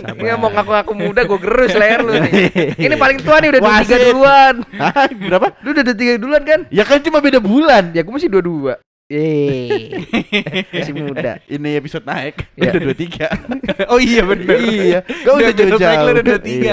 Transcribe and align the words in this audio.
Ini 0.00 0.34
mau 0.34 0.48
ngaku-ngaku 0.48 0.92
muda 0.94 1.20
gue 1.22 1.38
gerus 1.38 1.72
leher 1.72 2.00
lu 2.00 2.12
nih. 2.14 2.32
Ini 2.86 2.94
paling 2.94 3.18
tua 3.20 3.36
nih 3.38 3.48
udah 3.50 3.60
Wasit. 3.60 3.96
23 3.96 4.06
duluan. 4.06 4.54
Hah, 4.74 5.06
berapa? 5.08 5.46
Lu 5.60 5.68
udah 5.70 5.84
23 5.86 6.16
duluan 6.16 6.42
kan? 6.42 6.60
Ya 6.68 6.82
kan 6.82 6.98
cuma 7.00 7.18
beda 7.18 7.38
bulan. 7.38 7.92
Ya 7.92 8.00
gue 8.00 8.10
masih 8.10 8.28
22. 8.28 8.76
Yeay. 9.10 9.90
masih 10.70 10.94
muda. 10.94 11.42
Ini 11.44 11.70
episode 11.76 12.06
naik 12.06 12.46
Ya. 12.54 12.70
udah 12.70 12.94
23. 12.94 13.26
oh 13.92 13.98
iya 13.98 14.22
bener. 14.22 14.54
iya. 14.62 14.98
Gak 15.02 15.32
usah 15.34 15.42
Udah 15.42 15.52
jauh-jauh. 15.52 16.06
udah 16.06 16.24
23. 16.38 16.46
Iya. 16.46 16.72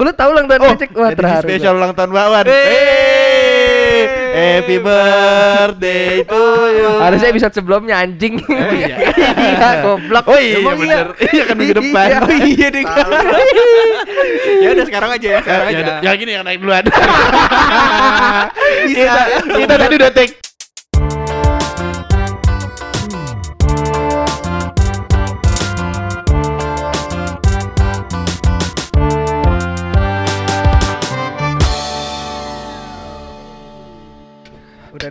Lu 0.00 0.10
tahu 0.10 0.28
ulang 0.32 0.46
tahun 0.48 0.60
Oh? 0.64 0.74
Wah, 0.96 1.10
terharu. 1.12 1.44
spesial 1.44 1.74
ulang 1.76 1.92
tahun 1.92 2.10
Wawan. 2.10 2.44
Hey. 2.48 3.53
Happy 4.34 4.76
birthday 4.78 6.22
to 6.22 6.42
you. 6.70 6.90
Harusnya 6.98 7.28
episode 7.30 7.54
sebelumnya 7.54 7.94
anjing. 7.98 8.38
iya. 8.72 8.96
Iya, 9.44 9.68
goblok. 9.84 10.24
Oh 10.26 10.38
iya 10.38 10.56
Emang 10.58 10.76
bener. 10.76 11.06
Iya 11.20 11.42
kan 11.44 11.54
minggu 11.54 11.74
depan. 11.78 12.06
Iya. 12.08 12.18
Oh 12.20 12.34
iya 12.34 12.68
deh. 12.70 12.84
ya 14.60 14.68
udah 14.72 14.84
sekarang 14.86 15.10
aja 15.12 15.28
ya, 15.28 15.38
sekarang 15.42 15.64
Ya, 15.64 15.70
aja. 15.70 15.82
udah, 15.84 15.96
yang 16.02 16.16
ini 16.18 16.30
yang 16.32 16.44
naik 16.44 16.58
duluan. 16.60 16.84
Bisa. 18.84 18.94
kita, 18.94 19.22
kita 19.56 19.74
tadi 19.78 19.94
udah 19.96 20.10
take. 20.12 20.34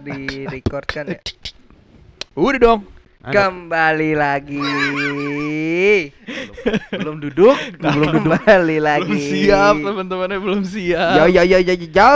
Di 0.04 0.44
record 0.52 0.86
kan 0.86 1.08
ya? 1.08 1.20
Udah 2.36 2.60
dong. 2.60 2.82
Kembali 3.24 4.20
lagi. 4.20 4.60
Belum 6.92 7.24
duduk, 7.24 7.56
belum 7.80 8.20
duduk. 8.20 8.44
Kembali 8.44 8.78
lagi. 8.84 9.16
Belum 9.16 9.32
siap 9.32 9.76
teman-temannya 9.80 10.40
belum 10.44 10.62
siap. 10.68 11.24
Yo 11.24 11.26
yo 11.32 11.44
yo 11.48 11.58
yo 11.64 11.74
yo, 11.80 11.88
yo. 11.88 12.12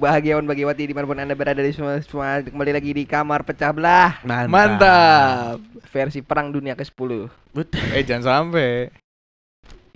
bahagiawan 0.00 0.48
bagiwati 0.48 0.88
di 0.88 0.96
mana 0.96 1.04
pun 1.04 1.20
anda 1.20 1.36
berada 1.36 1.60
di 1.60 1.76
semua 1.76 2.00
semua 2.00 2.40
kembali 2.40 2.72
lagi 2.72 2.90
di 2.96 3.04
kamar 3.04 3.44
pecah 3.44 3.76
belah 3.76 4.24
Mantap. 4.24 5.60
versi 5.92 6.24
perang 6.24 6.48
dunia 6.48 6.72
ke 6.72 6.84
10 6.84 7.28
Betul. 7.52 7.84
Eh 7.92 8.04
jangan 8.08 8.24
sampai 8.24 8.88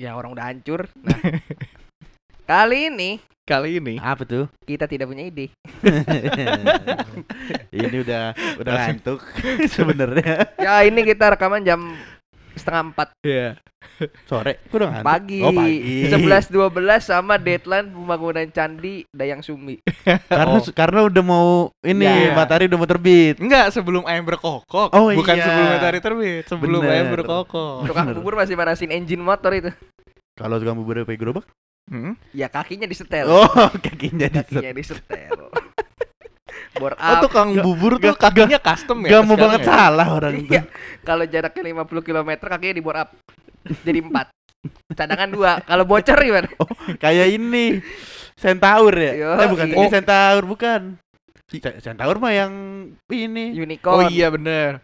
ya 0.03 0.19
orang 0.19 0.35
udah 0.35 0.51
hancur 0.51 0.91
nah 0.99 1.15
kali 2.51 2.91
ini 2.91 3.23
kali 3.53 3.71
ini 3.77 3.95
Apa 3.99 4.25
tuh? 4.25 4.49
kita 4.63 4.85
tidak 4.87 5.07
punya 5.07 5.25
ide 5.25 5.53
ini 7.75 7.97
udah 7.99 8.25
udah 8.57 8.73
ngantuk 8.73 9.21
sebenarnya. 9.75 10.49
ya 10.57 10.83
ini 10.83 11.01
kita 11.03 11.37
rekaman 11.37 11.61
jam 11.61 11.81
setengah 12.55 12.83
empat 12.87 13.09
ya 13.21 13.57
Sore. 14.25 14.63
Kok 14.65 14.75
udah 14.75 14.89
ngantuk? 14.91 15.07
pagi 15.07 15.41
Oh, 15.41 15.51
pagi. 15.53 16.07
sebelas 16.07 16.47
dua 16.49 16.67
belas 16.69 17.03
sama 17.03 17.35
deadline 17.37 17.87
pembangunan 17.89 18.47
candi 18.49 19.03
Dayang 19.09 19.43
Sumi 19.43 19.79
Karena 20.27 20.55
Oh. 20.55 20.63
karena 20.73 21.01
udah 21.03 21.23
mau 21.23 21.49
ini 21.81 22.03
Ya. 22.03 22.31
matahari 22.33 22.67
udah 22.67 22.79
mau 22.79 22.89
terbit. 22.89 23.39
Enggak 23.39 23.71
sebelum 23.71 24.03
ayam 24.05 24.23
berkokok 24.25 24.91
Oh, 24.91 25.11
Bukan 25.13 25.35
iya. 25.35 25.45
sebelum 25.45 25.67
matahari 25.69 26.01
terbit 26.01 26.43
Sebelum 26.47 26.81
Bener. 26.81 26.95
ayam 26.95 27.07
berkokok 27.11 27.75
tukang 27.85 28.07
bubur 28.13 28.35
masih 28.37 28.55
manasin 28.55 28.91
engine 28.91 29.21
motor 29.21 29.51
itu 29.53 29.71
Kalau 30.33 30.57
tukang 30.57 30.75
bubur 30.75 31.03
pakai 31.03 31.17
gerobak? 31.17 31.45
Hmm? 31.91 32.15
ya 32.31 32.47
kakinya 32.47 32.87
disetel 32.87 33.27
Oh, 33.27 33.49
kakinya 33.77 34.27
di 34.33 34.39
kakinya 34.39 34.71
disetel 34.71 35.39
bore 36.73 36.97
Oh 36.97 37.05
up 37.05 37.21
tukang 37.21 37.53
Gak- 37.53 37.65
bubur 37.65 37.93
tuh 37.97 38.15
gak- 38.15 38.33
kakinya 38.33 38.59
custom 38.59 38.99
ya 39.05 39.11
Gak 39.13 39.23
mau 39.25 39.37
banget 39.37 39.61
ya? 39.61 39.67
salah 39.69 40.07
orang 40.09 40.35
tuh. 40.41 40.57
Iya. 40.57 40.63
Kalau 41.05 41.25
jaraknya 41.25 41.63
50 41.85 42.01
km 42.03 42.31
kakinya 42.41 42.75
di 42.75 42.83
bore 42.83 42.99
up. 42.99 43.11
Jadi 43.83 43.99
4. 44.01 44.95
Cadangan 44.95 45.29
2. 45.29 45.69
Kalau 45.69 45.85
bocor 45.85 46.19
gimana? 46.19 46.49
Kayak 46.97 47.29
ini 47.31 47.65
Centaur 48.35 48.95
ya? 48.95 49.13
Yo, 49.13 49.31
eh 49.37 49.47
bukan 49.47 49.67
iya. 49.69 49.77
ini 49.77 49.87
Centaur 49.91 50.43
bukan. 50.43 50.81
Ce- 51.47 51.79
Centaur 51.79 52.17
mah 52.17 52.33
yang 52.33 52.53
ini. 53.07 53.53
Unicorn. 53.53 53.93
Oh 53.93 54.03
iya 54.09 54.33
bener 54.33 54.81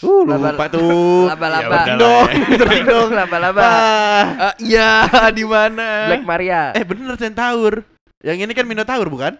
Uh, 0.00 0.24
Laba- 0.24 0.56
lupa 0.56 0.64
tuh. 0.66 1.28
Laba-laba. 1.28 1.60
Ya 1.60 1.68
udah 1.68 1.96
Dong, 1.96 2.28
ya. 2.32 2.82
dong. 2.92 3.08
Laba-laba. 3.10 3.60
Ah. 3.60 4.24
Ah, 4.48 4.54
Iya 4.56 4.90
di 5.38 5.44
mana 5.44 6.08
Black 6.08 6.24
Maria. 6.24 6.72
Eh 6.72 6.82
bener 6.82 7.14
Centaur. 7.14 7.84
Yang 8.20 8.36
ini 8.42 8.52
kan 8.52 8.64
Minotaur 8.64 9.06
bukan? 9.06 9.36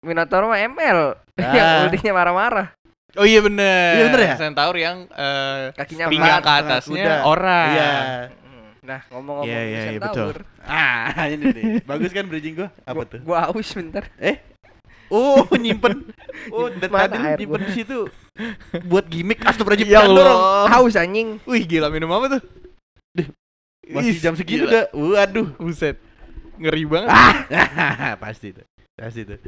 Minotaur 0.00 0.46
mah 0.46 0.60
ML. 0.60 1.00
Ah. 1.34 1.50
Yang 1.50 1.66
ultinya 1.90 2.12
marah-marah. 2.14 2.68
Oh 3.14 3.22
iya 3.22 3.38
bener 3.38 3.90
Iya, 3.92 4.02
bener 4.06 4.20
ya? 4.22 4.34
Centaur 4.38 4.74
yang 4.74 4.96
eh, 5.08 5.70
Kakinya 5.72 6.06
Pinggang 6.06 6.38
ke 6.38 6.50
atasnya 6.52 6.94
kuda. 7.02 7.14
orang 7.24 7.68
Iya. 7.70 7.90
Hmm. 8.38 8.66
Nah, 8.84 9.00
ngomong-ngomong 9.08 9.50
Iya, 9.50 9.60
iya, 9.60 9.80
iya, 9.86 9.98
Centaur. 9.98 10.36
Ah, 10.62 11.26
ini 11.26 11.44
nih. 11.50 11.64
Bagus 11.82 12.10
kan 12.10 12.26
bridging 12.26 12.54
gua? 12.54 12.70
Apa 12.82 12.94
Gua, 12.94 13.04
tuh? 13.06 13.20
gua 13.22 13.38
haus 13.46 13.66
bentar. 13.70 14.06
Eh? 14.16 14.38
Oh, 15.12 15.44
nyimpen. 15.54 16.04
Oh, 16.52 16.66
air 16.68 17.38
nyimpen 17.38 17.60
di 17.64 17.72
situ. 17.72 18.08
Buat 18.84 19.06
gimmick 19.08 19.40
astagfirullahaladzim. 19.40 19.94
Ya 19.94 20.04
Allah. 20.04 20.66
Haus 20.68 20.94
anjing. 20.94 21.38
Wih 21.46 21.64
gila 21.64 21.88
minum 21.88 22.10
apa 22.10 22.38
tuh 22.38 22.42
Masih 23.84 24.12
Ih, 24.12 24.20
jam 24.20 24.34
gila. 24.34 24.64
udah. 24.66 24.84
Waduh. 24.92 25.48
Buset 25.60 25.96
Ngeri 26.56 26.86
banget 26.86 27.10
Ah, 27.10 28.14
pasti 28.22 28.54
tuh. 28.54 28.64
Pasti 28.94 29.26
tuh. 29.26 29.38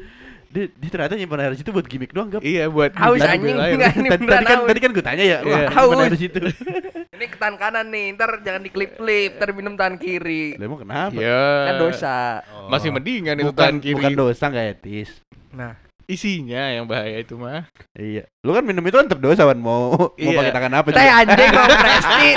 Dia, 0.47 0.71
dia 0.71 0.89
ternyata 0.91 1.15
nyimpan 1.19 1.39
air 1.43 1.55
situ 1.59 1.71
buat 1.75 1.87
gimmick 1.87 2.11
doang, 2.15 2.31
Gap. 2.31 2.43
Iya 2.43 2.67
buat 2.71 2.95
Haus 2.95 3.23
anjing. 3.23 3.59
air. 3.59 3.75
Enggak, 3.79 3.93
ini 3.99 4.09
Tadi, 4.09 4.25
kan 4.47 4.59
tadi 4.67 4.79
kan 4.83 4.91
gue 4.95 5.05
tanya 5.05 5.25
ya, 5.27 5.39
Iya. 5.43 5.57
air 5.67 5.71
Haus. 5.75 5.95
di 6.15 6.19
situ. 6.19 6.39
Ini 7.17 7.33
ke 7.33 7.41
tangan 7.41 7.57
kanan 7.57 7.89
nih, 7.89 8.13
ntar 8.13 8.29
jangan 8.45 8.61
diklip-klip, 8.61 9.41
ntar 9.41 9.49
minum 9.57 9.73
tangan 9.73 9.97
kiri. 9.97 10.53
Lah 10.61 10.65
emang 10.69 10.81
kenapa? 10.85 11.17
Iya 11.17 11.45
Kan 11.65 11.75
dosa. 11.81 12.17
Oh. 12.53 12.69
Masih 12.69 12.93
mendingan 12.93 13.41
itu 13.41 13.49
bukan, 13.49 13.57
tangan 13.57 13.79
kiri 13.81 13.95
bukan 13.97 14.13
dosa 14.13 14.45
nggak 14.53 14.67
etis. 14.77 15.11
Nah, 15.57 15.73
Isinya 16.07 16.71
yang 16.71 16.87
bahaya 16.87 17.19
itu 17.19 17.35
mah 17.35 17.67
Iya. 17.99 18.31
Lu 18.47 18.55
kan 18.55 18.63
minum 18.63 18.85
itu 18.87 18.95
kan 18.95 19.11
tetap 19.11 19.19
dosa, 19.19 19.43
Wan. 19.43 19.59
Mau 19.59 19.91
mau 19.91 20.15
Iya. 20.15 20.39
pakai 20.39 20.53
tangan 20.55 20.73
apa 20.79 20.89
teh 20.93 21.03
anjing 21.03 21.51
mau 21.51 21.67
presti. 21.67 22.29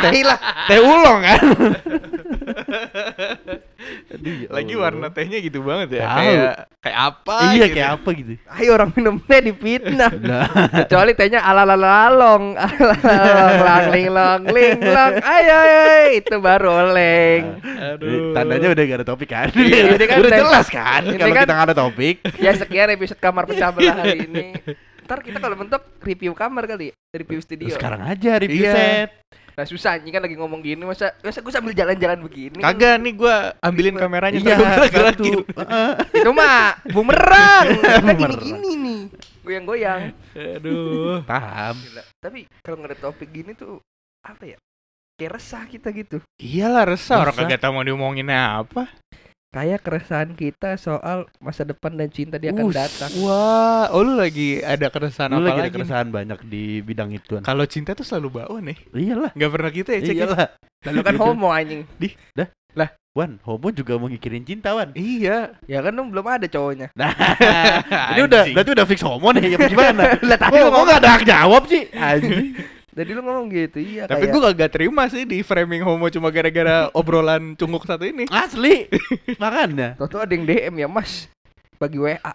Tai 0.00 0.20
lah. 0.24 0.38
Teh 0.70 0.78
ulong 0.80 1.20
kan. 1.20 1.42
Aduh, 4.10 4.32
ya 4.36 4.48
Lagi 4.48 4.74
warna 4.74 5.08
tehnya 5.08 5.38
gitu 5.38 5.60
banget 5.60 5.98
ya 5.98 6.04
Tahu. 6.04 6.18
Kayak 6.18 6.54
Kayak 6.80 6.98
apa 7.00 7.36
Iya 7.46 7.52
gitu. 7.64 7.74
kayak 7.74 7.90
apa 7.90 8.08
gitu. 8.12 8.32
Ayo 8.46 8.70
orang 8.72 8.90
minum 8.92 9.14
teh 9.18 9.40
dipitnah. 9.40 10.12
Nah, 10.24 10.46
Kecuali 10.78 11.12
tehnya 11.12 11.40
ala 11.40 11.64
ala 11.64 11.76
lalong, 11.76 12.56
ala 12.56 12.96
lalong, 12.96 13.56
lang 13.58 13.84
ling 13.94 14.08
long 14.10 14.42
ling 14.46 14.78
long. 14.80 15.12
Ayo, 15.18 15.56
ayo, 15.58 15.82
itu 16.14 16.34
baru 16.38 16.68
oleng. 16.82 17.42
Aduh 17.60 18.32
tandanya 18.32 18.68
udah 18.70 18.82
gak 18.84 18.98
ada 18.98 19.06
topik 19.06 19.28
kan? 19.28 19.48
Iya, 19.50 19.94
ini 19.94 20.04
kan 20.04 20.18
udah 20.20 20.38
jelas 20.38 20.66
kan 20.68 21.02
kalau 21.04 21.32
kan- 21.32 21.44
kita 21.44 21.54
gak 21.54 21.66
ada 21.66 21.76
topik. 21.76 22.16
Ya 22.36 22.52
sekian 22.52 22.88
episode 22.90 23.18
kamar 23.18 23.44
pecah 23.44 23.68
belah 23.70 23.96
hari 23.96 24.24
ini. 24.24 24.46
Ntar 25.04 25.20
kita 25.20 25.36
kalau 25.36 25.52
bentuk 25.54 25.84
review 26.00 26.32
kamar 26.32 26.64
kali, 26.64 26.88
ya? 26.88 26.94
review 27.14 27.36
studio. 27.38 27.68
Sekarang 27.70 28.00
aja 28.02 28.36
review 28.38 28.64
Iya. 28.64 28.72
set. 28.72 29.08
Nah 29.54 29.64
susah 29.64 29.94
anjing 29.94 30.10
kan 30.10 30.18
lagi 30.18 30.34
ngomong 30.34 30.58
gini 30.60 30.82
masa 30.82 31.14
masa 31.22 31.38
gue 31.38 31.52
sambil 31.54 31.70
jalan-jalan 31.70 32.18
begini. 32.26 32.58
kan? 32.58 32.74
Kagak 32.74 32.94
nih 32.98 33.12
gua 33.14 33.54
ambilin 33.62 33.94
kameranya 33.94 34.38
Iya, 34.42 34.58
satu. 34.90 35.46
Itu 36.18 36.30
mah 36.34 36.82
bumerang. 36.90 37.66
kan 38.02 38.14
gini-gini 38.18 38.70
nih. 38.74 39.00
Goyang-goyang. 39.46 40.10
Aduh 40.34 41.22
Paham. 41.30 41.78
Gila. 41.78 42.02
Tapi 42.18 42.50
kalau 42.66 42.82
ngeliat 42.82 42.98
topik 42.98 43.30
gini 43.30 43.54
tuh 43.54 43.78
apa 44.26 44.42
ya? 44.42 44.58
Kayak 45.14 45.38
resah 45.38 45.62
kita 45.70 45.94
gitu. 45.94 46.18
Iyalah 46.42 46.90
resah 46.90 47.22
orang 47.22 47.38
kagak 47.38 47.62
tahu 47.62 47.78
mau 47.78 47.86
diomongin 47.86 48.26
apa. 48.34 48.90
Kayak 49.54 49.86
keresahan 49.86 50.34
kita 50.34 50.74
soal 50.74 51.30
masa 51.38 51.62
depan 51.62 51.94
dan 51.94 52.10
cinta 52.10 52.42
dia 52.42 52.50
akan 52.50 52.74
datang. 52.74 53.06
Wah, 53.22 53.86
oh 53.94 54.02
lu 54.02 54.18
lagi 54.18 54.58
ada 54.58 54.90
keresahan 54.90 55.30
Lu 55.30 55.38
apa 55.38 55.46
lagi 55.46 55.54
ada 55.54 55.66
lagi? 55.70 55.74
keresahan 55.78 56.08
banyak 56.10 56.38
di 56.50 56.82
bidang 56.82 57.14
itu. 57.14 57.38
Kalau 57.38 57.62
cinta 57.70 57.94
tuh 57.94 58.02
selalu 58.02 58.42
bawa 58.42 58.58
nih. 58.58 58.74
Iyalah. 58.90 59.30
Nggak 59.30 59.50
pernah 59.54 59.70
kita 59.70 59.90
ya 59.94 60.00
cek. 60.02 60.10
ya? 60.10 60.26
Iyalah. 60.26 60.46
Lalu 60.90 61.00
kan 61.06 61.14
Gitu. 61.16 61.22
homo 61.22 61.48
anjing. 61.54 61.82
Wan, 63.14 63.38
homo 63.46 63.70
juga 63.70 63.94
mau 63.94 64.10
ngikirin 64.10 64.42
cinta, 64.42 64.74
Wan. 64.74 64.90
Iya. 64.98 65.54
Ya 65.70 65.78
kan 65.86 65.94
belum 65.94 66.26
ada 66.26 66.50
cowoknya. 66.50 66.90
Nah, 66.98 67.14
ini 68.18 68.26
udah 68.26 68.42
berarti 68.50 68.70
udah 68.74 68.86
fix 68.90 68.98
homo 69.06 69.30
nih, 69.30 69.54
ya 69.54 69.58
gimana? 69.70 70.18
Lah 70.34 70.34
tadi 70.34 70.58
Oh, 70.58 70.66
lu 70.66 70.66
kok 70.66 70.72
ngomong, 70.74 70.86
gak 70.90 70.98
ada 70.98 71.10
hak 71.14 71.22
jawab 71.22 71.62
sih? 71.70 71.86
Anjing. 71.94 72.58
Tadi 72.94 73.10
lu 73.10 73.20
ngomong 73.20 73.50
gitu. 73.50 73.78
Iya 73.82 74.06
Tapi 74.06 74.24
kayak 74.24 74.32
gua 74.32 74.42
kagak 74.50 74.70
terima 74.72 75.02
sih 75.10 75.26
di 75.26 75.42
framing 75.42 75.82
homo 75.82 76.06
cuma 76.08 76.30
gara-gara 76.30 76.88
obrolan 76.94 77.58
cunguk 77.58 77.84
satu 77.84 78.06
ini. 78.06 78.24
Asli. 78.30 78.86
Makanya. 79.42 79.98
Tuh 79.98 80.22
ada 80.22 80.32
yang 80.32 80.46
DM 80.46 80.74
ya 80.80 80.88
mas 80.88 81.26
bagi 81.76 81.98
WA. 81.98 82.32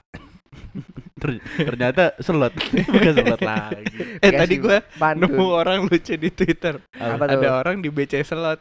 Ter- 1.20 1.44
ternyata 1.56 2.16
slot. 2.20 2.54
Bukan 2.94 3.14
slot 3.16 3.42
lagi. 3.42 3.96
Eh 4.20 4.32
tadi 4.36 4.56
gua 4.60 4.84
pantun. 5.00 5.32
nemu 5.32 5.46
orang 5.48 5.80
lucu 5.88 6.14
di 6.20 6.30
Twitter. 6.30 6.84
Apa 7.00 7.24
tuh? 7.26 7.40
Ada 7.40 7.50
orang 7.56 7.80
di 7.80 7.90
BC 7.90 8.24
slot 8.28 8.60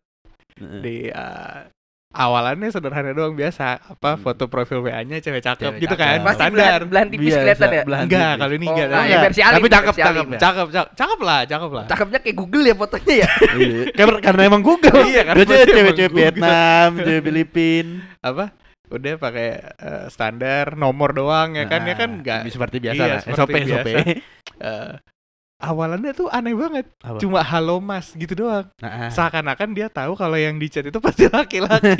di 0.59 1.06
uh, 1.11 1.67
awalannya 2.11 2.69
sederhana 2.69 3.13
doang 3.13 3.33
biasa 3.33 3.65
apa 3.87 4.11
Hmm. 4.11 4.23
foto 4.23 4.45
profil 4.47 4.81
WA-nya 4.81 5.19
cewek 5.19 5.39
cakep 5.39 5.61
Cewek 5.71 5.81
gitu 5.83 5.93
cakep. 5.93 6.09
kan 6.09 6.19
Pasti 6.23 6.41
standar 6.41 6.81
belan, 6.83 7.07
tipis 7.07 7.27
Biasa, 7.29 7.39
kelihatan 7.39 7.69
ya. 7.69 7.83
belan 7.85 8.03
enggak 8.03 8.33
kalau 8.35 8.53
ini 8.55 8.65
Oh, 8.65 8.71
enggak 8.71 8.87
enggak, 8.87 8.99
tapi 8.99 9.09
ya, 9.09 9.19
versi 9.21 9.41
alim, 9.41 9.55
Tapi 9.55 9.69
cakep, 9.69 9.95
cakep 9.95 10.27
ya. 10.27 10.39
cakep 10.39 10.67
cakep 10.69 10.89
cakep 10.95 11.19
lah 11.21 11.41
cakep 11.45 11.71
lah 11.71 11.85
Cakepnya 11.87 12.19
kayak 12.19 12.37
Google 12.39 12.65
ya 12.65 12.75
fotonya 12.75 13.15
ya. 13.15 13.29
Iya. 13.55 13.81
Karena, 13.99 14.19
karena 14.21 14.43
emang 14.43 14.63
Google. 14.63 15.01
Iya, 15.05 15.23
karena 15.23 15.43
cewek-cewek 15.45 15.93
Google. 15.93 16.17
Vietnam, 16.17 16.89
cewek 16.99 17.23
Filipin. 17.23 17.87
apa 18.19 18.45
udah 18.89 19.15
pakai 19.15 19.49
eh, 19.61 20.05
standar 20.09 20.73
nomor 20.75 21.13
doang 21.13 21.53
ya 21.53 21.65
kan 21.65 21.85
ya 21.85 21.93
kan 21.93 22.09
Nah, 22.09 22.19
enggak 22.19 22.41
seperti 22.49 22.77
biasa 22.81 22.97
Iya, 22.99 23.09
lah. 23.11 23.21
seperti 23.21 23.37
SOP, 23.37 23.55
SOP. 23.69 23.89
biasa. 23.93 25.18
Awalannya 25.59 26.15
tuh 26.15 26.31
aneh 26.31 26.55
banget 26.55 26.87
Apa? 27.03 27.19
cuma 27.19 27.43
halo 27.43 27.83
mas 27.83 28.15
gitu 28.15 28.31
doang 28.37 28.71
Nah, 28.79 29.11
seakan-akan 29.11 29.75
dia 29.75 29.91
tahu 29.91 30.15
kalau 30.15 30.39
yang 30.39 30.55
di 30.55 30.71
chat 30.71 30.87
itu 30.87 31.03
pasti 31.03 31.27
laki-laki 31.27 31.99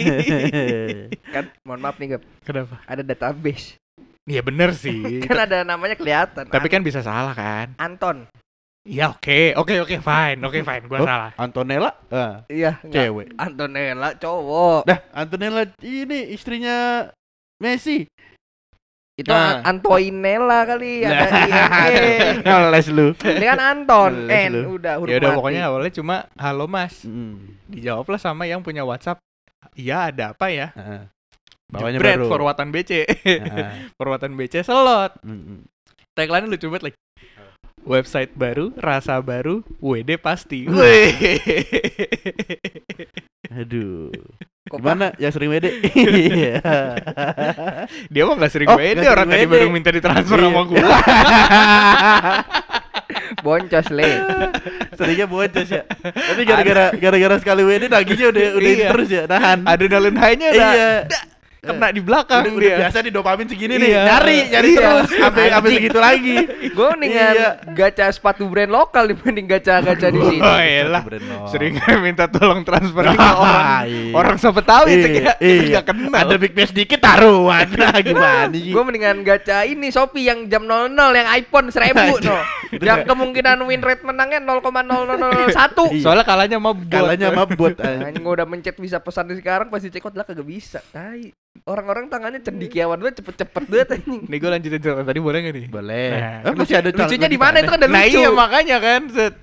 kan 1.35 1.51
mohon 1.63 1.83
maaf 1.83 1.99
nih 1.99 2.15
Gap. 2.15 2.23
kenapa 2.41 2.79
Ada 2.87 3.03
database. 3.03 3.75
Iya 4.25 4.41
bener 4.41 4.71
sih 4.73 5.03
Kan 5.27 5.43
ada 5.43 5.67
namanya 5.67 5.99
kelihatan. 5.99 6.47
tapi 6.47 6.71
An- 6.71 6.73
kan 6.73 6.83
bisa 6.83 7.03
salah 7.03 7.35
kan 7.35 7.75
Anton. 7.77 8.31
Iya 8.87 9.11
oke 9.11 9.53
oke 9.53 9.75
oke 9.83 9.97
fine 9.99 10.39
oke 10.39 10.59
fine 10.63 10.85
gua 10.87 10.99
Oh. 10.99 11.05
salah 11.05 11.31
Antonella, 11.35 11.91
ah, 12.09 12.47
Iya, 12.47 12.79
cewek. 12.81 13.35
Antonella 13.35 14.15
cowok. 14.15 14.87
Dah, 14.87 15.03
Antonella 15.13 15.67
ini 15.83 16.31
istrinya 16.31 17.11
Messi. 17.59 18.07
Itu 19.19 19.29
Nah. 19.29 19.59
An- 19.61 19.83
Antoinella 19.83 20.63
kali 20.65 21.03
ada 21.03 21.27
Nah. 21.27 21.43
ING. 21.45 22.39
Ngeles 22.47 22.87
lu. 22.89 23.07
Ini 23.19 23.45
kan 23.45 23.59
Anton. 23.59 24.13
Les 24.25 24.47
N 24.47 24.53
lu. 24.55 24.79
udah 24.79 24.95
huruf 24.97 25.11
ya 25.11 25.19
udah 25.19 25.31
pokoknya 25.35 25.63
awalnya 25.67 25.93
cuma 25.93 26.17
halo 26.35 26.65
mas 26.65 27.03
Mm. 27.03 27.59
dijawablah 27.67 28.17
sama 28.17 28.47
yang 28.47 28.63
punya 28.63 28.83
WhatsApp 28.83 29.19
iya 29.75 30.09
ada 30.09 30.33
apa 30.33 30.47
ya 30.49 30.71
Heeh. 30.71 31.03
Bawahnya 31.69 31.99
Jebret, 31.99 32.17
baru. 32.17 32.27
forwardan 32.31 32.71
BC 32.71 32.91
Heeh. 33.05 33.67
forwardan 33.99 34.33
BC 34.33 34.63
selot 34.63 35.13
Mm-mm. 35.21 35.67
tagline 36.15 36.47
lucu 36.47 36.67
banget 36.67 36.83
lagi 36.87 36.97
website 37.89 38.31
baru 38.33 38.71
rasa 38.77 39.17
baru 39.19 39.65
WD 39.79 40.21
pasti. 40.21 40.69
Wih. 40.69 41.17
Aduh. 43.51 44.13
Kok 44.69 44.79
Gimana 44.79 45.17
yang 45.17 45.33
sering 45.33 45.49
WD? 45.49 45.67
Iya. 46.29 46.61
dia 48.07 48.23
mah 48.23 48.37
gak 48.37 48.53
sering 48.53 48.69
Oh, 48.69 48.77
WD 48.77 49.01
nggak 49.01 49.09
orang 49.09 49.25
sering 49.25 49.33
tadi 49.33 49.47
WD. 49.47 49.53
baru 49.57 49.67
minta 49.73 49.89
ditransfer 49.89 50.37
Iya. 50.37 50.45
sama 50.45 50.63
gua 50.63 50.85
boncos 53.39 53.87
le. 53.89 54.11
Seringnya 54.93 55.25
boncos 55.25 55.69
ya. 55.71 55.83
Tapi 56.05 56.43
gara-gara 56.45 56.93
gara-gara 56.93 57.35
sekali 57.39 57.63
WD 57.65 57.89
nagihnya 57.89 58.27
udah 58.29 58.45
udah 58.55 58.71
Iya. 58.71 58.89
terus 58.93 59.09
ya, 59.09 59.23
nahan. 59.25 59.59
adrenalin 59.65 60.17
high-nya 60.17 60.49
udah 60.53 60.69
Iya. 60.69 60.91
Kena 61.59 61.91
di 61.91 61.99
belakang 61.99 62.43
Udah, 62.47 62.55
udah 62.55 62.63
dia 62.63 62.77
biasa 62.79 62.99
di 63.03 63.11
dopamin 63.11 63.47
segini 63.47 63.75
nih, 63.77 63.89
Iya. 63.91 64.03
nyari, 64.07 64.39
nyari 64.49 64.69
Iya. 64.69 64.79
terus 64.79 65.09
sampai 65.11 65.45
sampai 65.51 65.71
segitu 65.75 65.99
lagi. 65.99 66.37
Gue 66.77 66.87
mendingan 66.95 67.35
Iya. 67.35 67.51
gacha 67.75 68.07
sepatu 68.09 68.47
brand 68.47 68.71
lokal 68.71 69.05
dibanding 69.07 69.47
gacha-gacha 69.47 70.09
di 70.09 70.21
sini. 70.21 70.39
Oh 70.41 70.59
elah 70.59 71.03
Brand 71.03 71.25
no. 71.25 71.51
sering 71.51 71.75
minta 72.05 72.25
tolong 72.27 72.63
transfer 72.63 73.03
ke 73.11 73.19
orang 73.19 73.85
iya. 73.85 74.13
orang 74.15 74.37
siapa 74.37 74.63
tahu 74.63 74.85
itu 74.87 74.97
Iya, 74.99 75.09
kayak 75.09 75.37
iya. 75.41 75.63
nggak 75.75 75.85
kenal 75.85 76.13
Ada 76.15 76.37
big 76.37 76.53
face 76.55 76.73
dikit 76.73 77.01
taruhan. 77.01 77.67
Nah, 77.75 77.99
gimana? 78.01 78.55
Gue 78.55 78.83
mendingan 78.83 79.17
gacha 79.23 79.65
ini 79.65 79.91
Shopee 79.91 80.27
yang 80.27 80.47
jam 80.47 80.63
00 80.63 80.95
yang 81.11 81.29
iPhone 81.35 81.69
1000 81.69 82.23
no. 82.23 82.37
yang 82.79 83.03
kemungkinan 83.03 83.59
win 83.65 83.81
rate 83.81 84.05
menangnya 84.05 84.39
0,0001. 84.41 85.49
Iya. 85.91 86.03
soalnya 86.03 86.25
kalahnya 86.25 86.59
bot. 86.61 86.77
Kalanya 86.87 87.29
mah 87.33 87.47
bot. 87.49 87.75
Anjing 87.81 88.23
gua 88.23 88.35
udah 88.39 88.47
mencet 88.47 88.77
bisa 88.77 88.99
pesan 88.99 89.27
dari 89.27 89.41
sekarang 89.41 89.67
pasti 89.69 89.89
cekot 89.89 90.13
lah 90.13 90.23
kagak 90.23 90.45
bisa. 90.45 90.79
Tai. 90.93 91.33
Orang-orang 91.67 92.07
tangannya 92.07 92.39
cendikiawan 92.39 92.99
banget 92.99 93.25
cepet-cepet 93.25 93.65
banget 93.67 93.89
anjing. 93.99 94.23
nih 94.27 94.39
gue 94.39 94.51
lanjutin 94.51 94.81
cerita 94.81 95.03
tadi 95.03 95.21
boleh 95.21 95.39
gak 95.41 95.55
nih? 95.55 95.67
Boleh. 95.67 96.09
Nah, 96.13 96.35
Eh, 96.45 96.55
masih 96.55 96.77
ada 96.79 96.89
Lucunya 96.91 97.29
di 97.29 97.39
mana? 97.41 97.57
Itu 97.59 97.71
kan 97.73 97.79
udah 97.81 97.91
nah 97.91 98.05
lucu. 98.05 98.19
iya 98.19 98.29
makanya 98.31 98.77
kan 98.79 99.03
set. 99.09 99.35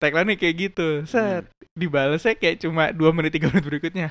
Tagline 0.00 0.34
kayak 0.34 0.54
gitu. 0.56 0.88
Set. 1.04 1.44
Dibalasnya 1.72 2.34
kayak 2.36 2.56
cuma 2.60 2.92
dua 2.92 3.10
menit 3.10 3.32
tiga 3.34 3.48
menit 3.48 3.64
berikutnya. 3.64 4.08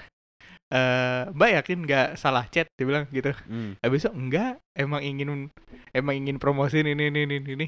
Eh 0.71 1.21
mbak 1.35 1.49
yakin 1.61 1.77
nggak 1.83 2.07
salah 2.15 2.47
chat? 2.47 2.67
Dia 2.79 2.85
bilang 2.87 3.03
gitu. 3.11 3.35
Hmm. 3.47 3.75
habis 3.83 4.07
itu 4.07 4.11
enggak 4.11 4.55
emang 4.71 5.03
ingin 5.03 5.51
emang 5.91 6.15
ingin 6.15 6.39
promosiin 6.39 6.87
ini 6.87 7.11
ini 7.11 7.27
ini 7.27 7.37
ini. 7.43 7.67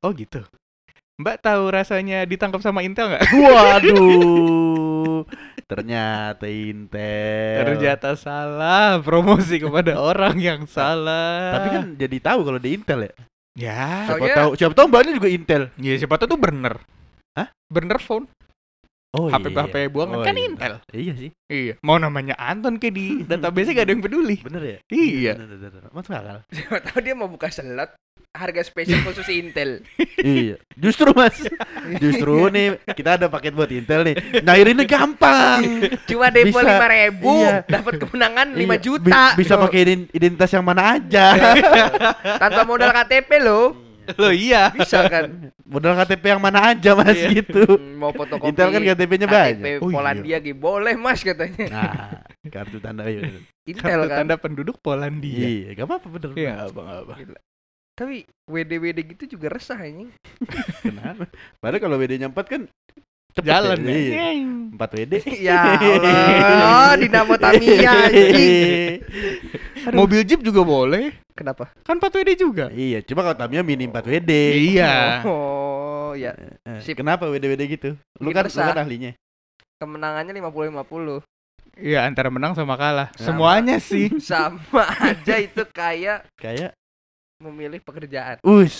Oh 0.00 0.14
gitu 0.14 0.46
mbak 1.16 1.40
tahu 1.40 1.72
rasanya 1.72 2.24
ditangkap 2.24 2.60
sama 2.60 2.84
Intel 2.84 3.08
nggak 3.08 3.24
Waduh. 3.46 5.24
Ternyata 5.66 6.46
Intel. 6.46 7.56
ternyata 7.58 8.14
salah 8.14 9.00
promosi 9.00 9.58
kepada 9.58 9.96
orang 10.08 10.36
yang 10.36 10.62
salah 10.66 11.56
Tapi 11.56 11.68
kan 11.70 11.84
jadi 11.96 12.16
tahu 12.22 12.40
kalau 12.42 12.60
di 12.60 12.76
Intel 12.76 13.00
ya. 13.02 13.12
ya 13.56 13.82
Siapa 14.06 14.20
Taunya- 14.20 14.36
tahu, 14.36 14.50
siapa 14.54 14.74
tahu 14.74 14.86
mbaknya 14.86 15.12
juga 15.16 15.28
Intel. 15.28 15.62
ya 15.74 15.94
siapa 15.96 16.14
tahu 16.16 16.28
tuh 16.28 16.38
burner 16.38 16.74
Hah? 17.32 17.48
burner 17.66 17.98
phone 17.98 18.28
Oh 19.16 19.26
HP 19.26 19.48
HP 19.48 19.74
buangan 19.88 20.16
Oh, 20.16 20.22
kan 20.22 20.34
iya. 20.34 20.44
Intel 20.46 20.74
Iya 20.92 21.12
sih, 21.16 21.30
iya 21.48 21.74
mau 21.80 21.96
namanya 21.96 22.36
Anton 22.36 22.76
kayak 22.76 22.92
di 22.92 23.06
database 23.26 23.72
gak 23.72 23.84
ada 23.84 23.92
yang 23.92 24.00
peduli 24.00 24.36
bener 24.38 24.62
ya. 24.62 24.78
Iya. 24.86 25.32
Bener, 25.34 25.48
bener, 25.50 25.70
bener. 25.72 25.90
Masuk 25.90 26.12
akal. 26.12 26.36
Siapa 26.54 26.78
tahu 26.82 26.98
dia 27.00 27.14
mau 27.14 27.26
buka 27.26 27.48
slot 27.48 27.96
harga 28.30 28.60
spesial 28.60 29.00
khusus 29.00 29.24
Intel. 29.30 29.80
iya. 30.20 30.60
Justru 30.76 31.08
Mas. 31.10 31.40
Justru 31.96 32.36
nih 32.48 32.76
kita 32.86 33.16
ada 33.16 33.26
paket 33.26 33.50
buat 33.50 33.70
Intel 33.70 34.04
nih. 34.04 34.44
Nyairinnya 34.44 34.84
gampang. 34.84 35.64
Cuma 36.04 36.28
depo 36.28 36.60
lima 36.60 36.84
ribu, 36.86 37.32
Iya. 37.34 37.64
dapat 37.64 37.96
kemenangan 37.96 38.52
5 38.52 38.60
Iya, 38.60 38.76
juta. 38.76 39.20
bi- 39.32 39.40
bisa 39.40 39.56
pakai 39.56 39.80
ident- 39.80 40.10
identitas 40.12 40.52
yang 40.52 40.60
mana 40.62 41.00
aja. 41.00 41.32
tanpa 42.36 42.62
modal 42.62 42.92
KTP 42.92 43.30
lo. 43.40 43.85
Lo 44.14 44.30
iya 44.30 44.70
Bisa 44.70 45.10
kan? 45.10 45.50
Modal 45.66 45.98
KTP 45.98 46.24
yang 46.30 46.42
mana 46.42 46.70
aja 46.70 46.94
Mas 46.94 47.18
Iya. 47.18 47.42
gitu. 47.42 47.62
Mau 48.00 48.14
fotokopi. 48.14 48.54
Intel 48.54 48.68
kan 48.70 48.82
KTP-nya 48.82 49.26
KTP 49.26 49.34
banyak. 49.34 49.78
Oh, 49.82 49.90
iya. 49.90 49.96
Polandia 49.98 50.36
gitu. 50.38 50.56
Boleh 50.56 50.94
Mas 50.94 51.20
katanya. 51.20 51.64
Nah, 51.66 51.92
kartu 52.48 52.78
tanda 52.78 53.04
iya. 53.06 53.26
Intel 53.66 53.82
kartu 53.82 54.08
kan. 54.08 54.16
tanda 54.22 54.34
penduduk 54.38 54.76
Polandia 54.78 55.42
Iya, 55.42 55.68
gak 55.74 55.86
apa-apa 55.90 56.06
bener. 56.08 56.30
Iya, 56.34 56.52
apa 56.70 56.80
apa. 57.02 57.14
Tapi 57.96 58.16
WD-WD 58.44 58.98
gitu 59.16 59.24
juga 59.34 59.56
resah 59.56 59.80
anjing. 59.80 60.12
Kenapa? 60.84 61.26
Padahal 61.58 61.80
kalau 61.80 61.96
WD-nya 61.96 62.28
4 62.28 62.36
kan 62.44 62.62
cepet 63.36 63.52
Jalan 63.52 63.78
ya. 63.84 63.92
ya. 63.92 63.96
Iya. 64.00 64.28
4 64.76 64.92
WD. 64.92 65.14
ya 65.40 65.60
Allah, 65.76 66.92
Dinamo 67.00 67.34
Tamiya 67.36 67.92
anjing. 68.08 69.00
Mobil 69.92 70.20
Jeep 70.24 70.40
juga 70.40 70.60
boleh. 70.60 71.16
Kenapa? 71.36 71.68
Kan 71.84 72.00
4 72.00 72.12
WD 72.12 72.30
juga. 72.36 72.72
Iya, 72.72 73.04
cuma 73.04 73.20
kalau 73.20 73.36
Tamiya 73.36 73.60
mini 73.60 73.84
4 73.88 74.04
WD. 74.04 74.32
Iya. 74.72 75.20
Oh, 75.24 76.12
ya. 76.16 76.32
Eh, 76.64 76.80
Sip. 76.80 76.96
Kenapa 76.96 77.28
WD-WD 77.28 77.62
gitu? 77.68 77.90
Lu 78.20 78.32
kan, 78.32 78.48
lu 78.48 78.52
kan 78.56 78.78
ahlinya. 78.80 79.12
Kemenangannya 79.76 80.32
50-50. 80.32 81.20
Iya, 81.76 82.08
antara 82.08 82.32
menang 82.32 82.56
sama 82.56 82.72
kalah. 82.80 83.12
Sama. 83.20 83.36
Semuanya 83.36 83.76
sih. 83.76 84.08
Sama 84.24 84.88
aja 84.96 85.36
itu 85.36 85.60
kayak 85.76 86.24
Kayak 86.40 86.72
memilih 87.36 87.84
pekerjaan. 87.84 88.40
us. 88.40 88.76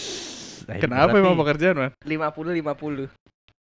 Nah, 0.65 0.81
Kenapa 0.81 1.13
emang 1.21 1.37
pekerjaan, 1.37 1.77
Man? 1.77 1.93
50-50. 2.01 3.13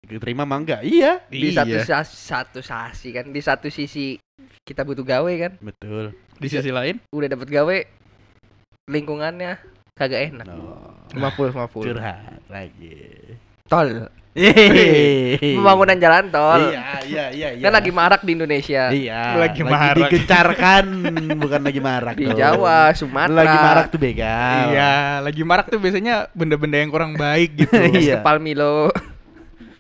Terima 0.08 0.44
mah 0.44 0.58
enggak? 0.58 0.82
Iya, 0.82 1.22
Di 1.26 1.50
satu 1.50 1.78
sas- 1.82 2.14
satu 2.16 2.60
sasi 2.60 3.10
kan, 3.10 3.26
di 3.26 3.40
satu 3.40 3.68
sisi 3.68 4.16
kita 4.62 4.82
butuh 4.82 5.02
gawe 5.02 5.34
kan. 5.36 5.54
betul. 5.60 6.14
Di 6.36 6.48
sisi 6.48 6.70
lain, 6.70 7.00
Udah 7.10 7.28
dapat 7.28 7.48
gawe 7.48 7.78
lingkungannya 8.86 9.58
kagak 9.94 10.30
enak. 10.30 10.46
No. 10.46 10.94
50-50. 11.12 11.86
Curhat 11.86 12.42
lagi. 12.48 12.98
Tol. 13.66 14.12
Yeay. 14.36 15.56
Pembangunan 15.56 15.96
jalan 15.96 16.28
tol. 16.28 16.60
Iya, 16.68 16.84
iya, 17.08 17.26
iya, 17.32 17.48
iya. 17.56 17.64
Kan 17.64 17.72
lagi 17.72 17.88
marak 17.90 18.22
di 18.22 18.36
Indonesia. 18.36 18.92
Iya, 18.92 19.40
Lagi 19.40 19.64
marak. 19.64 19.96
digencarkan, 20.12 20.86
bukan 21.40 21.62
lagi 21.64 21.80
marak. 21.80 22.16
Di. 22.20 22.28
Jawa, 22.36 22.92
Sumatera. 22.92 23.32
Lagi 23.32 23.58
marak 23.58 23.86
tuh 23.88 23.96
begal. 23.98 24.76
iya, 24.76 25.24
lagi 25.24 25.40
marak 25.40 25.72
tuh 25.72 25.80
biasanya 25.80 26.28
benda-benda 26.36 26.78
yang 26.78 26.92
kurang 26.92 27.16
baik 27.16 27.64
gitu. 27.64 27.80
Iya. 27.96 28.20
Kepal 28.20 28.44
Milo. 28.44 28.92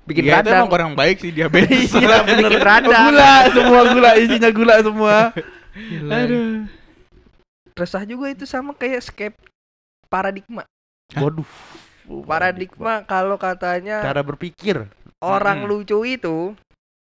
Bikin 0.05 0.23
Iya, 0.23 0.37
itu 0.37 0.39
radang. 0.45 0.57
emang 0.61 0.69
kurang 0.69 0.91
baik 0.93 1.17
sih 1.19 1.31
diabetes. 1.33 1.89
Iya, 1.97 2.21
bener. 2.21 2.45
Bikin 2.45 2.61
radang. 2.71 3.03
Gula, 3.09 3.33
semua 3.49 3.81
gula, 3.89 4.09
isinya 4.15 4.49
gula 4.49 4.75
semua. 4.79 5.15
Aduh. 6.07 6.69
Resah 7.75 8.03
juga 8.05 8.31
itu 8.31 8.45
sama 8.45 8.71
kayak 8.71 9.01
skep 9.03 9.33
paradigma. 10.07 10.63
Waduh. 11.11 11.49
Paradigma 12.23 13.01
kalau 13.03 13.35
katanya 13.35 13.99
cara 13.99 14.21
berpikir. 14.21 14.85
orang 15.19 15.65
Mm-mm. 15.65 15.71
lucu 15.81 15.97
itu 16.05 16.53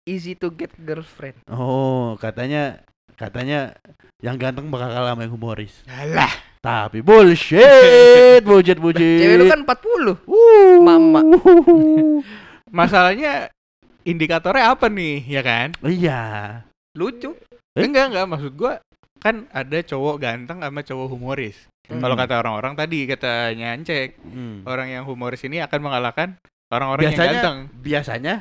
easy 0.07 0.33
to 0.33 0.49
get 0.49 0.71
girlfriend. 0.79 1.35
Oh, 1.51 2.15
katanya 2.17 2.79
katanya 3.19 3.75
yang 4.23 4.39
ganteng 4.39 4.71
bakal 4.71 4.87
kalah 4.89 5.13
sama 5.13 5.27
yang 5.27 5.35
humoris. 5.35 5.75
Alah. 5.85 6.31
Tapi 6.63 7.03
bullshit, 7.05 8.41
bullshit, 8.47 8.79
bullshit. 8.81 9.21
Cewek 9.21 9.37
lu 9.37 9.45
kan 9.51 9.61
40. 9.67 10.17
Uh. 10.25 10.79
Mama. 10.81 11.21
Masalahnya 12.75 13.55
indikatornya 14.03 14.75
apa 14.75 14.91
nih, 14.91 15.23
ya 15.31 15.43
kan? 15.47 15.71
Iya. 15.81 16.23
Lucu. 16.99 17.39
Eh? 17.79 17.87
Enggak, 17.87 18.11
enggak 18.11 18.27
maksud 18.27 18.53
gua 18.59 18.83
kan 19.23 19.47
ada 19.55 19.79
cowok 19.81 20.17
ganteng 20.21 20.59
sama 20.61 20.83
cowok 20.83 21.07
humoris. 21.09 21.57
Hmm. 21.87 22.03
Kalau 22.03 22.19
kata 22.19 22.35
orang-orang 22.43 22.75
tadi 22.75 23.07
katanya 23.07 23.79
Ancek, 23.79 24.19
Hmm. 24.21 24.67
orang 24.67 24.91
yang 24.91 25.07
humoris 25.07 25.41
ini 25.47 25.63
akan 25.63 25.81
mengalahkan 25.81 26.35
orang-orang 26.69 27.09
yang 27.09 27.17
ganteng. 27.17 27.57
biasanya 27.79 28.35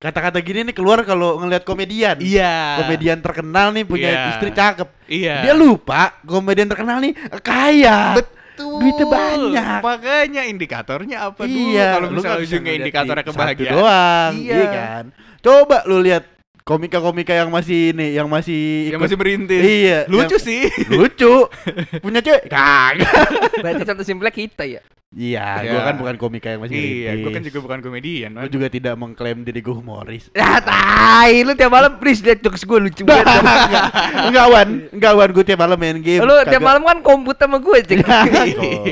kata-kata 0.00 0.40
gini 0.40 0.68
nih 0.68 0.74
keluar 0.76 1.00
kalau 1.04 1.38
ngelihat 1.40 1.64
komedian. 1.64 2.16
Iya. 2.20 2.82
Komedian 2.82 3.20
terkenal 3.20 3.72
nih 3.72 3.84
punya 3.84 4.10
Iya. 4.10 4.24
istri 4.36 4.50
cakep. 4.52 4.88
Iya. 5.06 5.36
Dia 5.48 5.54
lupa 5.54 6.18
komedian 6.24 6.68
terkenal 6.68 6.98
nih 7.04 7.12
kaya. 7.44 8.16
Betul. 8.16 8.32
Duitnya 8.54 9.06
banyak. 9.06 9.80
Makanya 9.80 10.42
indikatornya 10.46 11.16
apa 11.24 11.42
dulu? 11.44 11.70
Iya, 11.70 11.88
Kalau 11.92 12.06
lu 12.06 12.16
misalnya 12.16 12.42
ujungnya 12.42 12.72
indikatornya 12.76 13.24
kebahagiaan. 13.24 13.74
doang, 13.74 14.32
Iya. 14.36 14.54
iya. 14.54 14.66
kan. 14.70 15.04
Coba 15.38 15.78
lu 15.84 15.98
lihat 16.00 16.24
komika-komika 16.64 17.36
yang 17.36 17.52
masih 17.52 17.92
ini, 17.92 18.16
yang 18.16 18.24
masih 18.26 18.88
Yang 18.88 18.96
ikut- 18.96 19.04
masih 19.04 19.18
merintis. 19.20 19.60
Iya, 19.62 19.98
Lucu 20.08 20.24
yang- 20.32 20.40
sih. 20.42 20.62
lucu. 20.90 21.34
Punya 22.04 22.20
cewek 22.20 22.48
kagak. 22.48 23.12
Berarti 23.60 23.82
contoh 23.84 24.02
simpelnya 24.02 24.32
kita 24.32 24.64
ya. 24.64 24.80
Iya, 25.14 25.62
Iya. 25.62 25.70
gua 25.70 25.80
kan 25.84 25.94
bukan 25.94 26.14
komika 26.18 26.48
yang 26.50 26.58
masih 26.58 26.74
iya, 26.74 27.14
gua 27.14 27.30
kan 27.30 27.44
juga 27.44 27.58
bukan 27.62 27.78
komedian. 27.78 28.34
Gua 28.34 28.50
juga 28.50 28.66
tidak 28.66 28.98
mengklaim 28.98 29.46
diri 29.46 29.62
gua 29.62 29.78
humoris. 29.78 30.26
Ya 30.34 30.58
tai, 30.58 31.44
lu 31.44 31.54
tiap 31.54 31.70
malam 31.70 32.02
please 32.02 32.18
lihat 32.18 32.42
jokes 32.42 32.66
gue 32.66 32.78
lucu 32.80 33.06
enggak, 33.06 33.22
banget. 33.22 33.46
enggak, 33.46 33.86
enggak 34.26 34.46
wan, 34.48 34.68
enggak 34.90 35.12
wan, 35.14 35.28
gue 35.30 35.44
tiap 35.44 35.60
malam 35.60 35.78
main 35.78 35.98
game. 36.00 36.18
Lu 36.18 36.34
tiap 36.42 36.58
malam 36.60 36.82
kan 36.82 36.98
komput 36.98 37.36
sama 37.38 37.62
gue, 37.62 37.78
Cek. 37.84 38.02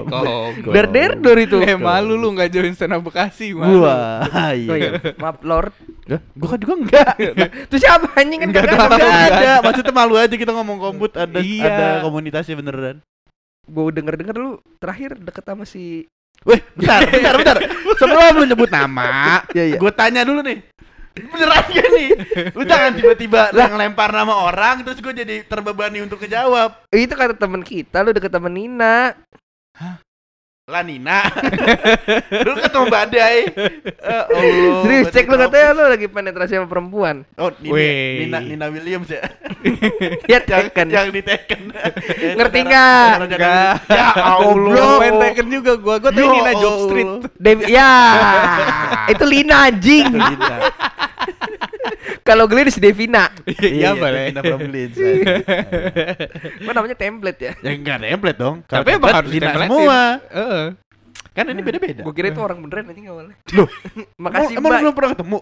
Kok. 0.07 0.25
Der 0.71 0.87
der 0.87 1.11
dor 1.17 1.35
itu. 1.37 1.59
Eh 1.59 1.75
malu 1.75 2.15
lu 2.15 2.31
nggak 2.31 2.53
join 2.53 2.71
stand 2.71 2.93
up 2.93 3.03
Bekasi 3.03 3.51
Gua, 3.51 3.67
malu. 3.67 3.83
Oh 3.83 4.53
iya. 4.55 4.77
iya, 4.79 4.91
maaf 5.19 5.43
Lord. 5.43 5.75
Hah? 6.03 6.21
Gua 6.35 6.49
kan 6.51 6.59
juga 6.59 6.75
enggak. 6.75 7.15
Terus 7.71 7.81
siapa 7.81 8.07
anjing 8.15 8.41
kan 8.43 8.49
Nggak 8.51 8.63
kagak 8.65 8.79
tahu. 8.79 8.91
ada. 8.91 8.97
Enggak 8.99 9.23
ada, 9.31 9.53
maksudnya 9.63 9.93
malu 9.95 10.15
aja 10.17 10.35
kita 10.35 10.53
ngomong 10.53 10.79
kombut 10.79 11.13
ada 11.15 11.39
Iya. 11.39 11.67
ada 11.69 11.87
komunitasnya 12.03 12.55
beneran. 12.55 12.97
Gue 13.63 13.95
denger-denger 13.95 14.35
lu 14.35 14.51
terakhir 14.77 15.15
deket 15.17 15.45
sama 15.45 15.63
si 15.63 16.11
Weh, 16.43 16.59
bentar, 16.75 17.07
bentar, 17.07 17.35
bentar. 17.39 17.57
Sebelum 17.95 18.35
lu 18.35 18.45
nyebut 18.45 18.67
nama, 18.67 19.47
Iya, 19.55 19.63
iya. 19.63 19.77
gue 19.79 19.93
tanya 19.95 20.27
dulu 20.27 20.43
nih. 20.43 20.59
Beneran 21.13 21.65
gak 21.69 21.89
nih? 21.93 22.09
Lu 22.51 22.65
jangan 22.65 22.91
tiba-tiba 22.93 23.53
lah 23.53 23.69
ngelempar 23.69 24.11
nama 24.11 24.43
orang 24.43 24.83
terus 24.83 24.99
gue 24.99 25.13
jadi 25.13 25.45
terbebani 25.45 26.01
untuk 26.01 26.19
ngejawab. 26.19 26.83
itu 26.91 27.13
kata 27.13 27.37
temen 27.37 27.63
kita 27.63 28.03
lu 28.03 28.11
deket 28.11 28.27
sama 28.29 28.49
Nina. 28.49 29.15
Lah 30.73 30.81
Nina. 30.81 31.21
lu 32.49 32.57
ketemu 32.57 32.87
badai. 32.89 33.45
Eh, 33.45 34.25
Allah. 34.25 34.81
Serius 34.89 35.13
cek 35.13 35.29
lu 35.29 35.37
katanya 35.37 35.69
lu 35.77 35.85
lagi 35.85 36.09
penetrasi 36.09 36.57
sama 36.57 36.65
perempuan. 36.65 37.29
Oh, 37.37 37.53
Nina, 37.61 37.77
Weh. 37.77 38.25
Nina, 38.25 38.39
Nina 38.41 38.67
Williams 38.73 39.13
ya. 39.13 39.21
Ya 40.33 40.41
yang, 40.41 40.73
Tekken. 40.73 40.87
yang 40.89 41.09
di 41.13 41.21
Tekken. 41.21 41.77
Ngerti 42.41 42.59
Enggak. 42.65 43.85
Ya 43.85 44.17
Allah. 44.17 44.97
Main 44.97 45.15
Tekken 45.21 45.47
juga 45.53 45.73
gua. 45.77 46.01
Gua 46.01 46.09
tahu 46.09 46.25
Ya 46.25 46.33
Nina 46.41 46.53
Job. 46.57 46.77
Street. 46.89 47.13
Dev 47.37 47.59
ya. 47.69 47.93
itu 49.13 49.25
Lina 49.29 49.69
anjing. 49.69 50.09
Kalau 52.23 52.47
Glenn 52.47 52.71
si 52.71 52.79
Devina. 52.79 53.35
Iya 53.59 53.93
boleh. 53.93 54.31
Nina 54.31 54.41
from 54.41 54.63
Leeds. 54.67 54.95
Apa 56.63 56.71
namanya 56.73 56.95
template 56.95 57.41
ya? 57.41 57.53
Ya 57.61 57.71
enggak 57.73 57.99
template 58.01 58.39
dong. 58.39 58.57
Kalau 58.65 58.83
Tapi 58.83 58.91
emang 58.95 59.11
harus 59.13 59.31
ditempeletin. 59.31 59.69
semua. 59.69 60.01
Heeh. 60.31 60.67
Kan 61.33 61.49
ini 61.49 61.65
beda-beda. 61.65 62.05
Gue 62.05 62.13
kira 62.13 62.29
itu 62.29 62.39
orang 62.39 62.61
beneran 62.61 62.93
anjing 62.93 63.09
awalnya. 63.09 63.33
Loh, 63.57 63.65
Makasih 64.23 64.53
emang, 64.53 64.61
emang 64.61 64.69
lu 64.69 64.69
Mbak. 64.69 64.81
belum 64.83 64.95
pernah 64.95 65.11
ketemu? 65.11 65.39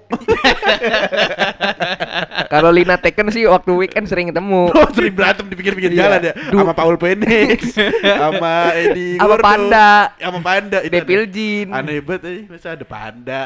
Kalau 2.53 2.71
Lina 2.71 2.95
Tekken 2.95 3.27
sih 3.31 3.43
waktu 3.45 3.71
weekend 3.75 4.07
sering 4.07 4.31
ketemu. 4.31 4.71
Oh, 4.79 4.87
sering 4.91 5.13
berantem 5.13 5.51
di 5.51 5.55
pinggir-pinggir 5.55 5.91
Iya. 5.91 6.01
jalan 6.07 6.21
ya. 6.23 6.33
Sama 6.49 6.73
Paul 6.73 6.95
Phoenix, 6.95 7.75
sama 8.01 8.71
Eddie 8.73 9.19
Sama 9.19 9.37
Panda. 9.37 9.91
sama 10.15 10.39
Panda. 10.41 10.79
Itu 10.81 10.95
Devil 10.95 11.23
Jin. 11.27 11.69
Aneh 11.71 11.99
banget 11.99 12.23
eh, 12.25 12.41
masa 12.47 12.69
ada 12.73 12.87
panda. 12.87 13.43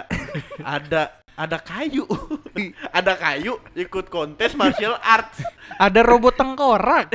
ada 0.60 1.02
ada 1.34 1.58
kayu. 1.58 2.06
ada 2.98 3.12
kayu 3.18 3.58
ikut 3.74 4.06
kontes 4.10 4.54
martial 4.54 4.98
arts. 5.02 5.42
Ada 5.78 6.00
robot 6.06 6.38
tengkorak. 6.38 7.10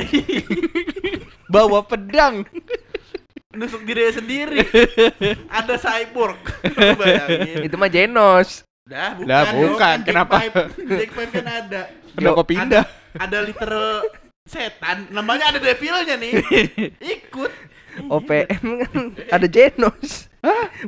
Bawa 1.52 1.82
pedang. 1.82 2.44
Nusuk 3.50 3.82
diri 3.82 4.12
sendiri. 4.14 4.62
ada 5.58 5.74
cyborg. 5.74 6.38
Bayangin. 6.76 7.66
Itu 7.66 7.74
mah 7.80 7.90
Genos. 7.90 8.62
Dah, 8.86 9.18
bukan. 9.18 9.26
Dong, 9.26 9.58
bukan. 9.74 9.78
kan 9.78 9.96
Jack 9.98 10.06
Kenapa? 10.06 10.36
Jack 10.78 11.10
Five 11.14 11.30
kan 11.34 11.46
ada. 11.46 11.80
Kenapa 12.14 12.42
pindah? 12.46 12.84
Ada 13.18 13.38
literal 13.42 14.06
setan, 14.46 15.10
namanya 15.10 15.54
ada 15.54 15.58
devilnya 15.58 16.14
nih. 16.18 16.42
Ikut. 16.98 17.52
OPM 18.06 18.86
kan 18.86 18.94
ada 19.34 19.46
Genos. 19.50 20.29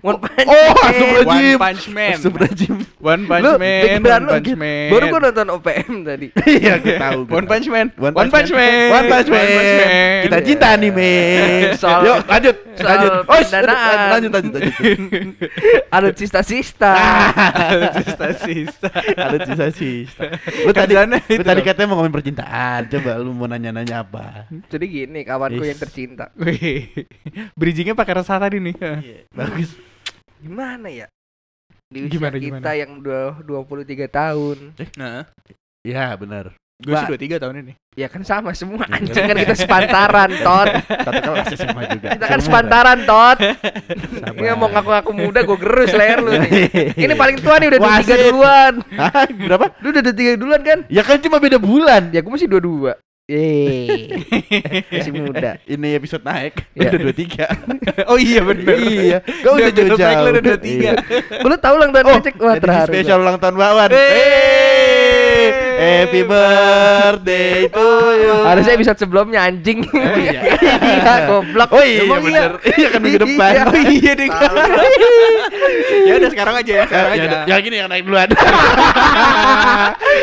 One 0.00 0.16
Punch 0.16 0.49
Oh, 0.49 0.49
Man. 0.49 0.73
Astagfirullahaladzim. 0.73 1.28
One 1.28 1.61
Punch 1.61 1.85
Man. 1.92 2.12
Astagfirullahaladzim. 2.16 2.76
One 3.04 3.23
Punch 3.28 3.44
Lu 3.44 3.52
Man. 3.61 4.00
One 4.00 4.25
Punch. 4.25 4.50
Man. 4.56 4.88
Baru 4.88 5.04
gua 5.12 5.21
nonton 5.21 5.47
OPM 5.52 5.94
tadi. 6.02 6.26
Iya, 6.52 6.75
gue 6.80 6.97
tahu. 6.97 7.18
gue 7.28 7.37
One 7.37 7.44
tahu. 7.44 7.52
Punch 7.52 7.66
Man. 7.68 7.87
One 8.00 8.14
One 8.16 8.30
Punch 8.32 8.50
Man. 8.50 8.88
One 8.88 9.06
Punch 9.12 9.28
Man. 9.28 9.44
Kita 10.25 10.38
cinta 10.40 10.68
nih, 10.75 10.90
men. 10.90 11.76
Soal- 11.76 12.00
Yuk, 12.02 12.18
lanjut. 12.25 12.56
soal 12.73 12.88
lanjut. 12.88 13.11
Oh, 13.12 13.40
pendanaan. 13.44 14.09
lanjut, 14.09 14.30
lanjut, 14.32 14.52
lanjut. 14.54 14.73
Ada 15.92 16.09
sista-sista. 16.21 16.92
Sista-sista. 17.92 18.88
Ada 19.12 19.37
sisa-sisa. 19.44 20.25
Lu 20.64 20.73
tadi, 20.73 20.92
Kerjaannya 20.92 21.18
lu 21.28 21.42
tadi 21.44 21.61
katanya 21.61 21.87
mau 21.92 21.97
ngomongin 22.00 22.14
percintaan. 22.14 22.80
Coba 22.88 23.11
lu 23.21 23.37
mau 23.37 23.44
nanya-nanya 23.44 24.00
apa? 24.00 24.49
Jadi 24.68 24.85
gini, 24.88 25.21
kawanku 25.23 25.61
yang 25.61 25.76
tercinta. 25.76 26.32
Bridgingnya 27.52 27.92
pakai 27.92 28.16
resah 28.16 28.40
tadi 28.40 28.56
nih. 28.56 28.75
Bagus. 29.44 29.70
Gimana 30.38 30.88
ya? 30.88 31.06
Di 31.87 31.99
usia 32.02 32.12
Gimana, 32.14 32.37
kita 32.37 32.46
gimana? 32.62 32.72
yang 32.72 32.90
udah 32.99 33.26
23 33.42 34.08
tahun. 34.08 34.56
Nah, 34.96 35.28
Iya, 35.82 36.14
benar. 36.14 36.54
gue 36.78 36.90
sih 36.90 37.06
Ba- 37.06 37.14
23 37.14 37.38
tahun 37.38 37.54
ini. 37.62 37.72
Ya 37.94 38.08
kan 38.08 38.25
sama 38.25 38.50
semua 38.56 38.82
Iya. 38.82 38.96
anjing 38.96 39.22
kan 39.22 39.37
kita 39.37 39.54
sepantaran, 39.54 40.30
Tot. 40.40 40.68
Satu 41.06 41.20
kelas 41.20 41.46
SMA 41.52 41.82
juga. 41.94 42.08
Kita 42.16 42.26
kan 42.26 42.40
sepantaran, 42.40 42.99
Tot. 43.04 43.38
Iya 44.34 44.54
mau 44.54 44.66
ngaku-ngaku 44.66 45.12
muda 45.12 45.40
gue 45.42 45.58
gerus 45.58 45.92
leher 45.92 46.18
lu 46.18 46.32
nih. 46.32 46.50
Ini 47.06 47.14
paling 47.14 47.37
tua 47.38 47.61
nih 47.61 47.68
udah 47.70 47.80
Wasit. 47.82 48.08
23 48.08 48.26
duluan. 48.26 48.72
Hah, 48.96 49.26
berapa? 49.28 49.66
Lu 49.78 49.88
udah 49.90 50.02
23 50.02 50.34
duluan 50.34 50.61
kan? 50.64 50.78
Ya 50.88 51.02
kan 51.04 51.20
cuma 51.20 51.38
beda 51.38 51.58
bulan. 51.61 52.11
Ya 52.11 52.18
gue 52.18 52.32
masih 52.32 52.49
22. 52.49 52.96
Yeay. 53.32 54.12
Masih 54.86 55.12
muda. 55.14 55.56
Ini 55.64 55.88
episode 55.96 56.20
naik. 56.20 56.68
Iya. 56.72 56.90
Udah 56.92 57.00
23. 57.08 57.56
oh 58.12 58.18
iya 58.18 58.40
bener. 58.42 58.76
iya. 58.76 59.18
Usah 59.24 59.50
Udah 59.50 59.66
episode 59.66 59.96
naik 59.96 59.96
jauh-jauh. 59.96 60.20
lu 60.22 60.30
udah 60.30 60.42
23. 60.54 60.68
Iya. 60.68 60.92
Lu 61.48 61.56
tahu 61.56 61.74
ulang 61.74 61.90
tahun 61.90 62.04
Oh, 62.04 62.14
Becek? 62.14 62.34
Wah, 62.38 62.54
terharu. 62.56 62.88
spesial 62.88 63.18
ulang 63.18 63.38
tahun 63.38 63.54
Bakwan. 63.56 63.90
Hey. 63.90 65.46
Happy 65.82 66.22
birthday 66.22 67.66
to 67.66 67.86
you. 68.14 68.34
Harusnya 68.44 68.72
episode 68.72 68.98
sebelumnya 69.00 69.40
anjing. 69.42 69.82
Oh, 69.82 70.14
iya. 70.14 70.40
Iya, 70.92 71.26
goblok. 71.26 71.70
Oh 71.72 71.82
iya 71.82 72.00
Emang 72.04 72.22
bener. 72.22 72.52
Iya 72.62 72.88
kan 72.88 73.00
minggu 73.00 73.18
depan. 73.18 73.50
Iya. 73.50 73.62
Oh 73.64 73.82
iya 73.82 74.12
deh. 74.14 74.28
ya 76.02 76.12
udah 76.14 76.30
sekarang 76.30 76.54
aja 76.54 76.72
ya, 76.72 76.84
sekarang 76.84 77.10
Ya, 77.10 77.22
aja. 77.22 77.38
ya 77.44 77.56
gini 77.58 77.76
yang 77.76 77.88
naik 77.88 78.04
duluan. 78.04 78.28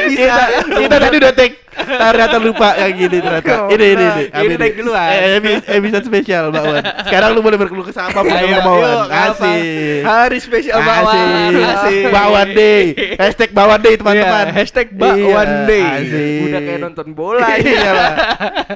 kita, 0.09 0.43
kita 0.77 0.95
tadi 0.97 1.15
udah 1.17 1.33
take 1.33 1.55
ternyata 2.01 2.37
lupa 2.37 2.69
yang 2.75 2.93
gini 2.95 3.17
ternyata. 3.17 3.53
Ini 3.67 3.85
ini 3.85 4.05
ini. 4.05 4.23
Ini 4.25 4.41
Ini 4.41 4.53
naik 4.55 4.73
duluan. 4.75 5.09
Eh, 5.09 5.19
epi- 5.35 5.63
episode 5.69 6.05
spesial 6.05 6.43
Mbak 6.49 6.63
Wan. 6.63 6.83
Sekarang 7.03 7.29
lu 7.31 7.41
boleh 7.41 7.57
berkeluh 7.57 7.83
kesah 7.83 8.07
apa 8.07 8.19
pun 8.19 8.31
yang 8.31 8.61
mau. 8.61 8.77
yuk, 8.77 8.87
Wan. 9.05 9.07
Asik. 9.29 9.61
Hari 10.01 10.37
spesial 10.39 10.79
Bakwan. 10.79 11.19
Asik. 11.19 11.65
Asik. 11.65 12.03
Bakwan 12.09 12.47
Day. 12.51 12.83
Hashtag 13.15 13.49
Bakwan 13.51 13.79
Day 13.79 13.93
teman-teman. 13.95 14.45
Iya, 14.45 14.55
hashtag 14.55 14.87
Bakwan 14.91 15.49
Iya, 15.49 15.65
Day. 15.65 15.83
asik. 15.85 16.39
Udah 16.41 16.59
kayak 16.61 16.79
nonton 16.79 17.07
bola 17.11 17.47
Iya 17.55 17.89
lah. 17.89 18.11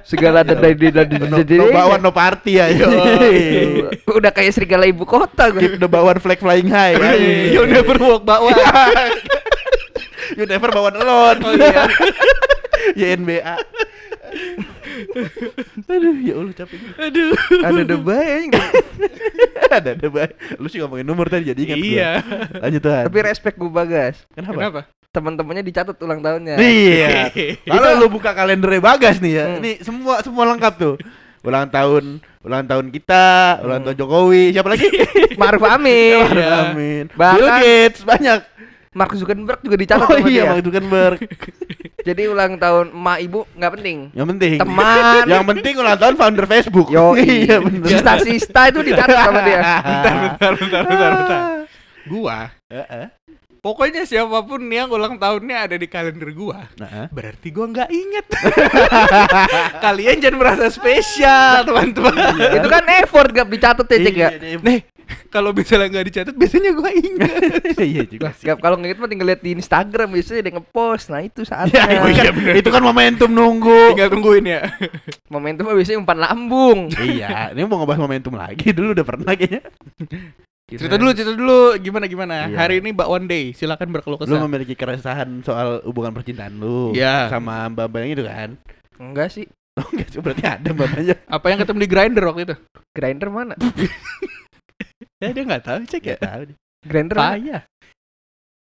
Segala 0.04 0.38
ada 0.42 0.54
dari 0.54 0.76
dari 0.76 1.16
No, 1.16 1.40
no 1.40 1.66
Bakwan 1.70 2.00
no 2.00 2.12
party 2.12 2.52
ya. 2.54 2.66
Udah 4.06 4.30
kayak 4.30 4.52
serigala 4.52 4.84
ibu 4.84 5.04
kota 5.04 5.48
gue. 5.50 5.60
Keep 5.60 5.74
the 5.78 5.88
Bakwan 5.88 6.18
flag 6.18 6.38
flying 6.38 6.68
high. 6.68 7.00
You 7.50 7.64
never 7.64 7.96
walk 7.98 8.24
Bakwan. 8.24 8.58
You 10.34 10.46
never 10.46 10.66
Bakwan 10.68 10.98
alone. 10.98 11.40
Oh 11.42 11.54
iya. 11.54 11.84
YNBA. 12.94 13.56
Aduh, 15.86 16.16
ya 16.20 16.34
Allah 16.38 16.54
capek. 16.56 16.78
Aduh. 16.98 17.34
Ada 17.62 17.82
debay 17.86 18.50
ada 19.74 19.92
baik. 19.98 20.32
Lu 20.62 20.68
sih 20.70 20.78
ngomongin 20.82 21.06
nomor 21.06 21.28
tadi 21.28 21.50
jadi 21.50 21.58
ingat 21.60 21.78
gua. 21.78 21.90
Iya. 21.90 22.12
Lanjut 22.62 22.82
Tuhan. 22.82 23.04
Tapi 23.10 23.20
respect 23.26 23.56
gue 23.58 23.72
Bagas. 23.72 24.16
Kenapa? 24.34 24.58
Kenapa? 24.60 24.82
Teman-temannya 25.14 25.64
dicatat 25.66 25.98
ulang 26.02 26.22
tahunnya. 26.22 26.56
Iya. 26.58 27.30
Kalau 27.74 27.90
lu 27.98 28.08
buka 28.10 28.34
kalendernya 28.34 28.82
Bagas 28.82 29.18
nih 29.18 29.34
ya, 29.34 29.46
Hmm. 29.50 29.58
ini 29.62 29.72
semua 29.82 30.22
semua 30.22 30.44
lengkap 30.54 30.74
tuh. 30.78 30.96
Ulang 31.44 31.68
tahun, 31.68 32.24
ulang 32.40 32.64
tahun 32.64 32.88
kita, 32.88 33.60
ulang 33.68 33.84
tahun 33.84 33.98
Jokowi, 34.00 34.56
siapa 34.56 34.70
lagi? 34.72 34.88
Maruf 35.42 35.60
Amin. 35.68 36.24
Amin. 36.40 37.04
Bill 37.12 37.50
Gates 37.60 38.08
banyak. 38.08 38.40
Mark 38.94 39.12
Zuckerberg 39.18 39.60
juga 39.60 39.76
dicatat 39.76 40.08
Oh 40.08 40.18
iya, 40.24 40.30
dia. 40.30 40.44
Mark 40.54 40.62
Zuckerberg. 40.62 41.20
Jadi 42.08 42.22
ulang 42.28 42.60
tahun 42.60 42.92
emak 42.92 43.18
ibu 43.24 43.40
nggak 43.56 43.72
penting. 43.80 43.98
Yang 44.12 44.28
penting. 44.36 44.52
Teman. 44.60 45.24
Yang 45.24 45.46
penting 45.56 45.74
ulang 45.80 45.98
tahun 45.98 46.16
founder 46.16 46.46
Facebook. 46.46 46.88
Yo, 46.92 47.16
iya 47.20 47.58
bener. 47.58 47.88
Sista-sista 47.88 48.62
itu 48.70 48.80
dicatat 48.84 49.18
sama 49.18 49.40
dia. 49.42 49.60
bentar, 49.82 50.14
bentar, 50.14 50.52
bentar, 50.60 50.82
bentar, 50.86 51.10
bentar. 51.16 51.40
Gua, 52.04 52.52
Heeh. 52.68 53.06
pokoknya 53.64 54.04
siapa 54.04 54.44
pun 54.44 54.60
yang 54.68 54.92
ulang 54.92 55.16
tahunnya 55.16 55.72
ada 55.72 55.76
di 55.80 55.88
kalender 55.88 56.36
gua, 56.36 56.68
Nah, 56.76 57.08
berarti 57.08 57.48
gua 57.48 57.72
nggak 57.72 57.88
inget. 57.88 58.28
Kalian 59.80 60.20
jangan 60.20 60.36
merasa 60.36 60.68
spesial, 60.68 61.64
teman-teman. 61.64 62.12
itu 62.60 62.68
kan 62.68 62.84
effort 63.00 63.32
gak 63.32 63.48
dicatat 63.48 63.88
ya, 63.88 63.98
Cek 64.04 64.16
ya. 64.20 64.30
Iya, 64.36 64.58
Nih, 64.60 64.80
kalau 65.36 65.52
misalnya 65.52 65.88
nggak 65.90 66.06
dicatat, 66.08 66.36
biasanya 66.36 66.72
gua 66.74 66.90
inget. 66.90 67.32
Iya 67.84 68.04
juga. 68.06 68.30
sih. 68.34 68.48
Kalau 68.48 68.76
nggak 68.78 68.96
mah 68.96 69.10
tinggal 69.10 69.28
lihat 69.30 69.42
di 69.42 69.52
Instagram 69.54 70.08
biasanya 70.12 70.42
dia 70.42 70.54
ngepost. 70.56 71.06
Nah 71.10 71.22
itu 71.22 71.42
Ya, 71.42 71.50
saatnya. 71.50 71.82
oh 72.00 72.10
iya, 72.16 72.30
itu 72.56 72.70
kan 72.70 72.80
momentum 72.80 73.30
nunggu. 73.30 73.94
Tinggal 73.94 74.10
tungguin 74.10 74.46
ya. 74.46 74.62
Momentum 75.28 75.68
mah 75.68 75.76
biasanya 75.76 76.00
umpan 76.00 76.20
lambung. 76.20 76.80
iya, 76.98 77.52
ini 77.52 77.64
mau 77.64 77.80
ngebahas 77.80 78.00
momentum 78.00 78.34
lagi 78.34 78.72
dulu 78.72 78.94
udah 78.94 79.06
pernah 79.06 79.32
kayaknya. 79.32 79.62
Cerita 80.64 80.96
dulu, 80.96 81.12
cerita 81.12 81.34
dulu 81.34 81.76
gimana 81.78 82.06
gimana. 82.08 82.36
Iya. 82.48 82.56
Hari 82.58 82.80
ini 82.80 82.96
Mbak 82.96 83.10
One 83.12 83.26
Day, 83.28 83.52
silakan 83.52 83.92
berkeluh 83.92 84.18
Lu 84.18 84.24
kesah. 84.26 84.42
memiliki 84.42 84.74
keresahan 84.74 85.44
soal 85.44 85.84
hubungan 85.84 86.16
percintaan 86.16 86.56
lu 86.58 86.96
Iya. 86.96 87.28
sama 87.30 87.68
mbak-mbak 87.70 88.00
yang 88.02 88.12
itu 88.12 88.24
kan? 88.24 88.50
Enggak 88.98 89.30
sih. 89.30 89.46
Oh, 89.74 89.86
enggak 89.92 90.08
sih, 90.10 90.22
berarti 90.22 90.46
ada 90.46 90.70
mbak-mbaknya. 90.70 91.16
Apa 91.28 91.46
yang 91.52 91.60
ketemu 91.62 91.78
di 91.78 91.90
grinder 91.90 92.24
waktu 92.26 92.42
itu? 92.48 92.56
Grinder 92.96 93.30
mana? 93.30 93.54
Ya 95.24 95.32
dia 95.32 95.44
nggak 95.48 95.64
tahu 95.64 95.80
cek 95.88 96.04
ya. 96.04 96.18
Gak 96.20 96.24
tahu 96.28 96.42
deh. 96.52 96.58
Grinder? 96.84 97.16
Payah. 97.16 97.62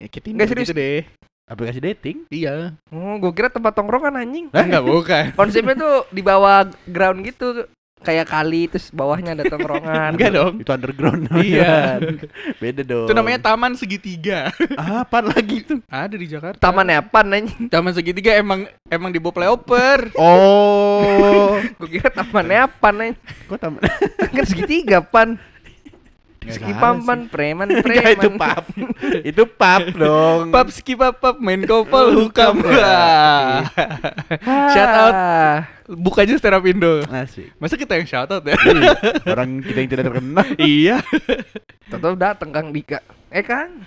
Ya 0.03 0.07
kita 0.11 0.25
Nggak 0.35 0.47
serius. 0.51 0.67
gitu 0.67 0.75
deh. 0.75 1.01
Aplikasi 1.47 1.79
dating? 1.79 2.17
Iya. 2.29 2.75
Oh, 2.91 3.15
gue 3.17 3.31
kira 3.31 3.47
tempat 3.47 3.71
tongkrongan 3.73 4.19
anjing. 4.19 4.51
Enggak 4.51 4.83
bukan. 4.83 5.23
Konsepnya 5.39 5.73
tuh 5.79 5.95
di 6.11 6.19
bawah 6.19 6.67
ground 6.83 7.23
gitu. 7.23 7.63
Kayak 7.99 8.31
kali 8.31 8.71
terus 8.71 8.91
bawahnya 8.95 9.35
ada 9.35 9.43
tongkrongan. 9.47 10.19
Enggak 10.19 10.31
dong. 10.35 10.53
Itu 10.61 10.71
underground. 10.71 11.31
Iya. 11.39 11.99
Beda 12.61 12.83
dong. 12.83 13.07
Itu 13.07 13.15
namanya 13.15 13.39
taman 13.39 13.79
segitiga. 13.79 14.51
apa 14.99 15.19
lagi 15.23 15.63
tuh? 15.63 15.79
Ada 15.87 16.15
di 16.19 16.27
Jakarta. 16.27 16.59
Taman 16.59 16.91
apa 16.91 17.19
anjing? 17.23 17.71
Taman 17.71 17.91
segitiga 17.95 18.35
emang 18.35 18.67
emang 18.91 19.09
di 19.09 19.19
Playoper. 19.23 20.11
Oh. 20.19 21.55
Gue 21.79 21.87
kira 21.99 22.11
taman 22.11 22.51
apa 22.51 22.87
anjing? 22.91 23.15
Kok 23.47 23.57
taman? 23.57 23.81
Kan 24.27 24.45
segitiga 24.47 24.99
pan. 24.99 25.39
Segi 26.39 26.71
pampan 26.71 27.27
preman 27.27 27.67
preman. 27.83 28.15
Itu 28.15 28.29
pap. 28.33 28.63
itu 29.29 29.43
pap 29.45 29.83
dong. 29.91 30.49
Pap 30.49 30.67
ski 30.69 30.93
pap 30.93 31.17
pap 31.17 31.35
main 31.37 31.61
kopel 31.63 32.15
hukam. 32.15 32.61
Shout 34.73 34.93
out. 34.93 35.15
Buka 35.89 36.21
aja 36.21 36.37
stand 36.37 36.53
up 36.53 36.63
Indo. 36.63 37.01
Asik. 37.03 37.49
Masa 37.57 37.73
kita 37.73 37.97
yang 37.97 38.05
shout 38.05 38.29
out 38.29 38.45
ya? 38.45 38.53
Iya, 38.55 38.93
Orang 39.25 39.59
kita 39.59 39.77
yang 39.79 39.89
tidak 39.89 40.03
terkenal. 40.05 40.45
iya. 40.61 40.95
Tahu 41.89 42.13
datang 42.13 42.49
Kang 42.49 42.69
Dika. 42.69 43.01
Eh 43.29 43.41
Kang. 43.41 43.85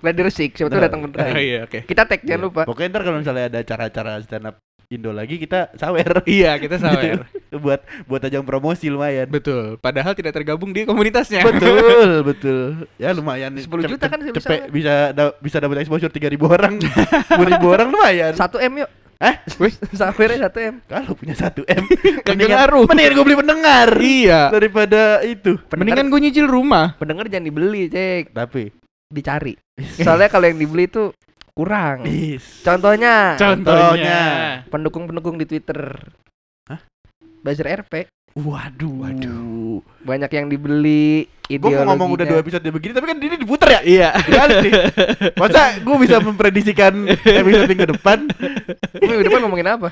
Resik, 0.00 0.52
siapa 0.52 0.68
tuh 0.68 0.80
datang 0.80 1.00
Oh, 1.00 1.06
beneran. 1.06 1.32
iya 1.36 1.58
oke. 1.64 1.84
Kita 1.84 2.04
tag 2.04 2.20
jangan 2.24 2.40
lupa. 2.42 2.62
Pokoknya 2.64 2.88
ntar 2.90 3.02
kalau 3.04 3.18
misalnya 3.20 3.44
ada 3.48 3.58
acara-acara 3.60 4.10
stand 4.20 4.48
up 4.48 4.56
Indo 4.90 5.14
lagi 5.14 5.38
kita 5.38 5.70
sawer. 5.78 6.18
Iya, 6.26 6.58
kita 6.58 6.82
sawer. 6.82 7.22
buat 7.62 7.78
buat 8.10 8.26
ajang 8.26 8.42
promosi 8.42 8.90
lumayan. 8.90 9.30
Betul. 9.30 9.78
Padahal 9.78 10.18
tidak 10.18 10.34
tergabung 10.34 10.74
di 10.74 10.82
komunitasnya. 10.82 11.46
betul, 11.46 12.10
betul. 12.34 12.90
Ya 12.98 13.14
lumayan. 13.14 13.54
10 13.54 13.70
juta 13.70 14.10
kan 14.10 14.18
bisa 14.18 14.34
cepet 14.42 14.66
sawer. 14.66 14.74
bisa 14.74 14.94
da- 15.14 15.34
bisa 15.38 15.62
dapat 15.62 15.86
exposure 15.86 16.10
3000 16.10 16.42
orang. 16.42 16.74
10.000 16.82 17.38
orang 17.62 17.86
lumayan. 17.86 18.34
1 18.34 18.66
M 18.66 18.72
yuk. 18.82 18.90
Eh, 19.20 19.34
Wih, 19.62 19.74
Sawernya 19.94 20.48
1 20.50 20.58
M. 20.72 20.74
kalau 20.88 21.12
punya 21.12 21.36
1 21.38 21.52
M 21.60 21.84
Kagak 22.26 22.48
ngaruh. 22.50 22.88
Mendingan 22.90 23.12
gue 23.14 23.24
beli 23.30 23.38
pendengar 23.38 23.88
iya. 24.02 24.50
daripada 24.50 25.22
itu. 25.22 25.54
Mendingan 25.70 26.10
gue 26.10 26.18
nyicil 26.18 26.50
rumah. 26.50 26.98
Pendengar 26.98 27.30
jangan 27.30 27.46
dibeli, 27.46 27.86
Cek. 27.86 28.34
Tapi 28.34 28.74
Dicari. 29.06 29.54
Soalnya 30.02 30.26
kalau 30.26 30.50
yang 30.50 30.58
dibeli 30.58 30.90
itu 30.90 31.14
kurang. 31.60 31.98
is. 32.08 32.64
Contohnya, 32.64 33.36
Contohnya. 33.36 34.20
pendukung-pendukung 34.72 35.36
di 35.36 35.44
Twitter. 35.44 35.92
Hah? 36.64 36.80
Buzzer 37.44 37.68
RP 37.68 38.08
Waduh, 38.30 38.94
waduh. 39.02 39.82
banyak 40.06 40.30
yang 40.30 40.46
dibeli 40.46 41.26
Gue 41.50 41.74
mau 41.82 41.82
ngomong 41.82 42.14
udah 42.14 42.26
dua 42.30 42.38
episode 42.46 42.62
begini, 42.62 42.94
tapi 42.94 43.10
kan 43.10 43.18
ini 43.18 43.34
diputer 43.42 43.68
ya. 43.74 43.80
Iya. 43.82 44.10
Ganti. 44.22 44.70
Masa 45.34 45.82
gue 45.82 45.96
bisa 45.98 46.22
memprediksikan 46.22 46.94
episode 47.42 47.66
minggu 47.66 47.90
depan? 47.90 48.30
Minggu 49.02 49.26
depan 49.26 49.40
ngomongin 49.42 49.66
apa? 49.66 49.90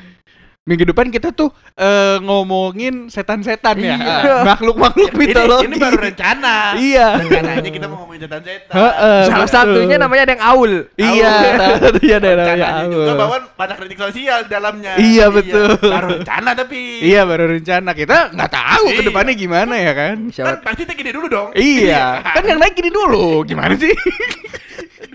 Minggu 0.69 0.85
depan 0.85 1.09
kita 1.09 1.33
tuh 1.33 1.49
eh, 1.73 2.21
ngomongin 2.21 3.09
setan-setan 3.09 3.81
ya. 3.81 3.97
Iya. 3.97 4.13
Ah, 4.29 4.45
Makhluk-makhluk 4.45 5.11
ini, 5.11 5.21
mitologi. 5.25 5.65
ini 5.65 5.77
baru 5.81 5.97
rencana. 5.97 6.77
Iya. 6.77 7.07
Rencananya 7.25 7.71
kita 7.73 7.87
mau 7.89 8.05
ngomongin 8.05 8.29
setan-setan. 8.29 8.75
Heeh, 8.77 9.21
Salah 9.25 9.49
betul. 9.49 9.57
satunya 9.81 9.97
namanya 9.97 10.23
ada 10.23 10.33
yang 10.37 10.45
Aul. 10.45 10.73
Iya, 10.95 11.33
salah 11.57 11.81
satunya 11.81 12.15
ada 12.21 12.29
namanya 12.29 12.53
Rencananya 12.53 12.89
juga 12.93 13.09
Aul. 13.09 13.17
bahwa 13.17 13.37
banyak 13.57 13.77
kritik 13.81 13.99
sosial 13.99 14.39
di 14.45 14.51
dalamnya. 14.53 14.93
Iya, 15.01 15.25
betul. 15.33 15.69
Baru 15.81 16.07
rencana 16.21 16.51
tapi. 16.53 16.81
Iya, 17.01 17.21
baru 17.25 17.45
rencana. 17.49 17.91
Kita 17.97 18.17
nggak 18.37 18.51
tahu 18.53 18.85
ke 18.87 19.01
Iya. 19.01 19.07
depannya 19.09 19.35
gimana 19.35 19.75
ya 19.75 19.93
kan? 19.97 20.17
Kan 20.29 20.57
pasti 20.61 20.85
kita 20.85 20.93
gini 20.93 21.11
dulu 21.11 21.27
dong. 21.27 21.49
Iya, 21.57 22.21
kan 22.21 22.45
yang 22.45 22.61
naik 22.61 22.77
gini 22.77 22.93
dulu. 22.93 23.41
Gimana 23.43 23.73
sih? 23.73 23.97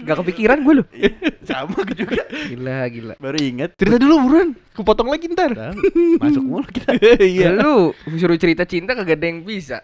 gak 0.04 0.18
kepikiran 0.24 0.58
gue 0.62 0.74
loh. 0.84 0.88
Sama 1.48 1.80
gue 1.88 1.98
juga. 2.04 2.24
Gila, 2.30 2.80
gila. 2.92 3.14
Baru 3.18 3.38
inget. 3.40 3.76
Cerita 3.80 3.98
dulu 3.98 4.16
buruan. 4.28 4.56
Kepotong 4.76 5.10
lagi 5.10 5.26
ntar. 5.32 5.52
Masuk 6.20 6.44
mulu 6.44 6.68
kita. 6.68 6.96
Iya. 7.24 7.56
Lu 7.56 7.96
suruh 8.20 8.38
cerita 8.38 8.68
cinta 8.68 8.94
kagak 8.94 9.18
ada 9.18 9.28
yang 9.28 9.42
bisa. 9.48 9.82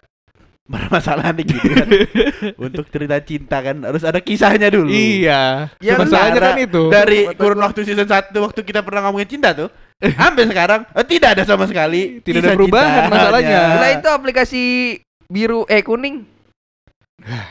Masalahnya 0.70 1.42
gitu 1.42 1.66
kan. 1.66 1.88
Untuk 2.70 2.86
cerita 2.94 3.18
cinta 3.26 3.58
kan 3.58 3.82
harus 3.82 4.06
ada 4.06 4.22
kisahnya 4.22 4.70
dulu. 4.70 4.94
Iya. 4.94 5.74
Ya, 5.82 5.94
Masalahnya 5.98 6.54
kan 6.54 6.58
itu. 6.62 6.84
Dari 6.94 7.26
kurun 7.34 7.58
waktu 7.66 7.82
season 7.90 8.06
1 8.06 8.30
waktu 8.38 8.62
kita 8.62 8.86
pernah 8.86 9.10
ngomongin 9.10 9.26
cinta 9.26 9.58
tuh. 9.58 9.74
Sampai 10.22 10.46
sekarang 10.46 10.86
eh, 10.94 11.06
tidak 11.10 11.36
ada 11.36 11.44
sama 11.44 11.68
sekali 11.68 12.24
Tidak 12.24 12.40
ada 12.40 12.54
perubahan 12.56 13.10
masalahnya. 13.10 13.62
Lah 13.82 13.90
itu 13.98 14.08
aplikasi 14.14 14.64
biru 15.26 15.66
eh 15.66 15.82
kuning. 15.82 16.39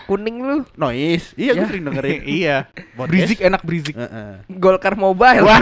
Kuning 0.04 0.36
lu. 0.38 0.56
Noise. 0.74 1.32
Iya, 1.34 1.52
gue 1.52 1.60
Ya. 1.60 1.68
sering 1.68 1.84
dengerin. 1.84 2.20
iya. 2.38 2.56
podcast. 2.92 3.10
Berisik 3.10 3.38
enak 3.40 3.60
berisik. 3.62 3.94
Heeh. 3.94 4.30
Golkar 4.50 4.94
Mobile. 4.94 5.44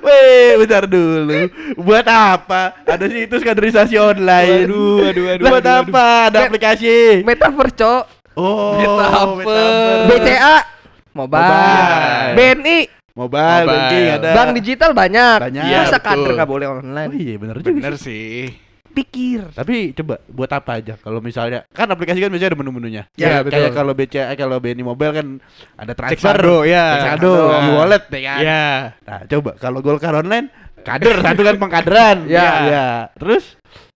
Weh, 0.00 0.56
bentar 0.56 0.84
dulu. 0.84 1.50
Buat 1.76 2.06
apa? 2.06 2.74
Ada 2.84 3.06
situs 3.06 3.40
kaderisasi 3.40 3.96
online. 3.96 4.66
Waduh, 4.66 4.96
waduh, 5.00 5.22
waduh, 5.26 5.44
Buat 5.44 5.62
waduh, 5.62 5.76
apa? 5.84 6.06
Ada 6.28 6.38
aplikasi. 6.46 7.22
Metaverse, 7.22 7.76
Cok. 7.76 8.02
Oh, 8.34 8.78
Metaverse. 8.78 10.06
BCA 10.08 10.56
Mobile. 11.10 11.42
Mobile. 11.42 12.32
BNI 12.32 12.78
Mobile, 13.10 13.42
Mobile. 13.42 13.66
banking 13.66 14.04
ada. 14.08 14.30
Bank 14.32 14.50
digital 14.54 14.90
banyak. 14.94 15.38
Banyak. 15.42 15.64
Iya, 15.66 15.78
Masa 15.84 15.98
kader 15.98 16.30
nggak 16.32 16.48
boleh 16.48 16.66
Oh 16.66 16.78
online? 16.78 17.10
iya, 17.12 17.34
bener 17.36 17.56
juga. 17.58 17.74
Bener 17.74 17.94
sih. 17.98 18.54
Pikir. 18.90 19.54
Tapi 19.54 19.94
coba 19.94 20.18
buat 20.26 20.50
apa 20.50 20.82
aja 20.82 20.94
kalau 20.96 21.18
misalnya 21.18 21.62
kan 21.70 21.86
aplikasi 21.86 22.18
kan 22.18 22.28
biasanya 22.28 22.50
ada 22.50 22.58
menu-menunya. 22.58 23.02
Ya, 23.14 23.38
Kayak- 23.38 23.42
betul. 23.42 23.54
Kayak 23.54 23.70
kalau 23.72 23.92
BCA 23.94 24.32
kalau 24.34 24.56
BNI 24.58 24.82
Mobile 24.82 25.12
kan 25.12 25.26
ada 25.76 25.92
Cek 25.92 25.98
transfer, 26.18 26.36
saldo 26.36 26.56
ya. 26.64 26.84
saldo, 27.06 27.32
Nah. 27.32 27.62
e-wallet 27.66 28.04
ya 28.08 28.20
kan. 28.20 28.38
Iya. 28.42 28.64
Nah, 29.06 29.20
coba 29.26 29.50
kalau 29.56 29.78
Golkar 29.80 30.14
online 30.14 30.46
kader 30.80 31.16
satu 31.24 31.40
kan 31.40 31.56
pengkaderan. 31.56 32.16
Ya. 32.26 32.48
ya. 32.66 32.86
Terus 33.14 33.54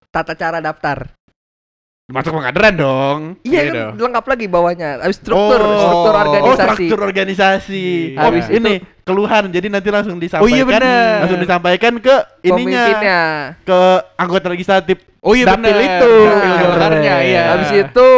Tata 0.08 0.38
cara 0.38 0.62
daftar. 0.62 1.10
Masuk 2.04 2.36
pengkaderan 2.36 2.74
dong. 2.76 3.18
Iya 3.48 3.60
Iya 3.64 3.72
kan 3.72 3.96
lengkap 3.96 4.24
lagi 4.28 4.44
bawahnya. 4.44 4.90
Habis 5.00 5.16
struktur, 5.24 5.56
Oh. 5.56 5.80
struktur 5.80 6.12
Oh, 6.12 6.20
Oh, 6.20 6.24
organisasi. 6.28 6.68
struktur 6.76 7.00
organisasi. 7.00 7.86
Iya. 8.12 8.18
Oh, 8.20 8.24
Habis 8.28 8.46
ini 8.52 8.72
keluhan. 9.08 9.44
Jadi 9.48 9.66
nanti 9.72 9.88
langsung 9.88 10.20
disampaikan. 10.20 10.44
Oh, 10.44 10.48
iya 10.52 10.64
bener. 10.68 11.16
Langsung 11.24 11.40
disampaikan 11.40 11.92
ke 12.04 12.16
ininya 12.44 12.84
ke 13.64 13.80
anggota 14.20 14.46
legislatif. 14.52 15.00
Oh 15.24 15.32
iya 15.32 15.48
bener. 15.48 15.72
itu. 15.72 16.12
Nah, 16.76 17.20
iya. 17.24 17.42
Habis 17.56 17.70
itu 17.72 18.08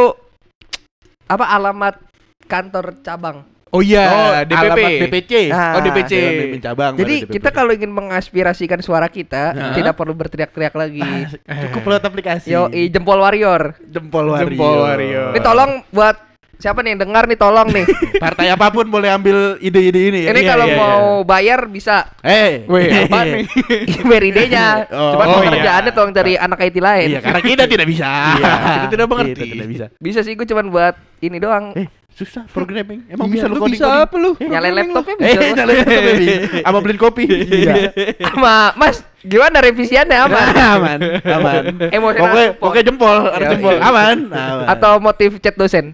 apa 1.31 1.45
alamat 1.55 1.95
kantor 2.51 2.99
cabang. 3.07 3.47
Oh 3.69 3.83
iya, 3.83 4.07
oh, 4.07 4.31
DPP. 4.47 4.63
alamat 4.63 4.91
DPC. 5.03 5.33
Nah, 5.51 5.73
Oh 5.75 5.81
DPC. 5.83 6.13
Dewan 6.15 6.61
Cabang. 6.63 6.93
Jadi 6.95 7.15
DPP. 7.21 7.33
kita 7.35 7.49
kalau 7.51 7.75
ingin 7.75 7.91
mengaspirasikan 7.91 8.79
suara 8.79 9.11
kita 9.11 9.53
Nah. 9.53 9.75
tidak 9.75 9.93
perlu 9.93 10.15
berteriak-teriak 10.15 10.71
lagi. 10.73 11.03
Ah, 11.43 11.61
cukup 11.67 11.83
lewat 11.89 12.05
aplikasi. 12.05 12.47
Yo, 12.49 12.71
jempol 12.71 13.19
warrior. 13.19 13.75
jempol 13.85 14.31
warrior. 14.31 14.55
Jempol 14.55 14.77
warrior. 14.81 15.29
Ini 15.35 15.41
tolong 15.43 15.71
buat 15.91 16.15
siapa 16.57 16.81
nih 16.81 16.95
yang 16.95 17.01
dengar 17.03 17.27
nih 17.27 17.35
tolong 17.35 17.69
nih. 17.69 17.85
Partai 18.23 18.47
apa 18.49 18.71
pun 18.71 18.87
boleh 18.87 19.11
ambil 19.11 19.37
ide-ide 19.59 20.01
ini 20.07 20.19
ya. 20.25 20.31
Ini 20.31 20.41
Iya, 20.41 20.49
kalau 20.49 20.67
iya, 20.67 20.77
mau 20.79 21.03
bayar 21.21 21.67
bisa 21.67 22.07
Eh, 22.23 22.65
Weh, 22.65 22.87
apa 23.05 23.19
nih? 23.27 23.45
biar 24.01 24.23
idenya. 24.25 24.87
Oh, 24.89 25.11
Cuma 25.13 25.25
oh 25.27 25.43
pekerjaannya 25.43 25.91
iya. 25.91 25.97
tolong 25.99 26.15
cari 26.15 26.33
anak 26.39 26.59
IT 26.63 26.79
lain. 26.79 27.09
Iya, 27.11 27.19
karena 27.19 27.41
kita 27.43 27.63
tidak 27.67 27.87
bisa. 27.91 28.09
Iya, 28.33 28.53
kita 28.79 28.87
tidak 28.89 29.07
mengerti. 29.11 29.35
Kita 29.35 29.45
tidak 29.53 29.69
bisa. 29.69 29.87
Bisa 29.99 30.21
sih 30.23 30.33
gue 30.33 30.47
cuman 30.47 30.71
buat 30.71 30.95
ini 31.19 31.37
doang. 31.37 31.75
Eh, 31.75 31.91
Susah 32.17 32.49
programming. 32.49 33.05
Emang 33.07 33.29
Iya, 33.29 33.35
bisa 33.35 33.47
lu 33.47 33.61
coding 33.61 33.77
bisa 33.77 33.85
coding? 33.85 34.03
apa 34.03 34.17
lu? 34.17 34.31
Nyalain 34.41 34.73
laptopnya 34.75 35.15
Eh, 35.15 35.21
bisa. 35.29 35.53
nyalain 35.53 35.77
laptopnya 35.79 36.15
bisa. 36.17 36.37
Sama 36.65 36.79
beliin 36.81 36.97
kopi. 36.99 37.25
Iya. 37.29 37.75
Sama 38.25 38.55
Mas, 38.73 38.97
gimana 39.21 39.57
revisiannya 39.61 40.17
aman? 40.25 40.47
aman, 40.57 40.99
aman. 41.23 41.63
Emosional 41.91 42.25
Pokoknya, 42.25 42.49
pokoknya 42.57 42.85
jempol, 42.85 43.17
ada 43.27 43.37
Iya, 43.39 43.51
jempol. 43.53 43.75
iya. 43.75 43.83
Aman, 43.85 44.17
aman. 44.27 44.65
Atau 44.67 44.93
motif 44.99 45.31
chat 45.39 45.55
dosen? 45.55 45.93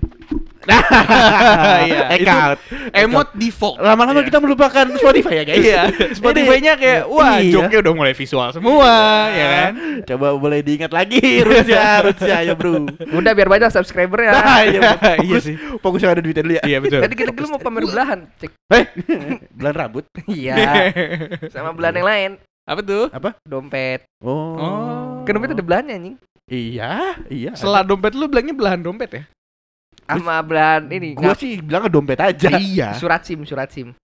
Iya, 1.82 2.30
out. 2.52 2.58
Emot 2.92 3.28
default. 3.34 3.76
Lama-lama 3.78 4.20
Iya. 4.20 4.28
kita 4.28 4.38
melupakan 4.38 4.84
Spotify 4.94 5.42
ya 5.42 5.44
guys. 5.44 5.58
Iya, 5.58 5.82
Spotify-nya 6.18 6.72
kayak 6.76 7.02
wah, 7.08 7.38
Iya. 7.38 7.52
joknya 7.52 7.78
udah 7.82 7.92
mulai 7.92 8.14
visual 8.14 8.48
semua, 8.52 8.92
ya 9.32 9.46
kan? 9.48 9.72
Coba 10.06 10.26
boleh 10.36 10.60
diingat 10.60 10.92
lagi 10.92 11.20
rumusnya, 11.42 12.06
rumusnya 12.06 12.36
ayo 12.42 12.54
bro. 12.54 12.86
Udah 13.12 13.32
biar 13.32 13.48
banyak 13.48 13.70
subscriber 13.70 14.18
ya. 14.22 14.32
Nah, 14.32 14.60
iya, 14.68 14.80
Iya 15.18 15.38
fokus, 15.38 15.42
sih. 15.42 15.56
fokus 15.80 16.00
yang 16.00 16.12
ada 16.14 16.22
duitnya 16.22 16.42
dulu 16.42 16.54
ya. 16.54 16.62
Iya 16.62 16.78
betul. 16.78 17.00
Tadi 17.02 17.14
kita 17.16 17.30
dulu 17.32 17.46
mau 17.56 17.60
pamer 17.60 17.82
belahan, 17.88 18.18
cek. 18.38 18.50
Eh, 18.70 18.84
bulan 19.52 19.74
rambut. 19.74 20.04
Iya. 20.26 20.56
Sama 21.50 21.74
belahan 21.74 21.96
yang 21.98 22.08
lain, 22.08 22.30
Apa 22.62 22.80
tuh? 22.80 23.10
Apa? 23.10 23.34
dompet. 23.42 24.06
Oh. 24.22 24.54
Oh. 24.54 25.26
Kan 25.26 25.34
dompet 25.34 25.52
ada 25.52 25.64
belahannya 25.64 25.94
anjing. 25.98 26.16
Iya, 26.46 27.16
iya. 27.26 27.50
Setelah 27.54 27.82
dompet 27.82 28.12
lu 28.12 28.26
bilangnya 28.26 28.54
belahan 28.54 28.82
dompet 28.82 29.10
ya? 29.10 29.22
Sama 30.18 30.36
belahan 30.42 30.82
ini. 30.90 31.14
gua 31.16 31.32
ngap- 31.32 31.40
sih 31.40 31.60
bilang 31.62 31.88
dompet 31.88 32.18
aja. 32.20 32.48
Iya. 32.58 32.96
Surat 32.98 33.22
SIM, 33.24 33.44
surat 33.46 33.68
SIM. 33.70 33.94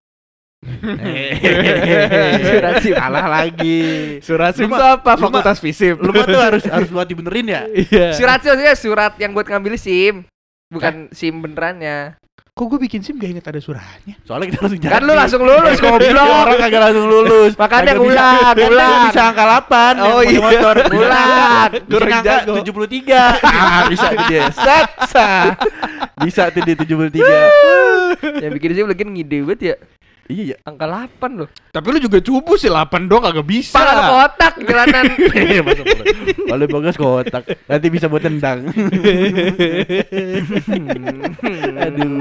Surat 2.43 2.83
SIM 2.83 2.95
kalah 2.99 3.27
lagi. 3.31 3.79
Surat 4.23 4.53
SIM 4.55 4.67
itu 4.71 4.83
apa? 4.83 5.15
Fakultas 5.15 5.59
FISIP. 5.63 6.03
Lu 6.03 6.11
mah 6.11 6.27
tuh 6.27 6.41
harus 6.43 6.65
harus 6.67 6.89
buat 6.91 7.07
dibenerin 7.07 7.47
ya. 7.47 7.63
Iya. 7.71 8.15
Surat 8.19 8.43
SIM 8.43 8.59
surat 8.75 9.15
yang 9.23 9.31
buat 9.35 9.47
ngambil 9.47 9.79
SIM. 9.79 10.27
Bukan 10.69 11.09
SIM 11.15 11.41
benerannya. 11.41 12.19
Kok 12.59 12.67
gue 12.67 12.81
bikin 12.83 13.01
SIM 13.01 13.15
gak 13.17 13.31
inget 13.31 13.47
ada 13.47 13.63
suratnya? 13.63 14.19
Soalnya 14.21 14.51
kita 14.51 14.59
langsung 14.61 14.81
Kan 14.81 14.91
jadi. 14.91 15.07
lu 15.07 15.13
langsung 15.15 15.41
lulus 15.41 15.79
goblok. 15.85 16.27
Orang 16.43 16.59
kagak 16.59 16.81
langsung 16.83 17.07
lulus. 17.07 17.53
Makanya 17.55 17.93
bisa- 17.93 18.03
ulang, 18.03 18.35
kan 18.43 18.57
ulang. 18.67 19.01
bisa 19.07 19.21
angka 19.25 19.45
8 19.47 19.95
yang 19.95 20.11
Oh, 20.11 20.21
iya. 20.21 20.39
motor. 20.43 20.75
Bisa 20.75 20.99
Ulang. 20.99 21.23
angka- 21.23 21.71
Bisa 21.71 21.87
Kurang 21.89 22.11
angka 22.11 22.35
jago. 22.35 22.55
73. 22.59 23.23
Ah, 23.63 23.81
bisa 23.87 24.07
tuh 24.11 24.25
dia. 24.27 24.43
Set, 24.51 24.87
sah. 25.07 25.45
Bisa 26.19 26.43
tuh 26.51 26.61
dia 26.61 26.75
73. 26.75 28.43
yang 28.43 28.53
bikin 28.53 28.71
SIM 28.75 28.87
lagi 28.87 29.03
ngide 29.05 29.39
banget 29.45 29.61
ya. 29.63 29.75
Iya 30.29 30.43
ya. 30.53 30.57
Angka 30.63 30.85
8 30.85 31.09
loh. 31.35 31.49
Tapi 31.73 31.87
lu 31.89 31.99
juga 31.99 32.21
cupu 32.21 32.53
sih 32.55 32.69
8 32.69 32.85
dong 33.05 33.25
kagak 33.25 33.43
bisa. 33.43 33.81
Pala 33.81 33.93
kotak 34.29 34.61
jalanan. 34.61 35.05
Kalau 36.49 36.65
bagus 36.69 36.97
kotak. 36.97 37.49
Nanti 37.65 37.87
bisa 37.89 38.07
buat 38.07 38.21
tendang. 38.21 38.69
Aduh. 41.79 42.13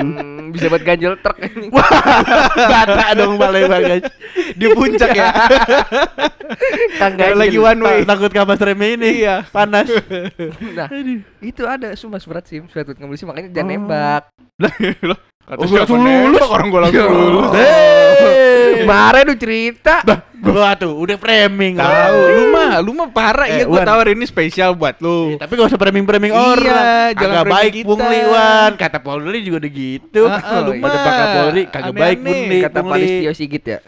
Bisa 0.50 0.66
buat 0.68 0.82
ganjel 0.82 1.20
truk 1.20 1.36
ini. 1.46 1.68
Bata 1.68 3.12
dong 3.14 3.36
balai 3.36 3.68
bagas. 3.68 4.08
Di 4.56 4.66
puncak 4.72 5.12
ya. 5.12 5.28
Ganjel. 6.98 7.36
lagi 7.36 7.60
one 7.60 7.82
way. 7.84 7.98
Ta- 8.02 8.16
Takut 8.16 8.32
kapas 8.32 8.64
remnya 8.64 8.88
ini. 8.90 9.10
Iya. 9.22 9.44
Panas. 9.46 9.88
Nah, 10.74 10.88
itu 11.40 11.64
ada 11.64 11.92
sumpah 11.94 12.18
surat 12.18 12.48
SIM, 12.48 12.72
surat 12.72 12.88
ngambil 12.88 13.16
SIM 13.16 13.28
makanya 13.28 13.50
jangan 13.52 13.68
Oh. 13.68 13.72
nembak. 13.76 14.24
Kata 15.48 15.56
Oh, 15.56 15.64
gua 15.64 15.68
siapa 15.70 15.80
langsung 15.88 16.02
lulus. 16.04 16.42
Orang 16.46 16.68
gua 16.68 16.82
langsung 16.84 17.08
lulus. 17.08 17.50
Hei. 17.56 18.72
Kemarin 18.78 19.24
lu 19.24 19.36
cerita. 19.38 19.96
Gua 20.38 20.76
tuh 20.76 20.92
udah 20.94 21.16
framing. 21.16 21.80
Tahu, 21.80 22.20
lu 22.30 22.44
mah, 22.52 22.72
lu 22.78 22.92
mah 22.94 23.08
parah. 23.10 23.48
Eh, 23.48 23.58
Iya, 23.58 23.66
gua 23.66 23.80
Wan. 23.80 23.88
tawar 23.88 24.08
ini 24.08 24.24
spesial 24.24 24.76
buat 24.76 25.00
lu. 25.00 25.34
Tapi 25.36 25.50
gak 25.50 25.72
usah 25.72 25.80
framing-framing 25.80 26.30
Iya, 26.30 26.44
orang 26.46 26.68
jangan 26.68 27.16
Kagak 27.16 27.32
framing 27.40 27.56
baik 27.56 27.72
kita. 27.74 27.88
Pungli 27.88 28.20
Wan 28.28 28.72
Kata 28.76 29.00
Polri 29.00 29.40
juga 29.42 29.58
udah 29.58 29.72
gitu 29.74 30.22
Ah, 30.26 30.36
ah, 30.38 30.60
lu 30.62 30.72
Pada 30.74 30.84
mah 30.84 31.02
bakal 31.02 31.28
Polri 31.34 31.64
Kagak 31.66 31.94
baik 31.96 32.18
Pungli 32.20 32.58
Kata 32.60 32.78
Pungli. 32.78 32.92
Palistio 32.94 33.32
Sigit 33.34 33.64
ya. 33.66 33.80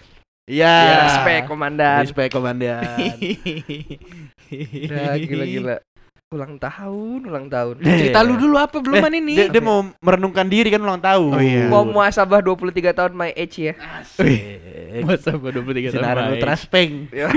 Iya 0.50 0.74
Ya, 0.74 0.96
respect 1.06 1.44
komandan. 1.46 2.00
Respect 2.02 2.32
komandan 2.32 2.82
Ya, 4.50 5.14
gila-gila. 5.16 5.78
Ulang 6.30 6.62
tahun, 6.62 7.26
ulang 7.26 7.50
tahun. 7.50 7.82
Cerita 7.82 8.22
lu 8.22 8.38
dulu 8.38 8.54
apa 8.54 8.78
belum 8.78 9.02
Eh, 9.02 9.18
ini? 9.18 9.34
dia, 9.34 9.46
dia 9.50 9.64
mau 9.66 9.82
merenungkan 9.98 10.46
diri 10.46 10.70
kan 10.70 10.78
ulang 10.78 11.02
tahun 11.02 11.34
Oh, 11.34 11.42
iya. 11.42 11.66
Mau 11.66 11.82
muasabah 11.82 12.46
23 12.46 12.70
tahun 12.94 13.18
my 13.18 13.34
age 13.34 13.66
ya. 13.66 13.74
Gua 15.02 15.18
23 15.50 15.50
tahun. 15.50 15.90
Sinaran. 15.90 16.30
Ultra 16.30 16.54
Speng 16.54 17.10
Ya. 17.18 17.34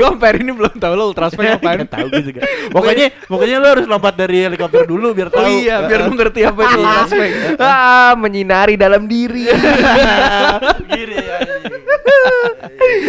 Gua 0.00 0.08
sampai 0.08 0.40
ini 0.40 0.56
belum 0.56 0.72
tahu 0.72 0.92
lo 0.96 1.12
ultraspek 1.12 1.44
apaan. 1.60 1.84
Nggak 1.84 1.92
tahu 1.92 2.06
gue 2.08 2.22
juga 2.32 2.40
Pokoknya 2.72 3.06
Pokoknya 3.28 3.56
lu 3.60 3.68
harus 3.68 3.84
lompat 3.84 4.14
dari 4.16 4.48
helikopter 4.48 4.88
dulu 4.88 5.12
Biar 5.12 5.28
Oh 5.28 5.36
tahu 5.36 5.52
iya, 5.52 5.84
biar 5.84 6.08
lu 6.08 6.16
ngerti 6.16 6.48
apa 6.48 6.60
itu 6.64 6.76
ultraspek. 6.80 7.28
ah, 7.60 8.12
menyinari 8.16 8.80
dalam 8.80 9.04
diri. 9.04 9.52
Gini 10.88 11.16
ya 11.20 11.36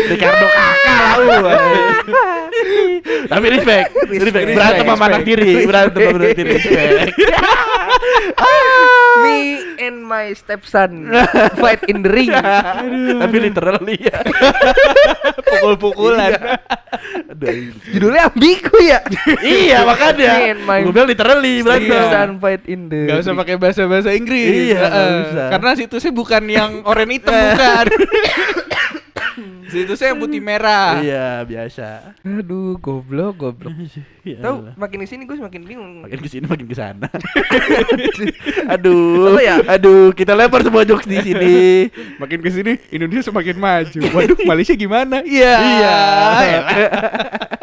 Ricardo 0.09 0.45
kakak 0.47 0.95
lah 0.99 1.13
lu 1.17 1.49
Tapi 3.29 3.45
respect 3.51 3.87
Respect 4.09 4.45
Berantem 4.51 4.85
sama 4.85 5.05
anak 5.07 5.21
tiri 5.23 5.53
Berantem 5.63 5.99
sama 6.01 6.17
anak 6.19 6.33
tiri 6.35 6.49
Respect 6.57 7.09
Me 9.19 9.39
and 9.79 9.97
my 10.05 10.31
stepson 10.31 11.11
fight 11.59 11.83
in 11.91 12.03
the 12.03 12.11
ring. 12.11 12.31
Tapi 12.31 13.35
literally 13.39 13.97
ya 13.99 14.19
Pukul-pukulan. 15.43 16.59
Aduh 17.31 17.73
Judulnya 17.89 18.31
ambigu 18.31 18.77
ya. 18.79 18.99
Iya 19.39 19.83
makanya 19.83 20.33
Me 20.35 20.47
and 20.51 20.61
my 20.63 20.79
Gue 20.83 20.93
bilang 20.93 21.09
literally 21.09 21.53
berantem 21.63 21.91
stepson 21.91 22.29
fight 22.39 22.63
in 22.67 22.81
the 22.87 23.01
Gak 23.07 23.17
usah 23.23 23.31
ring. 23.33 23.39
pakai 23.43 23.55
bahasa-bahasa 23.59 24.09
Inggris. 24.15 24.75
Iya. 24.75 24.87
Karena 25.51 25.71
situsnya 25.75 26.11
bukan 26.11 26.43
yang 26.47 26.71
oranye 26.83 27.19
hitam 27.19 27.33
bukan. 27.55 27.85
situsnya 29.71 30.13
yang 30.13 30.19
putih 30.19 30.41
merah. 30.41 30.99
Iya 30.99 31.43
biasa 31.45 32.15
Aduh, 32.25 32.77
goblok, 32.79 33.33
goblok. 33.37 33.73
Ya 34.27 34.43
Tahu 34.43 34.75
makin 34.75 34.99
ke 35.01 35.07
sini 35.07 35.23
gue 35.25 35.37
semakin 35.39 35.61
bingung. 35.63 36.03
Makin 36.05 36.19
ke 36.19 36.29
sini 36.29 36.45
makin 36.45 36.67
ke 36.67 36.75
sana 36.75 37.07
Aduh 38.75 39.31
Apa 39.33 39.41
ya? 39.41 39.55
Aduh 39.79 40.11
Kita 40.11 40.35
lempar 40.35 40.61
semua 40.61 40.83
jokes 40.83 41.07
di 41.07 41.17
sini 41.23 41.87
Makin 42.19 42.39
ke 42.43 42.49
sini 42.51 42.71
Indonesia 42.91 43.31
semakin 43.31 43.55
maju. 43.57 43.99
Waduh, 44.11 44.37
Malaysia 44.43 44.75
gimana? 44.75 45.23
Iya. 45.23 45.55
Iya 45.57 45.97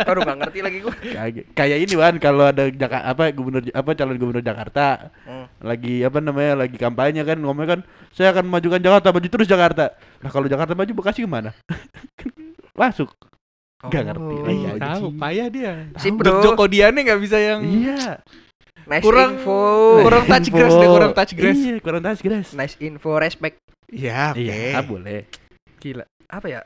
Aduh, 0.06 0.22
gak 0.22 0.38
ngerti 0.38 0.58
lagi 0.62 0.78
gue. 0.80 0.94
Kayak 1.10 1.32
kayak 1.52 1.78
ini 1.82 1.94
Wan 1.94 2.16
kalau 2.16 2.44
ada 2.46 2.64
Jakarta 2.66 3.04
apa 3.04 3.22
gubernur 3.30 3.62
apa 3.66 3.90
calon 3.92 4.16
gubernur 4.16 4.40
Jakarta 4.40 5.10
Hmm. 5.26 5.46
lagi 5.58 6.00
apa 6.00 6.18
namanya 6.18 6.52
lagi 6.62 6.76
kampanye 6.76 7.22
kan 7.22 7.36
ngomongnya 7.36 7.68
kan 7.74 7.80
saya 8.10 8.30
akan 8.30 8.46
memajukan 8.46 8.78
Jakarta 8.78 9.10
maju 9.10 9.28
terus 9.28 9.46
Jakarta. 9.46 9.84
Nah 10.22 10.30
kalau 10.30 10.46
Jakarta 10.46 10.72
maju 10.72 10.92
Bekasi 10.94 11.20
ke 11.20 11.28
mana? 11.28 11.50
Masuk. 12.78 13.10
Gak 13.86 14.02
ngerti 14.04 14.34
Oh. 14.34 14.42
lagi 14.42 14.56
Iya, 14.56 14.72
tahu, 14.78 15.06
payah 15.14 15.46
dia. 15.48 15.72
Untuk 15.92 16.16
bro. 16.16 16.42
Joko 16.42 16.64
Diane 16.66 16.98
nggak 16.98 17.20
bisa 17.20 17.36
yang 17.36 17.60
Iya. 17.62 18.24
Nice 18.86 19.02
Kurang- 19.02 19.34
info. 19.36 19.58
kurang 20.00 20.24
touch 20.24 20.48
grass 20.48 20.70
deh, 20.72 20.86
kurang 20.88 21.12
touch 21.12 21.32
grass. 21.34 21.58
Iya, 21.58 21.76
kurang 21.82 22.02
touch 22.02 22.22
grass. 22.22 22.48
Nice 22.52 22.74
info, 22.78 23.18
respect. 23.18 23.58
Iya, 23.86 24.30
oke. 24.30 24.40
Iya, 24.40 24.78
boleh. 24.80 25.20
Gila. 25.76 26.04
Apa 26.26 26.46
ya? 26.48 26.60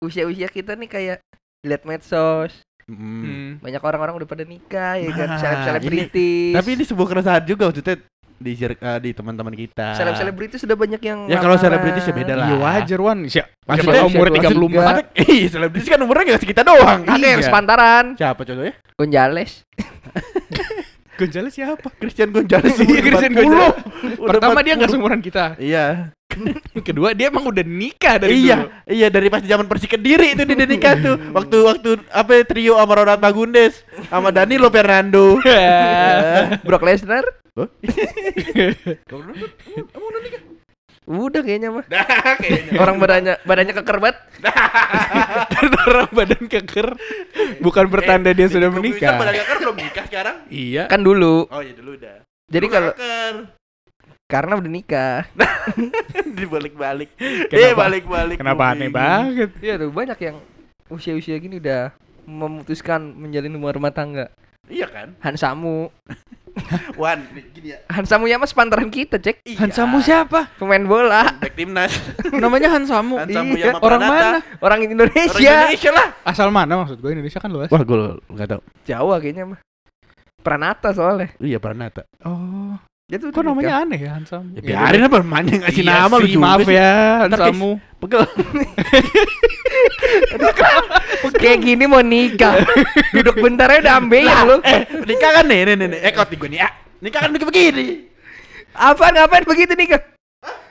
Usia-usia 0.00 0.48
kita 0.48 0.72
nih 0.74 0.88
kayak 0.88 1.18
lihat 1.60 1.82
medsos, 1.84 2.64
Mm. 2.88 2.96
Hmm. 2.96 3.50
banyak 3.60 3.82
orang-orang 3.82 4.14
udah 4.16 4.26
pada 4.26 4.42
nikah 4.42 4.96
ya 4.96 5.12
kan, 5.12 5.28
Nah, 5.28 5.38
seleb-selebritis. 5.38 6.56
Tapi 6.56 6.68
ini 6.72 6.84
sebuah 6.84 7.06
keresahan 7.06 7.44
juga 7.44 7.68
maksudnya 7.68 8.00
di 8.34 8.52
eh, 8.56 8.98
di 8.98 9.10
teman-teman 9.12 9.52
kita. 9.52 9.92
seleb-selebritis 9.92 10.62
sudah 10.62 10.72
banyak 10.72 10.96
yang 10.98 11.26
Ya, 11.26 11.36
kalau 11.36 11.54
selebritis 11.54 12.00
ya 12.02 12.14
beda 12.14 12.32
lah. 12.32 12.48
Iya 12.48 12.56
wajar 12.56 13.00
Wan. 13.02 13.18
Siapa 13.26 13.50
Maksudnya- 13.66 14.06
umurnya 14.06 14.40
Maksud- 14.40 14.56
34. 14.56 14.72
Maksudnya, 14.72 15.04
Ih, 15.28 15.44
selebritis 15.48 15.88
kan 15.90 16.00
umurnya 16.00 16.24
gak 16.30 16.40
sekitar 16.40 16.64
doang. 16.64 17.00
Ada 17.04 17.26
yang 17.28 17.40
Iya. 17.40 17.48
sepantaran. 17.50 18.04
Siapa 18.16 18.40
contohnya? 18.40 18.74
Gonjales. 18.94 19.52
Gonzales 21.18 21.52
siapa? 21.52 21.88
Christian 21.98 22.30
Gonzalez. 22.30 22.78
Iya, 22.78 23.00
Christian 23.02 23.32
40. 23.34 23.42
Gonzalez. 23.42 23.74
Udah 24.22 24.30
Pertama 24.30 24.58
dia 24.62 24.74
40. 24.74 24.78
nggak 24.78 24.90
seumuran 24.94 25.20
kita. 25.20 25.44
Iya. 25.58 26.14
Kedua 26.86 27.10
dia 27.16 27.32
emang 27.32 27.50
udah 27.50 27.64
nikah 27.66 28.20
dari 28.22 28.46
iya, 28.46 28.62
dulu. 28.62 28.68
iya 28.86 29.08
dari 29.10 29.26
pas 29.26 29.42
zaman 29.42 29.66
Persik 29.66 29.98
Kediri 29.98 30.38
itu 30.38 30.42
dia 30.46 30.66
nikah 30.68 30.94
tuh. 31.00 31.16
Waktu 31.36 31.56
waktu 31.66 31.90
apa 32.14 32.30
ya, 32.38 32.42
trio 32.46 32.74
sama 32.78 32.92
Ronald 32.94 33.18
Magundes 33.18 33.82
sama 34.06 34.30
Danilo 34.30 34.70
Fernando. 34.70 35.42
Brock 36.66 36.84
Lesnar. 36.86 37.24
Hah? 37.58 37.66
Udah 39.10 40.47
kayaknya 41.40 41.72
mah. 41.72 41.84
Kayaknya. 42.36 42.72
Orang 42.76 42.96
badannya 43.00 43.34
badannya 43.42 43.74
keker 43.80 43.96
banget. 43.96 44.16
Orang 45.88 46.08
badan 46.12 46.44
keker 46.44 46.88
bukan 47.64 47.86
pertanda 47.88 48.30
dia 48.36 48.46
sudah 48.46 48.68
menikah. 48.68 49.16
Corbuzier 49.16 49.40
Pada 49.44 49.56
belum 49.58 49.76
nikah 49.80 50.04
sekarang? 50.04 50.36
Iya. 50.52 50.84
Kan 50.92 51.00
dulu. 51.00 51.48
Oh 51.48 51.60
iya 51.64 51.72
dulu 51.72 51.96
udah. 51.96 52.16
Jadi 52.48 52.66
Dulu 52.68 52.74
kalau 52.76 52.90
keker. 52.92 53.34
karena 54.28 54.52
udah 54.60 54.70
nikah. 54.70 55.18
dibalik-balik. 56.38 57.10
Kenapa? 57.48 57.56
Eh 57.56 57.72
balik-balik. 57.72 58.36
Kenapa 58.36 58.62
aneh 58.76 58.90
banget? 58.92 59.50
Iya 59.64 59.74
tuh 59.80 59.88
banyak 59.88 60.18
yang 60.20 60.36
usia-usia 60.92 61.40
gini 61.40 61.56
udah 61.56 61.92
memutuskan 62.28 63.00
menjalin 63.16 63.56
hubungan 63.56 63.80
rumah 63.80 63.92
tangga. 63.96 64.28
Iya 64.68 64.86
kan? 64.88 65.16
Hansamu. 65.20 65.88
Wan, 67.00 67.22
gini 67.54 67.70
ya. 67.70 67.78
Hansamu 67.86 68.26
ya 68.26 68.34
mas 68.34 68.50
pantaran 68.50 68.90
kita, 68.90 69.16
Cek. 69.22 69.46
Iya. 69.46 69.58
Hansamu 69.62 70.02
siapa? 70.02 70.50
Pemain 70.58 70.82
bola. 70.82 71.30
Back 71.42 71.54
timnas. 71.54 71.92
Namanya 72.42 72.68
Hansamu. 72.74 73.18
Hansamu 73.18 73.54
Iya. 73.54 73.72
Yama 73.74 73.78
Orang 73.78 74.00
Pranata. 74.02 74.10
mana? 74.10 74.28
Orang 74.28 74.42
Orang 74.60 74.80
Indonesia. 74.82 75.38
Indonesia 75.38 75.90
lah. 75.94 76.08
Asal 76.26 76.48
mana 76.50 76.72
maksud 76.82 76.98
gue 76.98 77.10
Indonesia 77.14 77.38
kan 77.38 77.50
luas. 77.50 77.70
Wah, 77.70 77.82
gue 77.82 77.96
enggak 78.26 78.48
tahu. 78.58 78.60
Jawa 78.84 79.14
kayaknya 79.22 79.44
mah. 79.54 79.60
Pranata 80.42 80.88
soalnya. 80.94 81.28
Iya, 81.38 81.58
Pranata. 81.62 82.02
Oh. 82.26 82.74
Dia 83.08 83.16
tuh 83.16 83.32
Kok 83.32 83.40
namanya 83.40 83.88
aneh 83.88 84.04
ya 84.04 84.20
Hansamu? 84.20 84.52
Ya, 84.52 84.60
biarin 84.60 85.08
apa 85.08 85.24
namanya 85.24 85.64
ngasih 85.64 85.80
Iya 85.80 85.96
nama 85.96 86.14
lu 86.20 86.26
sih, 86.28 86.32
juga 86.36 86.44
maaf 86.44 86.68
ya 86.68 86.92
Hansamu. 87.24 87.70
Pegel. 88.04 88.22
Kayak 91.40 91.58
gini 91.64 91.84
mau 91.88 92.04
nikah. 92.04 92.68
Duduk 93.16 93.40
bentar 93.40 93.72
aja 93.72 93.80
udah 93.80 93.94
ambeien 93.96 94.28
lu. 94.44 94.60
Eh, 94.60 94.84
nikah 95.08 95.40
kan 95.40 95.44
nih, 95.48 95.60
nih, 95.72 95.74
nih, 95.80 95.86
nih. 95.88 96.00
Eh, 96.04 96.12
kau 96.12 96.28
gue 96.28 96.48
nih. 96.52 96.60
Ah, 96.60 96.72
nikah 97.00 97.20
kan 97.24 97.32
begini 97.32 97.48
begini. 97.48 97.84
Apa 98.76 99.08
ngapain 99.08 99.44
begitu 99.48 99.72
nikah? 99.72 100.04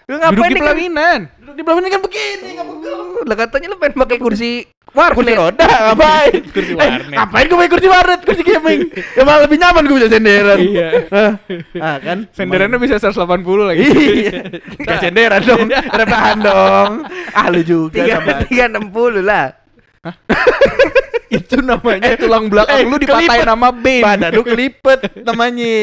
Lu 0.05 0.21
Duduk 0.21 0.21
ngapain 0.21 0.37
di 0.37 0.53
nikah? 0.53 0.65
pelaminan. 0.69 1.19
Duduk 1.41 1.55
di 1.57 1.61
belakang 1.65 1.89
kan 1.89 2.01
begini, 2.05 2.47
nggak 2.53 2.67
pegel. 2.69 2.99
Lah 3.25 3.35
katanya 3.41 3.67
lu 3.73 3.77
pengen 3.81 3.97
pakai 3.97 4.17
kursi 4.21 4.51
Kursi 4.97 5.13
warnet. 5.13 5.37
roda 5.37 5.65
ngapain? 5.85 6.41
Kursi 6.49 6.71
Eh, 6.71 6.75
warnet. 6.75 7.13
ngapain 7.13 7.45
gue 7.45 7.55
pakai 7.55 7.69
kursi 7.69 7.87
warnet, 7.87 8.19
kursi 8.21 8.41
gaming? 8.41 8.79
Ya 9.13 9.21
malah 9.21 9.41
lebih 9.43 9.57
nyaman 9.57 9.83
gue 9.83 9.95
bisa 9.95 10.09
senderan. 10.09 10.57
Iya. 10.59 10.87
Ah, 11.77 11.97
kan? 11.97 12.17
Senderannya 12.31 12.77
bisa 12.77 12.95
180 12.97 13.21
lagi. 13.63 13.85
Iya. 13.85 14.39
Gak 14.87 14.97
senderan 14.99 15.41
dong, 15.41 15.67
rebahan 15.69 16.37
dong. 16.39 16.91
Ah 17.31 17.47
lu 17.47 17.61
juga 17.61 18.01
Tiga 18.01 18.17
sama. 18.17 18.33
tiga 18.43 18.63
enam 18.65 18.89
puluh 18.89 19.21
lah. 19.21 19.53
Itu 21.27 21.59
namanya 21.59 22.15
tulang 22.15 22.47
belakang 22.47 22.77
eh, 22.77 22.83
lu 22.83 22.95
dipatahin 22.95 23.43
sama 23.43 23.69
bin. 23.71 24.01
Badan 24.01 24.31
lu 24.31 24.43
kelipet 24.43 24.99
namanya. 25.21 25.73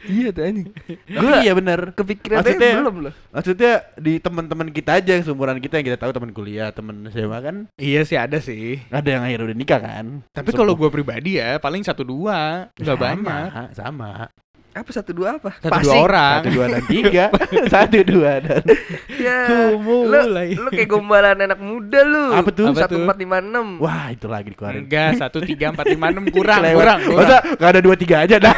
Iya 0.00 0.28
tuh 0.30 0.42
anjing. 0.42 0.68
Tapi 1.06 1.32
iya 1.42 1.52
bener. 1.52 1.80
Kepikiran 1.92 2.40
Maksudnya- 2.42 2.76
belum 2.78 2.96
loh. 3.04 3.14
Maksudnya 3.30 3.72
di 3.94 4.12
teman-teman 4.16 4.68
kita 4.70 4.98
aja 4.98 5.10
yang 5.12 5.22
seumuran 5.22 5.58
kita 5.58 5.78
yang 5.78 5.86
kita 5.86 5.98
tahu 5.98 6.10
teman 6.10 6.30
kuliah, 6.30 6.70
teman 6.70 7.06
SMA 7.08 7.38
kan 7.38 7.56
Iya 7.76 8.02
sih 8.02 8.16
ada 8.16 8.38
sih. 8.38 8.80
ada 8.88 9.06
yang 9.06 9.22
akhirnya 9.22 9.46
udah 9.50 9.58
nikah 9.58 9.80
kan. 9.80 10.06
Tapi 10.30 10.50
kalau 10.50 10.74
gue 10.74 10.88
pribadi 10.88 11.36
ya 11.36 11.58
paling 11.58 11.82
satu 11.82 12.02
dua, 12.02 12.70
nggak 12.74 12.96
banyak. 12.96 13.48
Sama. 13.72 14.30
Apa 14.70 14.90
satu 14.94 15.10
dua 15.10 15.34
apa? 15.36 15.50
Satu 15.58 15.82
dua 15.82 15.94
orang. 15.98 16.40
Satu 16.40 16.50
dua 16.54 16.66
dan 16.70 16.82
tiga. 16.86 17.24
Satu 17.74 17.98
dua 18.06 18.32
dan. 18.38 18.62
Ya. 19.20 19.52
Lu, 19.52 19.76
mulai. 19.84 20.56
lu 20.56 20.72
kayak 20.72 20.88
gombalan 20.88 21.36
anak 21.36 21.60
muda 21.60 22.00
lu. 22.00 22.32
Apa 22.32 22.48
tuh? 22.48 22.72
Satu 22.72 22.96
empat 22.96 23.20
lima 23.20 23.36
enam. 23.36 23.76
Wah 23.76 24.08
itu 24.08 24.24
lagi 24.24 24.48
dikeluarin. 24.56 24.88
Enggak, 24.88 25.20
satu 25.20 25.44
tiga 25.44 25.76
empat 25.76 25.92
lima 25.92 26.08
enam 26.08 26.24
kurang, 26.32 26.64
kurang, 26.64 26.98
kurang. 27.04 27.20
Masa 27.20 27.36
gak 27.60 27.70
ada 27.76 27.80
dua 27.84 27.96
tiga 28.00 28.24
aja 28.24 28.40
dah. 28.40 28.54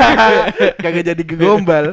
Kagak 0.79 1.03
jadi 1.03 1.22
gegombal. 1.27 1.90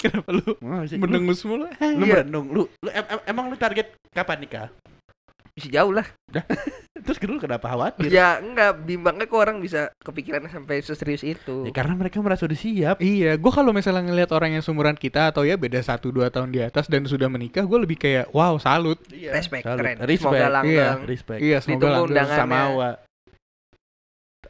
Kenapa 0.00 0.30
lu 0.32 0.56
mendengus 0.96 1.44
mulu? 1.44 1.68
Lu 1.68 2.04
Iya. 2.04 2.24
merenung, 2.24 2.46
lu, 2.50 2.62
lu 2.80 2.88
em- 2.88 3.08
em- 3.10 3.24
emang 3.28 3.52
lu 3.52 3.56
target 3.60 3.92
kapan 4.10 4.38
nikah? 4.40 4.68
Bisa 5.58 5.68
jauh 5.74 5.90
lah. 5.90 6.06
Terus 7.08 7.18
lu 7.26 7.42
kenapa 7.42 7.66
khawatir? 7.74 8.06
Ya 8.14 8.38
enggak 8.38 8.86
bimbangnya 8.86 9.26
kok 9.26 9.40
orang 9.42 9.58
bisa 9.58 9.90
kepikiran 10.06 10.46
sampai 10.46 10.78
seserius 10.86 11.26
itu. 11.26 11.66
Ya, 11.66 11.74
karena 11.74 11.98
mereka 11.98 12.22
merasa 12.22 12.46
udah 12.46 12.54
siap. 12.54 13.02
Iya, 13.02 13.34
gue 13.34 13.52
kalau 13.54 13.74
misalnya 13.74 14.06
ngelihat 14.06 14.30
orang 14.30 14.54
yang 14.54 14.62
seumuran 14.62 14.94
kita 14.94 15.34
atau 15.34 15.42
ya 15.42 15.58
beda 15.58 15.82
satu 15.82 16.14
dua 16.14 16.30
tahun 16.30 16.54
di 16.54 16.62
atas 16.62 16.86
dan 16.86 17.02
sudah 17.10 17.26
menikah, 17.26 17.66
gue 17.66 17.78
lebih 17.82 17.98
kayak 17.98 18.30
wow 18.30 18.54
salut. 18.62 19.02
Iya. 19.10 19.34
Respect, 19.34 19.66
Salut. 19.66 19.82
keren. 19.82 19.96
Respect. 19.98 20.20
Semoga 20.22 20.48
langgeng. 20.62 20.98
Respect. 21.10 21.40
Iya, 21.42 21.58
semoga 21.58 21.86
langgeng. 21.90 22.28
Sama 22.28 22.54
Tangannya. 22.54 22.78
wa. 22.78 22.90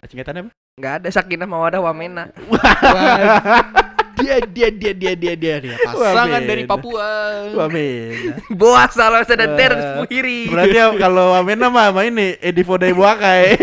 Singkatannya 0.04 0.42
apa? 0.44 0.52
Enggak 0.78 0.94
ada 1.02 1.08
sakinah 1.10 1.48
mawadah 1.48 1.80
wamena. 1.82 2.24
Dia 4.18 4.36
dia 4.42 4.68
dia 4.70 4.92
dia 4.92 5.12
dia 5.14 5.34
dia 5.34 5.54
dia 5.62 5.74
pasangan 5.86 6.42
dari. 6.42 6.62
Papua. 6.66 7.08
Wamena. 7.54 8.34
Boas 8.52 8.90
salah 8.92 9.22
sedentir 9.22 9.70
Wah. 9.72 10.02
sepuhiri. 10.02 10.50
Berarti 10.50 10.78
kalau 10.98 11.32
Wamena 11.38 11.70
mah 11.70 11.94
sama 11.94 12.02
ini 12.04 12.34
Edi 12.42 12.62
Fodai 12.66 12.92
Buakai. 12.92 13.54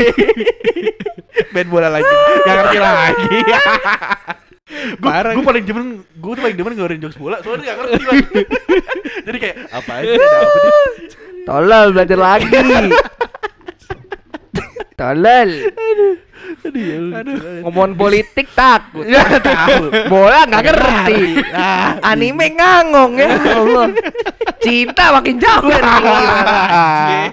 Main 1.53 1.67
bola 1.67 1.91
lagi. 1.91 2.07
Gak 2.47 2.55
ngerti 2.55 2.79
lagi. 2.79 3.37
gue 4.65 4.97
Parah. 5.05 5.37
gue 5.37 5.45
paling 5.45 5.61
demen 5.61 5.85
gue 6.01 6.31
tuh 6.33 6.41
paling 6.41 6.57
demen 6.57 6.73
ngeluarin 6.73 6.97
jokes 6.97 7.21
bola 7.21 7.37
soalnya 7.45 7.77
gak 7.77 7.85
ngerti 7.85 8.01
lah 8.01 8.15
jadi 9.29 9.37
kayak 9.37 9.55
apa 9.69 9.91
aja 10.01 10.09
ada 10.17 10.37
apa 10.41 10.57
sih 10.57 10.73
Tolol 11.45 11.87
belajar 11.93 12.17
lagi. 12.17 12.49
Tolol. 14.97 15.49
Aduh, 16.65 16.77
ya 16.77 16.97
Allah. 16.99 17.21
Ngomongin 17.65 17.93
politik 17.97 18.47
takut. 18.53 19.05
ya 19.07 19.23
tahu 19.39 19.89
Bola 20.11 20.45
nggak 20.45 20.63
ngerti. 20.67 21.21
ah 21.55 21.97
Anime 22.03 22.53
ngangong 22.53 23.13
ya 23.17 23.29
Allah. 23.33 23.87
Cinta 24.61 25.15
makin 25.15 25.35
jauh 25.41 25.69
dari 25.69 25.81
pikiran. 25.81 27.29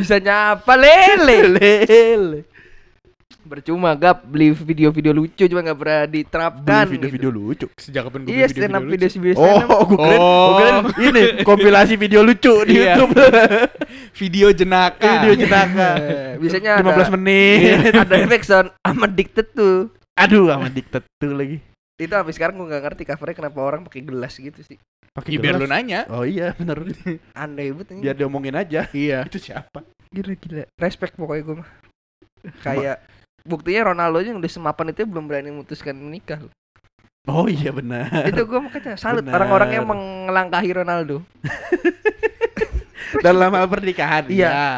Bisa 0.00 0.16
nyapa 0.22 0.74
lele. 0.78 1.38
lele 1.58 2.38
Percuma 3.50 3.90
gap 3.92 4.22
beli 4.22 4.54
video-video 4.54 5.10
lucu 5.10 5.42
cuma 5.42 5.58
nggak 5.60 5.74
pernah 5.74 6.02
diterapkan. 6.06 6.86
beli 6.86 6.94
video-video 6.96 7.30
lucu 7.30 7.66
Sejak 7.74 8.06
kapan 8.06 8.22
gue 8.22 8.30
Iya 8.30 8.46
stand 8.46 8.70
up 8.70 8.82
video 8.84 9.08
video 9.10 9.34
stand 9.34 9.58
up. 9.58 9.68
oh 9.68 9.82
gue 9.84 9.98
keren 9.98 10.18
gue 10.22 10.54
keren 10.54 10.74
Oh. 10.78 11.02
ini 11.02 11.22
kompilasi 11.42 11.94
video 11.96 12.22
lucu 12.22 12.54
di 12.62 12.78
Iya. 12.78 12.94
YouTube 12.94 13.12
Video 14.22 14.46
jenaka. 14.52 15.02
video 15.18 15.34
jenaka 15.36 15.88
Eh, 15.98 16.32
Biasanya 16.40 16.70
ada 16.78 16.94
15 16.94 17.10
menit 17.12 17.90
ada 17.92 18.14
efek 18.16 18.42
sound 18.42 18.70
I'm 18.80 19.02
addicted 19.02 19.50
tuh. 19.50 19.90
aduh 20.14 20.46
sama 20.48 20.68
diktat 20.68 21.02
tuh 21.16 21.32
lagi 21.32 21.58
Itu 21.96 22.12
sampai 22.12 22.30
sekarang 22.30 22.54
gue 22.54 22.66
nggak 22.66 22.82
ngerti 22.86 23.02
covernya 23.04 23.34
kenapa 23.36 23.58
orang 23.58 23.80
pakai 23.82 24.00
gelas 24.00 24.32
gitu 24.32 24.62
sih. 24.62 24.78
pakai 25.10 25.34
Ya, 25.34 25.38
biar 25.40 25.54
lu 25.56 25.66
gelas. 25.66 25.74
nanya. 25.74 26.00
oh 26.06 26.22
iya 26.22 26.54
bener 26.54 26.86
Aneh 27.34 27.74
banget 27.74 27.86
ini. 27.90 28.00
biar 28.00 28.14
diomongin 28.14 28.54
aja 28.54 28.86
Iya. 28.90 29.26
itu 29.26 29.42
siapa 29.42 29.82
Gila 30.08 30.34
gila. 30.34 30.64
Respect 30.76 31.14
pokoknya 31.14 31.42
gue 31.42 31.56
mah. 31.56 31.70
Kayak 32.62 33.02
buktinya 33.42 33.90
Ronaldo 33.90 34.20
yang 34.20 34.36
udah 34.36 34.48
semapan 34.48 34.90
itu 34.90 35.02
belum 35.02 35.24
berani 35.24 35.50
memutuskan 35.50 35.94
menikah. 35.94 36.40
oh 37.24 37.44
iya 37.44 37.68
benar 37.70 38.08
itu 38.24 38.40
gue 38.40 38.58
makanya 38.58 38.96
salut 38.96 39.22
orang-orang 39.22 39.70
yang 39.72 39.86
mengelangkahi 39.86 40.70
Ronaldo. 40.74 41.20
dalam 43.20 43.50
hal 43.50 43.66
pernikahan 43.66 44.24
Iya. 44.26 44.48
iya 44.48 44.68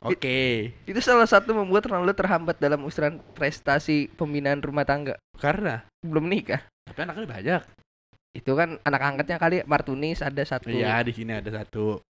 oke 0.00 0.40
Itu 0.84 1.00
salah 1.00 1.24
satu 1.24 1.52
membuat 1.52 1.86
Ronaldo 1.86 2.12
terhambat 2.12 2.58
dalam 2.58 2.82
usulan 2.82 3.22
prestasi 3.32 4.10
pembinaan 4.10 4.58
rumah 4.58 4.82
tangga. 4.82 5.16
karena 5.36 5.86
Belum 6.00 6.26
nikah. 6.26 6.60
tapi 6.84 6.98
anaknya 7.00 7.26
banyak 7.26 7.62
Itu 8.32 8.54
kan 8.54 8.78
anak 8.80 9.02
angkatnya 9.02 9.38
kali 9.38 9.56
Martunis 9.64 10.20
ada 10.20 10.42
satu. 10.42 10.68
iya 10.68 10.98
di 11.00 11.10
sini 11.10 11.32
ada 11.32 11.50
satu 11.50 12.02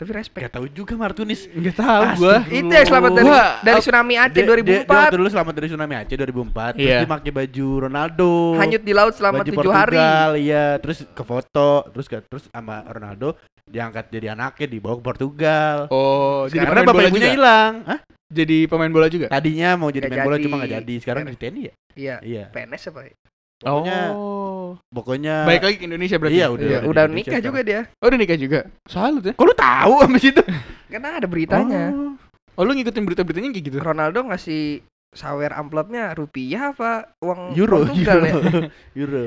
Tapi 0.00 0.10
respect. 0.10 0.42
Gak 0.42 0.54
tahu 0.56 0.66
juga 0.72 0.96
Martunis 0.96 1.44
Enggak 1.46 1.76
tahu 1.76 2.02
gua. 2.16 2.40
Itu 2.48 2.72
yang 2.72 2.88
selamat 2.88 3.10
dari 3.12 3.28
Wah, 3.28 3.52
dari 3.60 3.78
tsunami 3.78 4.14
Aceh 4.16 4.32
Dia- 4.32 4.40
dia- 4.40 4.56
Dia 4.56 4.80
2004. 4.80 4.96
waktu 4.96 5.16
dulu 5.20 5.28
selamat 5.28 5.52
dari 5.52 5.66
tsunami 5.68 5.94
Aceh 5.94 6.16
2004 6.16 6.72
Terus 6.72 6.80
Iya. 6.82 6.98
dia 6.98 7.10
pakai 7.10 7.30
baju 7.30 7.66
Ronaldo 7.78 8.30
Hanyut 8.56 8.80
di 8.80 8.92
laut 8.92 9.12
selama 9.12 9.34
baju 9.38 9.50
tujuh 9.52 9.68
hari. 9.70 9.92
Portugal, 9.92 10.28
iya 10.34 10.66
Terus 10.78 10.98
ke 11.04 11.22
foto 11.22 11.68
Terus 11.92 12.06
ke, 12.06 12.16
terus 12.24 12.44
sama 12.46 12.80
Ronaldo 12.82 13.28
Diangkat 13.62 14.04
jadi 14.08 14.26
anaknya 14.32 14.66
Dibawa 14.66 14.96
ke 14.96 15.04
Portugal 15.04 15.76
Oh, 15.88 16.48
jadi 16.48 16.64
Karena 16.64 16.80
pemain 16.80 16.88
bapak 16.96 17.12
ibunya 17.12 17.30
hilang 17.30 17.72
Hah? 17.84 18.00
Jadi 18.26 18.58
pemain 18.64 18.88
bola 18.88 19.06
juga. 19.06 19.26
Tadinya 19.26 19.70
mau 19.74 19.90
jadi 19.90 20.00
Nggak 20.02 20.16
main 20.16 20.24
bola 20.24 20.36
cuma 20.40 20.56
gak 20.58 20.70
jadi 20.80 20.94
Sekarang 20.96 21.22
di 21.26 21.36
TNI 21.36 21.60
ya? 21.60 21.72
Iya. 21.92 22.16
Iya 22.22 22.44
PNS 22.48 22.88
apa? 22.88 23.00
ya? 23.04 23.14
Pokoknya 23.60 23.98
oh. 24.10 24.59
Pokoknya 24.90 25.46
Baik 25.46 25.62
lagi 25.66 25.76
ke 25.80 25.84
Indonesia 25.88 26.16
berarti. 26.20 26.36
Iya, 26.38 26.46
udah. 26.50 26.66
Iya, 26.66 26.78
udah 26.84 27.02
Indonesia 27.06 27.30
nikah 27.30 27.40
juga 27.42 27.60
dia. 27.64 27.80
Oh, 27.98 28.06
udah 28.10 28.18
nikah 28.18 28.38
juga. 28.38 28.60
Salut 28.86 29.22
ya. 29.24 29.32
Kok 29.34 29.46
lu 29.46 29.54
tahu 29.54 29.94
sampai 30.04 30.20
situ? 30.20 30.42
Karena 30.92 31.08
ada 31.16 31.26
beritanya. 31.26 31.84
Oh. 31.94 32.12
Oh, 32.58 32.62
lu 32.66 32.76
ngikutin 32.76 33.04
berita-beritanya 33.06 33.48
kayak 33.54 33.66
gitu. 33.72 33.78
Ronaldo 33.80 34.20
ngasih 34.28 34.84
sawer 35.10 35.50
amplopnya 35.56 36.14
rupiah 36.14 36.70
apa 36.70 37.10
uang 37.18 37.58
Euro, 37.58 37.82
Portugal 37.82 38.18
ya? 38.22 38.34
Euro. 38.36 38.60
Euro. 39.00 39.22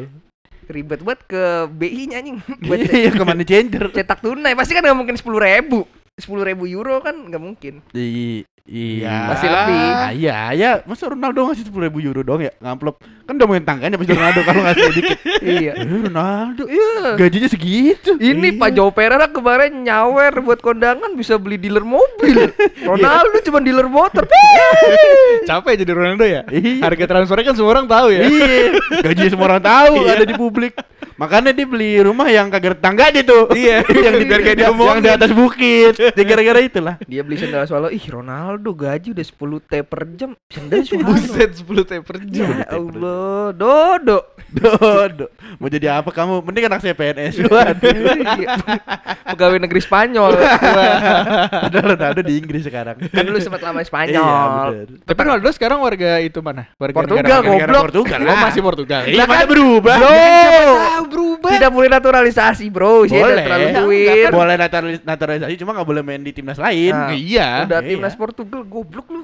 Ribet 0.64 1.04
buat 1.04 1.20
ke 1.28 1.68
BI-nya 1.68 2.24
anjing. 2.24 2.40
Buat 2.64 2.88
Iya, 2.94 3.12
ke 3.12 3.24
money 3.26 3.44
changer. 3.44 3.92
cetak 3.92 4.24
tunai 4.24 4.56
pasti 4.56 4.72
kan 4.72 4.84
nggak 4.86 4.96
mungkin 4.96 5.16
sepuluh 5.20 5.44
ribu. 5.44 5.84
Sepuluh 6.16 6.46
ribu 6.46 6.70
euro 6.70 7.02
kan 7.02 7.16
nggak 7.28 7.42
mungkin. 7.42 7.84
Iya. 8.64 9.36
Pasti 9.36 9.48
lebih. 9.52 9.76
Ah, 9.92 10.12
iya, 10.16 10.38
ya. 10.56 10.72
Masa 10.88 11.12
Ronaldo 11.12 11.52
ngasih 11.52 11.68
sepuluh 11.68 11.92
ribu 11.92 12.00
euro 12.00 12.24
dong 12.24 12.48
ya? 12.48 12.56
Ngamplop. 12.64 12.96
Kan 13.28 13.36
udah 13.36 13.48
main 13.52 13.60
tangganya 13.68 14.00
pasti 14.00 14.16
Ronaldo 14.16 14.40
kalau 14.48 14.62
ngasih 14.64 14.84
dikit. 14.96 15.20
iya. 15.44 15.72
Eh, 15.76 16.00
Ronaldo. 16.08 16.64
Iya. 16.72 17.20
Gajinya 17.20 17.50
segitu. 17.52 18.16
Ini 18.16 18.56
Iya. 18.56 18.60
Pak 18.64 18.70
Joe 18.72 18.92
Pereira 18.96 19.28
kemarin 19.28 19.84
nyawer 19.84 20.40
buat 20.40 20.64
kondangan 20.64 21.12
bisa 21.12 21.36
beli 21.36 21.60
dealer 21.60 21.84
mobil. 21.84 22.56
Ronaldo 22.88 23.36
cuma 23.44 23.60
dealer 23.60 23.92
motor. 23.92 24.24
Capek 25.52 25.84
jadi 25.84 25.92
Ronaldo 25.92 26.24
ya? 26.24 26.48
Iya. 26.48 26.88
Harga 26.88 27.04
transfernya 27.04 27.52
kan 27.52 27.56
semua 27.60 27.72
orang 27.76 27.88
tahu 27.92 28.16
ya. 28.16 28.24
Iya. 28.32 28.80
Gajinya 29.04 29.32
semua 29.36 29.46
orang 29.52 29.64
tahu 29.64 29.94
Iya. 30.08 30.12
ada 30.16 30.24
di 30.24 30.36
publik. 30.40 30.74
Makanya 31.20 31.52
dia 31.52 31.68
beli 31.68 32.00
rumah 32.02 32.32
yang 32.32 32.48
kagak 32.48 32.80
tangga 32.80 33.12
dia 33.12 33.28
tuh. 33.28 33.52
Iya. 33.52 33.84
yang 34.08 34.16
di 34.24 34.26
yang, 34.64 35.00
di 35.04 35.10
atas 35.12 35.36
bukit. 35.36 36.00
Ya 36.00 36.24
gara-gara 36.24 36.64
itulah. 36.64 36.96
Dia 37.12 37.28
beli 37.28 37.36
sandal 37.36 37.68
swallow. 37.68 37.92
Ih 37.92 38.02
Ronaldo 38.08 38.53
Ronaldo 38.54 38.70
gaji 38.76 39.08
udah 39.12 39.26
10 39.26 39.34
T 39.66 39.74
per 39.82 40.02
jam. 40.14 40.30
Sendiri 40.46 40.86
Soeharto. 40.86 41.10
Buset 41.10 41.50
10 41.58 41.66
T 41.66 41.94
per 42.02 42.18
jam. 42.24 42.48
Ya 42.54 42.70
Allah, 42.70 43.50
Dodo. 43.52 44.18
Dodo. 44.48 45.26
Mau 45.58 45.66
jadi 45.68 45.90
apa 45.92 46.14
kamu? 46.14 46.46
Mending 46.46 46.70
anak 46.70 46.80
saya 46.80 46.94
PNS. 46.94 47.34
Iya. 48.24 48.54
Pegawai 49.26 49.58
negeri 49.58 49.82
Spanyol. 49.82 50.38
Padahal 51.66 51.86
Ronaldo 51.90 52.22
di 52.22 52.34
Inggris 52.36 52.62
sekarang. 52.64 52.96
kan 53.04 53.24
dulu 53.24 53.38
sempat 53.40 53.60
lama 53.60 53.82
Iya, 53.82 53.88
Spanyol. 53.88 54.70
bener. 54.70 54.88
Tapi 55.02 55.20
Ronaldo 55.20 55.50
sekarang 55.50 55.78
warga 55.80 56.12
itu 56.20 56.40
mana? 56.40 56.70
Warga 56.76 56.96
Portugal, 56.96 57.40
negara- 57.42 57.74
goblok. 57.74 57.84
Portugal 57.90 58.20
Oh, 58.24 58.38
masih 58.40 58.62
Portugal. 58.62 59.02
Iya, 59.04 59.26
masa 59.26 59.34
kan- 59.36 59.50
berubah. 59.50 59.96
Bro, 59.96 60.14
berubah. 61.08 61.50
tidak 61.52 61.72
boleh 61.72 61.90
naturalisasi, 61.90 62.66
Bro. 62.70 62.94
Boleh. 63.08 63.46
duit. 63.76 64.30
Boleh 64.30 64.56
naturalis- 64.56 65.04
naturalisasi 65.04 65.54
cuma 65.58 65.74
nggak 65.74 65.88
boleh 65.88 66.02
main 66.02 66.22
di 66.22 66.32
timnas 66.32 66.58
lain. 66.58 66.94
Nah. 66.94 67.10
Iya. 67.12 67.50
Udah 67.66 67.80
Iya. 67.80 67.90
timnas 67.90 68.14
Portugal 68.14 68.43
goblok 68.46 69.08
lu. 69.10 69.22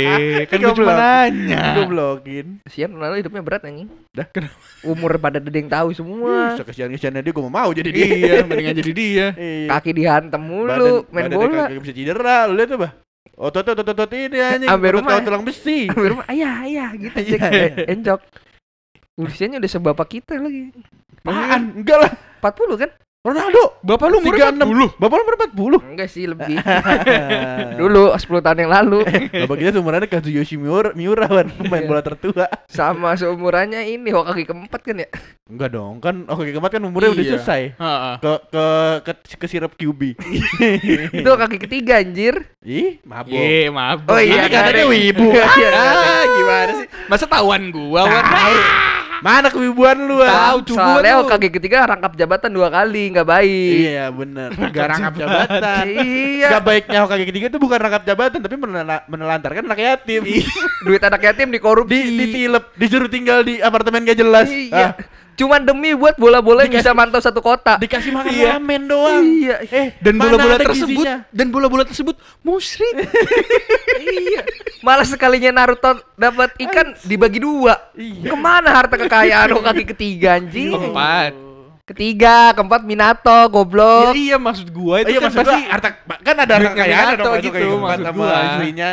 Eh, 0.00 0.46
kan 0.48 0.56
gue 0.60 0.74
cuma 0.76 0.94
nanya. 0.96 1.80
Goblokin. 1.82 2.64
Kasihan 2.64 2.90
Ronaldo 2.92 3.16
hidupnya 3.20 3.42
berat 3.44 3.62
anjing. 3.66 3.88
Dah, 4.12 4.26
kenapa? 4.28 4.56
Umur 4.84 5.16
pada 5.20 5.38
dedeng 5.38 5.68
tahu 5.68 5.92
semua. 5.92 6.56
Sekesian-kesiannya 6.56 7.20
dia 7.22 7.32
gue 7.32 7.44
mau 7.44 7.52
mau 7.52 7.70
jadi 7.70 7.90
dia. 7.92 8.06
Iya, 8.06 8.34
mendingan 8.48 8.76
jadi 8.80 8.92
dia. 8.92 9.26
Iya. 9.34 9.68
Kaki 9.72 9.90
dihantam 9.92 10.42
mulu, 10.42 11.06
main 11.12 11.28
badannya 11.28 11.36
bola. 11.36 11.64
kagak 11.68 11.82
bisa 11.84 11.94
cedera, 11.94 12.38
lu 12.48 12.54
lihat 12.56 12.70
tuh, 12.72 12.78
Bah. 12.80 12.92
Otot 13.40 13.64
otot 13.64 13.88
otot 13.88 14.12
ini 14.12 14.36
anjing. 14.36 14.68
Ambil 14.68 15.00
rumah 15.00 15.16
kawan 15.16 15.24
tulang 15.24 15.44
besi. 15.48 15.88
Di 15.96 16.08
rumah 16.12 16.28
ayah 16.28 16.60
ayah 16.68 16.88
gitu. 16.92 17.16
Eh, 17.16 17.88
enjok. 17.88 18.20
Usianya 19.16 19.56
udah 19.56 19.70
sebapak 19.72 20.08
kita 20.12 20.36
lagi. 20.36 20.68
Apaan? 21.24 21.80
Enggak 21.80 21.98
lah. 22.04 22.12
40 22.40 22.80
kan? 22.84 22.90
Ronaldo. 23.20 23.76
Bapak 23.84 24.08
lu 24.08 24.24
umur 24.24 24.32
36. 24.32 24.96
Bapak 24.96 25.14
lu 25.20 25.22
umur 25.28 25.36
40. 25.76 25.92
Enggak 25.92 26.08
sih 26.08 26.24
lebih. 26.24 26.56
Dulu 27.80 28.16
10 28.16 28.16
tahun 28.40 28.58
yang 28.64 28.72
lalu 28.72 29.04
Bapak 29.44 29.56
kita 29.56 29.70
seumurannya 29.76 30.08
Kazuyoshi 30.08 30.56
Miura, 30.56 30.96
Miura 30.96 31.28
kan, 31.28 31.52
pemain 31.52 31.84
bola 31.84 32.00
tertua. 32.00 32.48
sama 32.64 33.12
seumurannya 33.12 33.84
ini 33.84 34.08
Hokage 34.08 34.48
keempat 34.48 34.80
kan 34.80 35.04
ya? 35.04 35.08
Enggak 35.44 35.68
dong, 35.68 36.00
kan 36.00 36.24
oke 36.24 36.48
kemat 36.48 36.70
kan 36.72 36.80
umurnya 36.80 37.12
udah 37.12 37.20
Iya. 37.20 37.32
selesai. 37.36 37.62
Heeh. 37.76 38.14
Ke 38.24 38.32
ke 38.48 38.64
ke, 39.04 39.12
ke 39.36 39.46
sirap 39.46 39.76
QB. 39.76 40.00
Itu 41.20 41.28
Hokage 41.28 41.60
ketiga 41.60 42.00
anjir. 42.00 42.48
Ih, 42.64 43.04
mabok. 43.04 43.36
Iya, 43.36 43.68
maaf. 43.68 44.00
Oh 44.08 44.16
iya, 44.16 44.44
Ini 44.44 44.48
katanya 44.48 44.84
wibu. 44.88 45.28
Iya, 45.28 45.68
Ah, 45.76 46.24
gimana 46.24 46.72
sih? 46.72 46.86
Masa 47.04 47.28
tawan 47.28 47.68
gua, 47.68 48.08
Wan? 48.08 48.24
Mana 49.20 49.52
kewibuan 49.52 49.96
lu? 50.00 50.24
ah? 50.24 50.56
Tahu 50.56 50.58
cukup 50.72 50.80
Soalnya 50.80 51.20
Hokage 51.20 51.48
ketiga 51.52 51.84
rangkap 51.84 52.16
jabatan 52.16 52.50
dua 52.50 52.72
kali 52.72 53.12
nggak 53.12 53.28
baik. 53.28 53.72
Iya, 53.84 54.04
bener. 54.08 54.48
Gak 54.72 54.86
rangkap 54.96 55.14
jabatan. 55.14 55.84
Iya. 55.92 56.48
Gak 56.56 56.62
baiknya 56.64 56.98
Hokage 57.04 57.24
ketiga 57.28 57.46
itu 57.52 57.58
bukan 57.60 57.78
rangkap 57.78 58.02
jabatan 58.04 58.40
tapi 58.40 58.56
menela- 58.56 59.04
menelantarkan 59.04 59.64
anak 59.68 59.80
yatim. 59.80 60.22
Duit 60.82 61.02
anak 61.04 61.20
yatim 61.20 61.52
dikorupsi. 61.52 61.92
di 61.92 62.00
ditilep, 62.16 62.64
disuruh 62.74 63.12
tinggal 63.12 63.44
di 63.44 63.60
apartemen 63.60 64.08
gak 64.08 64.16
jelas. 64.16 64.48
Iya. 64.48 64.72
Ah, 64.72 64.92
Cuman 65.40 65.60
demi 65.62 65.90
buat 65.92 66.14
bola-bola 66.14 66.62
yang 66.62 66.74
bisa 66.74 66.92
mantau 66.92 67.16
satu 67.16 67.40
kota. 67.40 67.80
dikasih 67.80 68.12
makan 68.12 68.28
Iya. 68.28 68.48
ramen 68.54 68.82
doang. 68.84 69.24
Iya. 69.24 69.56
Eh, 69.64 69.86
Dan 69.98 70.14
bola-bola 70.14 70.54
ada 70.54 70.66
tersebut 70.66 71.00
gizinya? 71.00 71.16
dan 71.30 71.46
bola-bola 71.48 71.82
tersebut 71.82 72.12
musyrik. 72.40 73.08
iya. 74.20 74.44
Malah 74.80 75.04
sekalinya 75.04 75.50
Naruto 75.54 75.96
dapat 76.14 76.52
ikan 76.60 76.92
dibagi 77.02 77.38
dua. 77.38 77.72
Iya. 77.92 78.28
Ke 78.28 78.36
mana 78.36 78.68
harta 78.70 78.96
kekayaan 78.96 79.48
Hokage 79.50 79.84
ketiga 79.92 80.36
anjing? 80.36 80.70
Keempat. 80.70 81.32
Ketiga, 81.82 82.54
keempat 82.54 82.86
Minato, 82.86 83.34
Ya, 83.40 83.50
goblok. 83.50 84.14
iya 84.14 84.38
maksud 84.38 84.70
gua 84.70 85.02
itu 85.02 85.10
iya 85.10 85.18
kan 85.18 85.26
maksud 85.26 85.38
pasti 85.42 85.58
gua 85.58 85.72
harta 85.72 85.88
kan 86.22 86.36
ada 86.38 86.52
harta 86.54 86.68
kekayaan 86.70 87.06
Minato 87.08 87.24
dong 87.24 87.34
gitu, 87.34 87.48
gitu, 87.50 87.66
maksud 87.82 88.06
gua. 88.14 88.36
istrinya. 88.46 88.90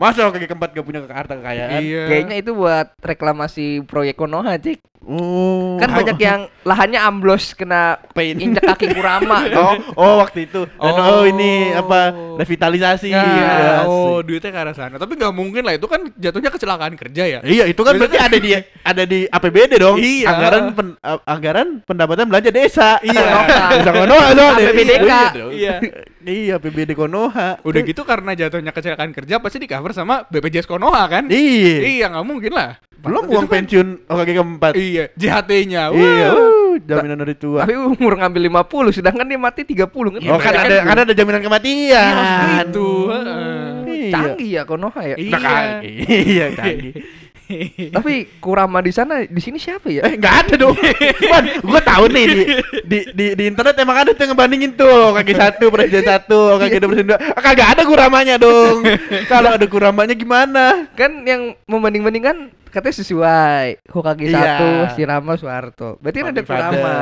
Masa 0.00 0.24
Hokage 0.24 0.48
keempat 0.48 0.72
gak 0.72 0.80
punya 0.80 1.04
harta 1.04 1.36
kekayaan? 1.36 1.80
Iya. 1.84 2.08
Kayaknya 2.08 2.36
itu 2.40 2.50
buat 2.56 2.96
reklamasi 2.98 3.84
proyek 3.84 4.16
Konoha, 4.16 4.56
Cik. 4.56 4.80
Oh. 5.00 5.76
Kan 5.76 5.92
banyak 5.92 6.16
yang 6.16 6.44
lahannya 6.60 6.96
amblos 6.96 7.52
kena 7.52 8.00
pain. 8.12 8.36
injak 8.36 8.64
kaki 8.66 8.92
Kurama. 8.92 9.44
Oh, 9.60 9.76
oh 9.96 10.14
waktu 10.20 10.44
itu. 10.44 10.64
Dan 10.70 10.92
oh, 10.94 11.20
Oh. 11.20 11.22
ini 11.24 11.72
apa? 11.72 12.12
Revitalisasi. 12.36 13.08
Ya, 13.08 13.20
Iya, 13.20 13.52
oh 13.84 14.20
duitnya 14.20 14.48
ke 14.48 14.60
arah 14.60 14.72
sana. 14.72 14.96
Tapi 14.96 15.16
nggak 15.16 15.32
mungkin 15.32 15.64
lah 15.64 15.76
itu 15.76 15.84
kan 15.84 16.04
jatuhnya 16.16 16.48
kecelakaan 16.48 16.96
kerja 16.96 17.24
ya. 17.26 17.38
Iya, 17.40 17.64
itu 17.68 17.80
kan 17.80 17.96
berarti 17.96 18.16
ada 18.16 18.36
di 18.36 18.50
ada 18.60 19.02
di 19.04 19.20
APBD 19.26 19.72
dong. 19.76 19.96
Iya. 19.96 20.28
Anggaran 20.30 20.64
pen- 20.72 20.98
a- 20.98 21.24
anggaran 21.26 21.68
pendapatan 21.82 22.24
belanja 22.24 22.50
desa. 22.50 22.96
Iya. 23.00 23.24
Desa 23.76 23.92
Konoha 23.92 24.28
dong. 24.32 24.52
APBDK. 24.54 25.12
Iya. 25.50 25.74
Iya. 26.20 26.30
Iya, 26.30 26.54
APBD 26.56 26.92
Konoha. 26.92 27.60
Udah 27.60 27.80
gitu 27.80 28.02
karena 28.02 28.32
jatuhnya 28.32 28.70
kecelakaan 28.70 29.12
kerja 29.12 29.40
pasti 29.40 29.58
di 29.58 29.68
cover 29.68 29.92
sama 29.92 30.24
BPJS 30.26 30.66
Konoha 30.66 31.04
kan? 31.06 31.24
Iya. 31.26 31.76
Iya 31.80 32.04
nggak 32.10 32.26
mungkin 32.26 32.52
lah. 32.52 32.76
Belum 33.00 33.24
uang 33.26 33.48
kan- 33.48 33.64
pensiun 33.64 33.88
Hokage 34.04 34.32
keempat. 34.34 34.72
Iya, 34.76 35.04
JHT-nya. 35.16 35.88
Iya, 35.88 36.26
uh, 36.30 36.76
jaminan 36.78 37.16
dari 37.16 37.32
tua. 37.32 37.64
Tapi 37.64 37.72
umur 37.72 38.12
ngambil 38.14 38.42
50 38.46 38.92
sedangkan 38.92 39.24
dia 39.24 39.40
mati 39.40 39.64
30 39.64 39.88
kan. 40.12 40.20
Oh, 40.28 40.36
kan 40.36 40.52
ada 40.52 40.76
kan 40.84 40.96
ada 41.00 41.12
jaminan 41.16 41.40
kematian. 41.40 42.12
Iya, 42.12 42.68
itu. 42.68 42.88
heeh. 43.08 43.68
Iya. 43.90 44.10
canggih 44.12 44.48
ya 44.50 44.62
Konoha 44.64 45.00
ya. 45.06 45.16
Iya. 45.16 45.32
Nah, 45.32 45.40
kan, 45.40 45.64
Iya, 45.82 46.46
canggih. 46.52 46.92
Tapi 47.96 48.14
Kurama 48.38 48.78
di 48.80 48.92
sana 48.94 49.22
di 49.26 49.40
sini 49.42 49.58
siapa 49.58 49.90
ya? 49.90 50.06
Eh, 50.06 50.14
nggak 50.16 50.34
ada 50.46 50.54
dong. 50.56 50.76
Man, 51.30 51.44
gua 51.62 51.80
tahu 51.82 52.04
nih 52.10 52.24
di, 52.26 52.42
di 52.86 52.98
di 53.12 53.26
di 53.34 53.44
internet 53.50 53.74
emang 53.78 54.06
ada 54.06 54.10
tuh 54.14 54.22
yang 54.24 54.32
ngebandingin 54.34 54.72
tuh 54.74 55.14
kaki 55.16 55.34
satu 55.34 55.64
presiden 55.68 56.04
satu 56.06 56.56
kaki 56.58 56.76
dua 56.78 56.88
presiden 56.90 57.08
dua. 57.14 57.18
Ah, 57.34 57.42
Kagak 57.42 57.68
ada 57.78 57.82
kuramanya 57.86 58.34
dong. 58.38 58.86
Kalau 59.32 59.56
ada 59.58 59.66
kuramanya 59.66 60.14
gimana? 60.14 60.86
Kan 60.94 61.26
yang 61.26 61.54
membanding-bandingkan 61.66 62.50
katanya 62.70 62.96
sesuai 63.02 63.82
Hokage 63.90 64.30
Iya. 64.30 64.38
satu 64.38 64.66
Shirama 64.94 65.32
Soeharto. 65.34 65.98
Berarti 65.98 66.18
kan 66.22 66.30
ada. 66.32 66.42
Kurama. 66.46 66.96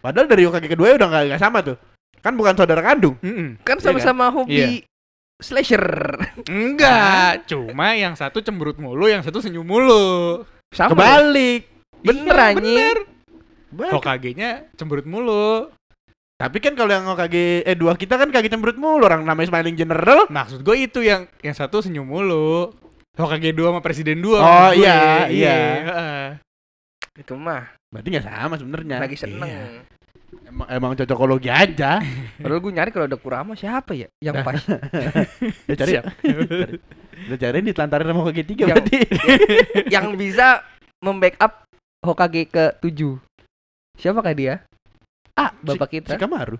Padahal 0.00 0.26
dari 0.26 0.48
kaki 0.48 0.68
kedua 0.72 0.86
ya 0.90 0.94
udah 0.96 1.08
nggak 1.08 1.40
sama 1.40 1.60
tuh. 1.60 1.76
Kan 2.20 2.36
bukan 2.36 2.52
saudara 2.52 2.84
kandung. 2.84 3.16
Mm-mm. 3.24 3.60
Kan 3.64 3.80
Iya 3.80 3.84
sama-sama 3.92 4.28
hobi 4.28 4.84
slasher. 5.40 5.84
Enggak, 6.46 7.44
cuma 7.44 7.92
yang 7.92 8.14
satu 8.14 8.38
cemberut 8.38 8.76
mulu, 8.76 9.04
yang 9.04 9.20
satu 9.20 9.40
senyum 9.40 9.64
mulu. 9.64 10.44
Sama. 10.70 10.92
ya? 10.92 10.94
Kebalik. 10.94 11.62
Bener 12.00 12.32
Iya, 12.32 12.46
anjing. 12.46 12.62
bener. 12.62 12.96
Balik. 13.70 13.92
Hokage-nya 13.92 14.50
cemberut 14.74 15.04
mulu. 15.04 15.68
Tapi 16.34 16.56
kan 16.56 16.72
kalau 16.72 16.88
yang 16.88 17.04
kaki 17.06 17.62
eh 17.62 17.76
dua 17.76 17.92
kita 17.94 18.16
kan 18.16 18.28
kaki 18.28 18.48
cemberut 18.48 18.74
mulu 18.74 19.04
orang 19.04 19.22
namanya 19.22 19.52
Smiling 19.52 19.76
General. 19.76 20.24
Maksud 20.26 20.60
gue 20.60 20.76
itu 20.80 21.04
yang 21.04 21.28
yang 21.40 21.52
satu 21.52 21.80
senyum 21.80 22.04
mulu. 22.04 22.72
Hokage 23.12 23.52
2 23.52 23.60
sama 23.60 23.80
presiden 23.80 24.22
2 24.22 24.32
Oh, 24.32 24.70
iya, 24.72 25.28
iya. 25.28 25.56
heeh. 25.82 26.26
Itu 27.20 27.36
mah 27.36 27.68
Berarti 27.92 28.08
nggak 28.08 28.24
sama 28.24 28.54
sebenarnya. 28.56 28.96
lagi 28.96 29.18
seneng. 29.18 29.44
Iya. 29.44 29.66
Emang 30.42 30.66
emang 30.68 30.92
cocokologi 30.94 31.46
aja. 31.46 32.02
Padahal 32.42 32.60
gue 32.60 32.72
nyari 32.72 32.90
kalau 32.90 33.06
ada 33.06 33.14
Kurama 33.14 33.52
siapa 33.54 33.94
ya 33.94 34.06
yang 34.18 34.42
pas. 34.42 34.58
ya 35.70 35.74
cari 35.74 35.92
ya. 35.98 36.02
Udah 37.26 37.38
cari 37.42 37.58
ditelantarin 37.62 38.08
sama 38.08 38.22
kaki 38.26 38.42
tiga 38.44 38.64
Yang- 38.66 38.76
berarti. 38.78 38.98
yang 39.90 40.06
bisa 40.14 40.62
membackup 41.00 41.66
Hokage 42.00 42.48
ke 42.48 42.64
7 42.80 43.20
Siapa 44.00 44.24
kah 44.24 44.32
dia? 44.32 44.64
Ah, 45.36 45.52
bapak 45.60 45.88
Si 45.88 45.94
kita. 46.00 46.16
Kamaru. 46.16 46.56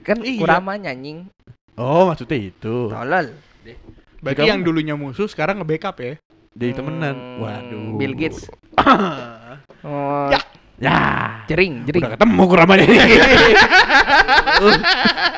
Kan 0.00 0.24
Iya. 0.24 0.40
Kurama 0.40 0.72
nyanying. 0.74 1.28
Oh, 1.76 2.08
maksudnya 2.08 2.48
itu. 2.48 2.88
Tolol. 2.88 3.36
Berarti 4.18 4.40
Jika- 4.40 4.48
yang 4.48 4.64
dulunya 4.64 4.96
musuh 4.96 5.28
sekarang 5.28 5.60
nge-backup 5.60 6.00
ya. 6.00 6.16
Jadi 6.56 6.72
temenan. 6.74 7.14
Hmm, 7.14 7.42
Waduh. 7.44 8.00
Bill 8.00 8.14
Gates. 8.16 8.48
Oh, 9.78 10.26
Ya. 10.26 10.42
Ya. 10.78 10.98
jering, 11.46 11.82
jering. 11.84 12.02
Udah 12.06 12.12
ketemu 12.14 12.42
kuramanya 12.46 12.84
ini. 12.86 12.96
Uh, 14.58 14.74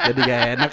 Jadi 0.09 0.21
gak 0.25 0.41
enak. 0.57 0.71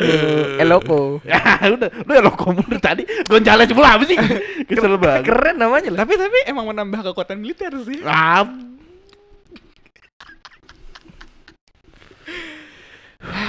Eh, 0.00 0.64
Eloko. 0.64 1.20
Ya 1.20 1.60
udah, 1.68 1.92
lu 1.92 2.10
ya 2.10 2.22
lo 2.24 2.32
komunir 2.32 2.80
tadi 2.80 3.04
Gonzales 3.28 3.68
pula 3.68 4.00
apa 4.00 4.04
sih? 4.08 4.16
Kesel 4.64 4.96
banget. 4.96 5.28
Keren 5.28 5.60
namanya 5.60 5.92
lah. 5.92 6.08
Tapi 6.08 6.16
tapi 6.16 6.38
emang 6.48 6.72
menambah 6.72 7.12
kekuatan 7.12 7.36
militer 7.36 7.68
sih. 7.84 8.00
Ah, 8.00 8.48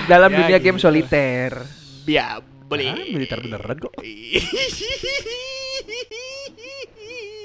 Dalam 0.05 0.27
Ya, 0.27 0.37
dunia 0.43 0.57
gitu. 0.59 0.65
game 0.67 0.79
soliter. 0.83 1.51
Ya, 2.03 2.43
beli. 2.43 2.91
ah, 2.91 2.99
militer 3.07 3.39
beneran 3.39 3.77
kok. 3.79 3.93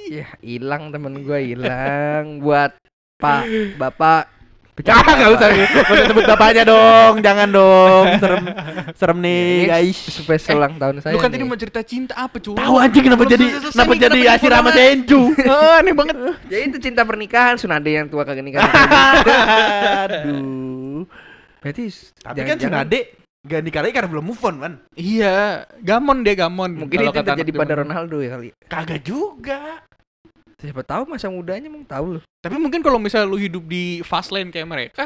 Ya, 0.07 0.27
hilang 0.39 0.95
temen 0.95 1.27
gua 1.27 1.43
hilang 1.43 2.39
buat 2.39 2.79
Pak, 3.19 3.43
Bapak. 3.75 4.37
Ah, 4.93 5.01
nggak 5.09 5.31
usah, 5.41 5.49
usah 5.89 6.05
sebut 6.05 6.25
bapaknya 6.29 6.69
dong, 6.69 7.25
jangan 7.25 7.49
dong, 7.49 8.05
serem, 8.21 8.45
serem 8.93 9.19
nih 9.25 9.65
Ini 9.65 9.67
guys. 9.73 9.99
Spesial 10.21 10.61
ulang 10.61 10.77
tahun 10.77 11.01
saya. 11.01 11.17
Lu 11.17 11.19
kan 11.25 11.33
tadi 11.33 11.49
mau 11.49 11.57
cerita 11.57 11.81
cinta 11.81 12.13
apa, 12.13 12.37
cuy? 12.37 12.61
Tahu 12.61 12.75
anjing 12.77 13.09
kenapa 13.09 13.25
Belum 13.25 13.33
jadi 13.41 13.45
selesai 13.57 13.73
kenapa 13.73 13.93
nih, 13.97 14.01
jadi 14.05 14.19
kenapa 14.21 14.37
Asira 14.37 14.57
sama 14.61 14.71
jadi 14.77 14.85
Senju? 14.93 15.21
Ah, 15.49 15.75
aneh 15.81 15.95
banget. 15.97 16.17
Jadi 16.45 16.63
itu 16.69 16.79
cinta 16.85 17.03
pernikahan 17.09 17.57
Sunade 17.57 17.89
yang 17.89 18.07
tua 18.13 18.29
kagak 18.29 18.45
nikah. 18.45 18.69
Aduh. 20.05 21.09
Berarti 21.65 21.85
Tapi 22.21 22.41
kan 22.45 22.57
Tsunade 22.61 23.01
Gak 23.47 23.63
nikah 23.63 23.79
lagi 23.79 23.95
karena 23.95 24.11
belum 24.11 24.27
move 24.27 24.43
on, 24.43 24.57
man. 24.59 24.75
Iya, 24.99 25.71
gamon 25.79 26.27
dia 26.27 26.35
gamon. 26.35 26.83
Mungkin 26.83 26.99
Kalau 26.99 27.15
itu 27.15 27.23
terjadi 27.23 27.51
anak 27.55 27.63
pada. 27.63 27.75
Ronaldo 27.79 28.17
ya 28.19 28.35
kali. 28.35 28.49
Kagak 28.67 29.01
juga. 29.07 29.86
Siapa 30.57 30.81
tahu 30.81 31.05
masa 31.07 31.29
mudanya 31.29 31.69
emang 31.69 31.85
tahu 31.85 32.17
loh. 32.17 32.23
Tapi 32.41 32.57
mungkin 32.57 32.81
kalau 32.81 32.97
misalnya 32.97 33.29
lu 33.29 33.37
hidup 33.37 33.61
di 33.63 34.01
fast 34.01 34.33
lane 34.33 34.49
kayak 34.49 34.65
mereka, 34.65 35.05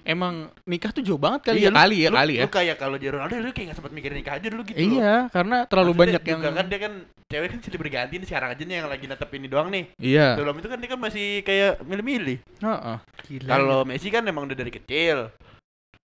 emang 0.00 0.48
nikah 0.64 0.88
tuh 0.88 1.04
jauh 1.04 1.20
banget 1.20 1.44
kali 1.44 1.60
ya. 1.60 1.68
lu- 1.68 1.76
Kali 1.76 1.96
ya, 1.98 2.08
lu- 2.08 2.16
kali 2.16 2.32
ya. 2.34 2.42
Lu 2.42 2.50
kayak 2.50 2.76
kalau 2.76 2.96
jadi 2.96 3.12
Ronaldo 3.12 3.36
lu 3.36 3.52
kayak 3.52 3.66
gak 3.68 3.76
sempat 3.76 3.92
mikirin 3.92 4.16
nikah 4.16 4.40
aja 4.40 4.48
dulu 4.48 4.62
gitu. 4.64 4.80
loh. 4.80 4.88
Iya, 4.96 5.14
karena 5.28 5.56
terlalu 5.68 5.92
Maksudnya 5.92 6.00
banyak 6.16 6.22
yang 6.24 6.40
kan 6.56 6.66
dia 6.66 6.80
kan 6.80 6.92
cewek 7.28 7.48
kan 7.52 7.58
silih 7.60 7.78
berganti 7.78 8.14
nih 8.16 8.26
sekarang 8.26 8.48
aja 8.48 8.62
nih 8.64 8.74
yang 8.74 8.88
lagi 8.88 9.04
natap 9.04 9.30
ini 9.30 9.46
doang 9.46 9.68
nih. 9.68 9.84
Iya. 10.00 10.26
Sebelum 10.34 10.56
itu 10.56 10.68
kan 10.68 10.78
dia 10.78 10.88
kan 10.88 11.00
masih 11.02 11.26
kayak 11.44 11.70
milih-milih. 11.84 12.38
Heeh. 12.58 12.96
Kalau 13.44 13.78
Messi 13.84 14.08
kan 14.08 14.24
emang 14.24 14.48
udah 14.48 14.56
dari 14.56 14.72
kecil. 14.72 15.28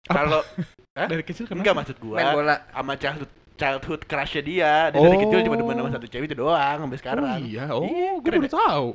Kalau 0.06 0.40
dari 1.10 1.22
kecil 1.22 1.44
enggak 1.48 1.74
kenapa? 1.74 1.78
maksud 1.82 1.96
Main 1.98 2.06
gua 2.24 2.34
bola. 2.36 2.56
sama 2.70 2.92
childhood 2.94 3.30
childhood 3.60 4.08
crushnya 4.08 4.40
dia, 4.40 4.72
dia 4.88 4.96
dari 4.96 5.16
Oh. 5.16 5.20
kecil 5.20 5.38
cuma 5.44 5.56
demen 5.60 5.76
sama 5.76 5.90
satu 5.92 6.06
cewek 6.08 6.26
itu 6.26 6.36
doang 6.40 6.78
sampai 6.80 6.98
sekarang. 6.98 7.22
Oh 7.22 7.36
iya, 7.38 7.64
oh, 7.68 7.84
Iya, 7.84 8.10
gue 8.16 8.30
baru 8.32 8.48
ya. 8.48 8.52
tahu. 8.56 8.88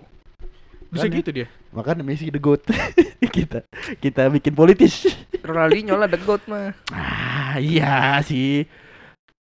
Bisa 0.90 1.06
gitu 1.06 1.30
dia. 1.30 1.48
Makanya 1.70 2.02
Messi 2.02 2.32
the 2.32 2.40
goat. 2.40 2.64
kita 3.36 3.62
kita 4.00 4.32
bikin 4.32 4.56
politis. 4.56 5.06
Ronaldinho 5.44 5.94
lah 5.94 6.08
the 6.08 6.18
goat 6.18 6.42
mah. 6.48 6.72
Ah, 6.90 7.60
iya 7.60 8.18
sih. 8.24 8.64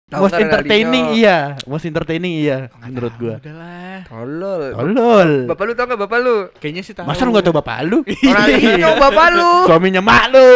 Tahu 0.07 0.23
most 0.23 0.39
entertaining 0.39 1.03
Ronaldinho? 1.03 1.19
iya, 1.19 1.37
most 1.67 1.83
entertaining 1.83 2.33
iya 2.39 2.71
menurut 2.79 3.11
gua. 3.19 3.43
Udahlah. 3.43 4.07
Tolol. 4.07 4.63
Tolol. 4.71 5.31
Bapak 5.51 5.63
lu 5.67 5.73
tau 5.75 5.83
gak 5.83 5.99
bapak 5.99 6.19
lu? 6.23 6.35
Kayaknya 6.63 6.81
sih 6.87 6.95
tahu. 6.95 7.11
Masa 7.11 7.27
lu 7.27 7.35
gak 7.35 7.43
tau 7.43 7.51
bapak 7.51 7.83
lu? 7.83 8.07
Ronaldinho 8.07 8.91
bapak 9.03 9.27
lu. 9.35 9.51
Suaminya 9.67 9.99
mak 9.99 10.31
lu. 10.31 10.47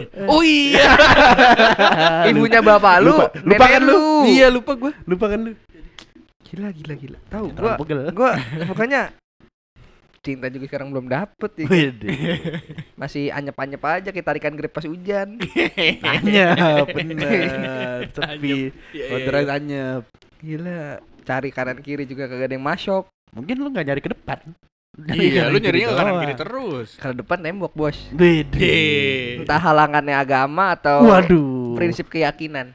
Oh 0.32 0.40
iya. 0.40 0.96
Ibunya 2.32 2.64
bapak 2.64 3.04
lu. 3.04 3.12
Lupa, 3.12 3.36
lupa 3.44 3.64
kan 3.68 3.80
lu? 3.84 4.00
iya, 4.32 4.48
lupa 4.48 4.72
gue. 4.72 4.92
Lupa 5.04 5.28
kan 5.28 5.38
lu? 5.44 5.52
Gila 6.48 6.68
gila 6.72 6.94
gila. 6.96 7.18
Tahu 7.28 7.46
gua 7.52 7.76
pegel. 7.76 7.98
gua 8.16 8.32
pokoknya 8.64 9.12
cinta 10.26 10.50
juga 10.50 10.66
sekarang 10.66 10.90
belum 10.90 11.06
dapet 11.06 11.50
ya. 11.62 11.66
Wede. 11.70 12.10
Masih 13.00 13.30
anyep-anyep 13.30 13.78
aja 13.78 14.10
kita 14.10 14.26
tarikan 14.34 14.58
grip 14.58 14.74
pas 14.74 14.82
hujan. 14.82 15.38
Tanya 16.02 16.82
bener. 16.90 17.30
Sepi. 18.16 18.74
Iya, 18.90 19.04
iya, 19.06 19.14
Orderan 19.14 19.46
anyep. 19.54 20.02
Gila. 20.42 20.98
Cari 21.22 21.50
kanan 21.54 21.78
kiri 21.78 22.02
juga 22.10 22.26
kagak 22.26 22.50
ada 22.50 22.54
yang 22.58 22.66
masuk. 22.66 23.06
Mungkin 23.30 23.54
lu 23.62 23.70
gak 23.70 23.86
nyari 23.86 24.02
ke 24.02 24.10
depan. 24.10 24.38
Iya, 25.06 25.52
lu 25.52 25.62
nyarinya 25.62 25.94
ke 25.94 25.96
kanan 25.98 26.14
kiri 26.26 26.34
terus. 26.34 26.88
Kalau 26.98 27.14
depan 27.14 27.38
tembok 27.38 27.72
bos. 27.78 27.98
Bede. 28.10 28.74
Entah 29.46 29.62
halangannya 29.62 30.18
agama 30.18 30.74
atau 30.74 31.06
Waduh. 31.06 31.78
prinsip 31.78 32.10
keyakinan. 32.10 32.74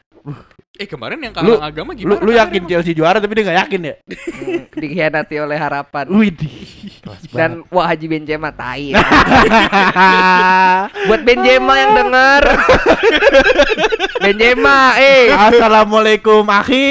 Eh 0.71 0.87
kemarin 0.87 1.19
yang 1.19 1.35
Lu- 1.35 1.59
kalang 1.59 1.67
agama 1.67 1.91
Lu, 1.91 1.99
gimana? 1.99 2.23
lu 2.23 2.31
yakin 2.31 2.63
Emang? 2.63 2.69
Chelsea 2.71 2.95
juara 2.95 3.19
tapi 3.19 3.35
dia 3.35 3.43
gak 3.43 3.59
yakin 3.67 3.81
ya? 3.83 3.95
Hmm, 4.07 4.63
dikhianati 4.81 5.35
oleh 5.37 5.57
harapan. 5.59 6.07
Widih. 6.07 6.63
Dan 7.35 7.67
wah 7.67 7.91
Haji 7.91 8.07
Benzema 8.07 8.55
tai. 8.55 8.95
Buat 11.11 11.21
Benzema 11.21 11.73
yang 11.75 11.91
denger. 11.91 12.43
Benzema, 14.21 14.95
eh. 14.95 15.27
Assalamualaikum 15.27 16.47
akhi. 16.47 16.87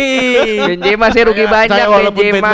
Benzema 0.77 1.09
saya 1.09 1.25
rugi 1.25 1.41
Saya- 1.41 1.55
banyak 1.57 1.73
saya 1.73 1.87
walaupun 1.89 2.21
Benzema. 2.21 2.53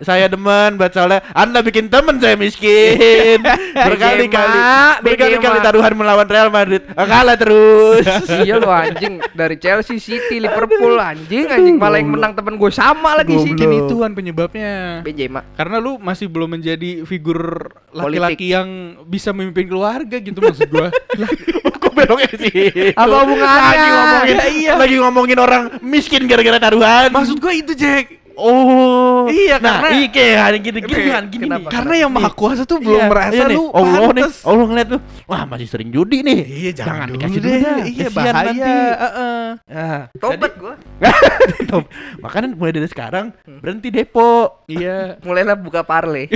Saya 0.00 0.26
demen 0.28 0.70
buat 0.76 0.92
soalnya 0.94 1.18
Anda 1.34 1.60
bikin 1.60 1.90
temen 1.90 2.22
saya 2.22 2.38
miskin. 2.38 3.42
Berkali-kali 3.74 4.58
berkali-kali 5.02 5.58
taruhan 5.60 5.98
melawan 5.98 6.30
Real 6.30 6.46
Madrid. 6.48 6.86
Kalah 6.94 7.34
terus. 7.34 8.06
iya 8.38 8.54
lu 8.54 8.70
anjing 8.70 9.18
dari 9.34 9.58
Chelsea, 9.58 9.98
City, 9.98 10.38
Liverpool 10.38 10.59
anjing 11.00 11.44
anjing 11.46 11.76
malah 11.76 11.98
yang 11.98 12.10
menang 12.10 12.32
temen 12.34 12.54
gue 12.54 12.70
sama 12.70 13.16
lagi 13.16 13.32
sih. 13.34 13.52
Mungkin 13.52 13.68
ituan 13.86 14.10
penyebabnya. 14.12 15.00
Benzema. 15.00 15.40
Karena 15.54 15.76
lu 15.78 15.96
masih 15.96 16.26
belum 16.26 16.58
menjadi 16.58 17.02
figur 17.04 17.70
laki-laki 17.90 18.52
yang 18.52 18.68
bisa 19.04 19.32
memimpin 19.32 19.66
keluarga 19.66 20.16
gitu 20.18 20.38
maksud 20.38 20.68
gua. 20.68 20.88
Kok 21.80 21.92
beloknya 21.96 22.32
sih? 22.36 22.92
Apa 22.92 23.16
hubungannya? 23.24 23.64
Lagi 23.64 23.88
ngomongin, 23.88 24.36
Ya, 24.36 24.46
iya. 24.52 24.72
lagi 24.76 24.96
ngomongin 25.00 25.38
orang 25.40 25.62
miskin 25.80 26.28
gara-gara 26.28 26.60
taruhan. 26.60 27.08
maksud 27.08 27.40
gua 27.40 27.52
itu, 27.56 27.72
Jack. 27.72 28.19
Oh. 28.40 29.28
Iya, 29.28 29.60
nah, 29.60 29.84
karena- 29.84 29.92
iya 29.94 30.08
kayak 30.08 30.58
gini 30.58 30.78
gini 30.80 30.96
Oke, 30.96 31.02
kan 31.06 31.24
gini. 31.28 31.44
kenapa? 31.44 31.60
nih. 31.62 31.72
Karena 31.72 31.94
yang 31.98 32.10
maha 32.10 32.30
kuasa 32.32 32.62
tuh 32.64 32.80
belum 32.80 32.96
Iya, 32.96 33.06
merasa 33.06 33.34
iya 33.36 33.44
nih. 33.46 33.54
lu 33.54 33.64
Allah 33.70 33.92
nih, 33.92 34.08
pantes. 34.24 34.36
Allah 34.42 34.64
ngeliat 34.64 34.88
tuh. 34.88 35.00
Wah, 35.26 35.42
masih 35.44 35.66
sering 35.66 35.88
judi 35.90 36.18
nih. 36.20 36.40
Iya, 36.42 36.70
jangan, 36.74 37.06
dulu 37.06 37.14
dikasih 37.14 37.38
deh. 37.38 37.44
dulu 37.46 37.60
dah. 37.60 37.76
Iya, 37.84 38.06
Kasihan 38.06 38.16
bahaya. 38.16 38.42
nanti. 38.42 38.72
Heeh. 38.96 39.44
Ah, 39.70 40.00
Tobat 40.16 40.52
gua. 40.56 40.74
Tom, 41.70 41.82
makanya 42.18 42.46
mulai 42.50 42.72
dari 42.72 42.88
sekarang 42.88 43.26
berhenti 43.44 43.88
depo. 43.88 44.64
Iya. 44.66 44.98
Mulailah 45.26 45.54
buka 45.54 45.84
parle. 45.84 46.26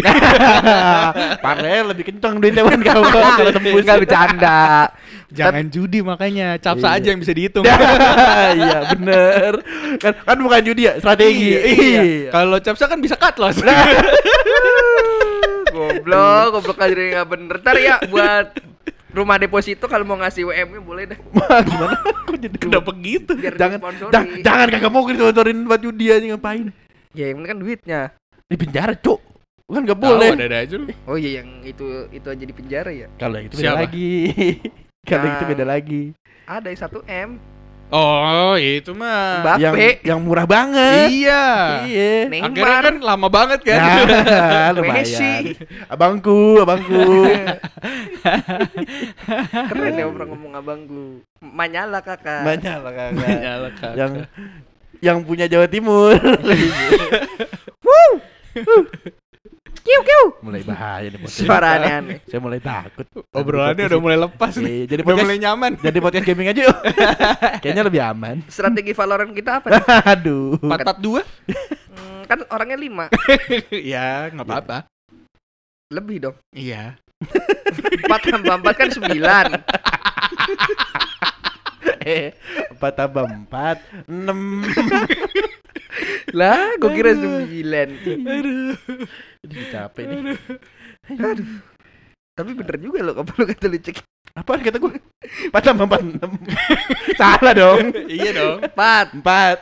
Parah 1.45 1.83
lebih 1.87 2.05
kencang 2.07 2.37
duitnya 2.37 2.63
kan 2.63 2.81
kalau 2.81 3.05
kalau 3.09 3.51
tembus. 3.51 3.81
Enggak 3.81 3.99
bercanda. 4.03 4.93
Jangan 5.35 5.67
judi 5.67 5.99
makanya, 5.99 6.55
capsa 6.57 6.89
Iya. 6.89 6.97
aja 6.97 7.09
yang 7.11 7.21
bisa 7.21 7.33
dihitung. 7.33 7.65
iya 8.57 8.79
bener 8.89 9.53
kan 9.97 10.13
kan 10.17 10.39
bukan 10.39 10.63
judi 10.63 10.87
ya 10.87 10.95
strategi 10.97 11.51
Iya, 11.51 11.61
iya. 11.67 12.03
Kalau 12.31 12.57
capsa 12.59 12.87
kan 12.87 12.99
bisa 12.99 13.15
cut 13.15 13.35
loss. 13.37 13.59
goblok, 15.71 16.47
goblok 16.55 16.79
aja 16.81 16.95
nggak 16.95 17.27
bener. 17.29 17.57
Ntar 17.61 17.77
ya 17.77 17.97
buat 18.07 18.47
rumah 19.11 19.37
deposito 19.37 19.87
kalau 19.87 20.03
mau 20.05 20.15
ngasih 20.17 20.43
WM-nya 20.45 20.81
boleh. 20.81 21.05
Wah, 21.33 21.59
gimana 21.61 21.95
kok 21.99 22.37
jadi 22.37 22.57
Kenapa 22.57 22.91
gitu? 22.97 23.33
Biar 23.35 23.55
jangan 23.55 23.79
disponsori. 23.79 24.43
jangan, 24.43 24.67
kagak 24.69 24.93
mau 24.93 25.03
disponsorin 25.05 25.59
buat 25.65 25.81
judi 25.81 26.07
aja 26.09 26.27
ngapain 26.29 26.71
Ya 27.11 27.31
yang 27.31 27.43
kan 27.43 27.57
duitnya. 27.57 28.01
di 28.45 28.57
penjara 28.57 28.93
cuk 28.93 29.19
kan 29.65 29.81
nggak 29.81 29.97
Tahu 29.97 30.05
boleh 30.13 30.29
ada-ada 30.31 30.59
aja 30.61 30.75
lu. 30.77 30.87
Oh 31.05 31.17
iya 31.17 31.41
yang 31.41 31.65
itu 31.65 31.83
itu 32.13 32.27
aja 32.29 32.45
di 32.45 32.53
penjara 32.53 32.91
ya. 32.93 33.09
kalau 33.17 33.41
itu 33.41 33.57
Siapa? 33.57 33.83
lagi 33.83 34.13
kalau 35.05 35.25
Nah. 35.25 35.35
itu 35.35 35.45
beda 35.47 35.65
lagi 35.65 36.03
Ada 36.45 36.67
yang 36.69 36.81
1 36.81 37.01
M. 37.07 37.31
Oh, 37.89 38.57
itu 38.57 38.91
mah. 38.91 39.45
Mbappe. 39.45 39.61
yang 39.61 39.75
yang 40.03 40.19
murah 40.19 40.45
banget 40.45 41.09
Iya. 41.15 41.45
iya 41.87 42.27
Neymar. 42.27 42.51
Akhirnya 42.51 42.81
kan 42.83 42.97
lama 42.99 43.29
banget 43.31 43.61
kan. 43.63 43.79
Nah, 43.79 44.69
lumayan. 44.75 45.05
Messi. 45.05 45.35
Abangku, 45.87 46.59
abangku. 46.59 47.23
Keren 49.71 49.95
ya 49.95 50.05
orang 50.05 50.29
ngomong 50.33 50.53
abangku. 50.57 51.05
Manyala 51.39 52.01
kakak. 52.01 52.43
Banyak 52.43 52.77
lah 52.83 52.93
kakak. 52.93 53.37
Nyala, 53.39 53.69
Kak. 53.79 53.93
yang 53.95 54.13
yang 54.99 55.19
punya 55.23 55.47
Jawa 55.47 55.69
Timur. 55.69 56.17
Kiu 59.85 60.01
kiu. 60.01 60.25
mulai 60.41 60.65
bahaya 60.65 61.13
nih 61.13 61.21
podcast. 61.21 61.45
Suara 61.45 61.77
aneh-aneh. 61.77 62.19
Saya 62.25 62.41
mulai 62.41 62.57
takut. 62.57 63.05
Obrolannya 63.31 63.85
udah 63.85 64.01
mulai 64.01 64.17
lepas 64.17 64.57
nih. 64.57 64.89
Jadi 64.89 65.01
Udah 65.05 65.09
podcast 65.13 65.27
mulai 65.29 65.39
nyaman. 65.39 65.73
jadi 65.77 65.99
podcast 66.01 66.25
gaming 66.25 66.49
aja 66.49 66.61
yuk. 66.65 66.79
Kayaknya 67.63 67.85
lebih 67.85 68.01
aman. 68.01 68.37
Strategi 68.49 68.97
Valorant 68.97 69.33
kita 69.37 69.61
apa? 69.61 69.67
nih? 69.69 69.85
Aduh. 70.17 70.57
Empat 70.57 70.81
empat 70.89 70.99
dua. 71.05 71.21
Hmm, 71.93 72.21
kan 72.25 72.39
orangnya 72.49 72.79
5. 72.81 73.13
Ya, 73.93 74.33
nggak 74.33 74.47
apa-apa. 74.49 74.79
Lebih 75.93 76.17
dong. 76.25 76.37
Iya. 76.57 76.97
4 77.21 78.09
tambah 78.09 78.55
4 78.65 78.81
kan 78.81 78.89
9. 78.89 79.05
Eh, 82.05 82.33
empat 82.73 82.93
tambah 82.97 83.25
empat, 83.25 83.77
enam. 84.09 84.61
Lah, 86.33 86.73
gue 86.77 86.91
kira 86.93 87.13
9. 87.17 87.49
Aduh. 88.25 88.77
Jadi 89.45 89.61
capek 89.69 90.05
nih. 90.09 90.41
Tapi 92.35 92.51
bener 92.57 92.77
juga 92.81 92.99
lo 93.05 93.13
kalau 93.13 93.45
kata 93.45 93.69
lu 93.69 93.77
cek. 93.77 94.01
Apa 94.35 94.59
kata 94.59 94.83
gue? 94.83 94.99
Empat 95.47 95.63
tambah 95.63 95.87
empat 95.87 96.03
enam. 96.03 96.31
Salah 97.21 97.55
dong. 97.55 97.95
iya 98.11 98.35
dong. 98.35 98.59
4. 98.67 99.23
Empat. 99.23 99.59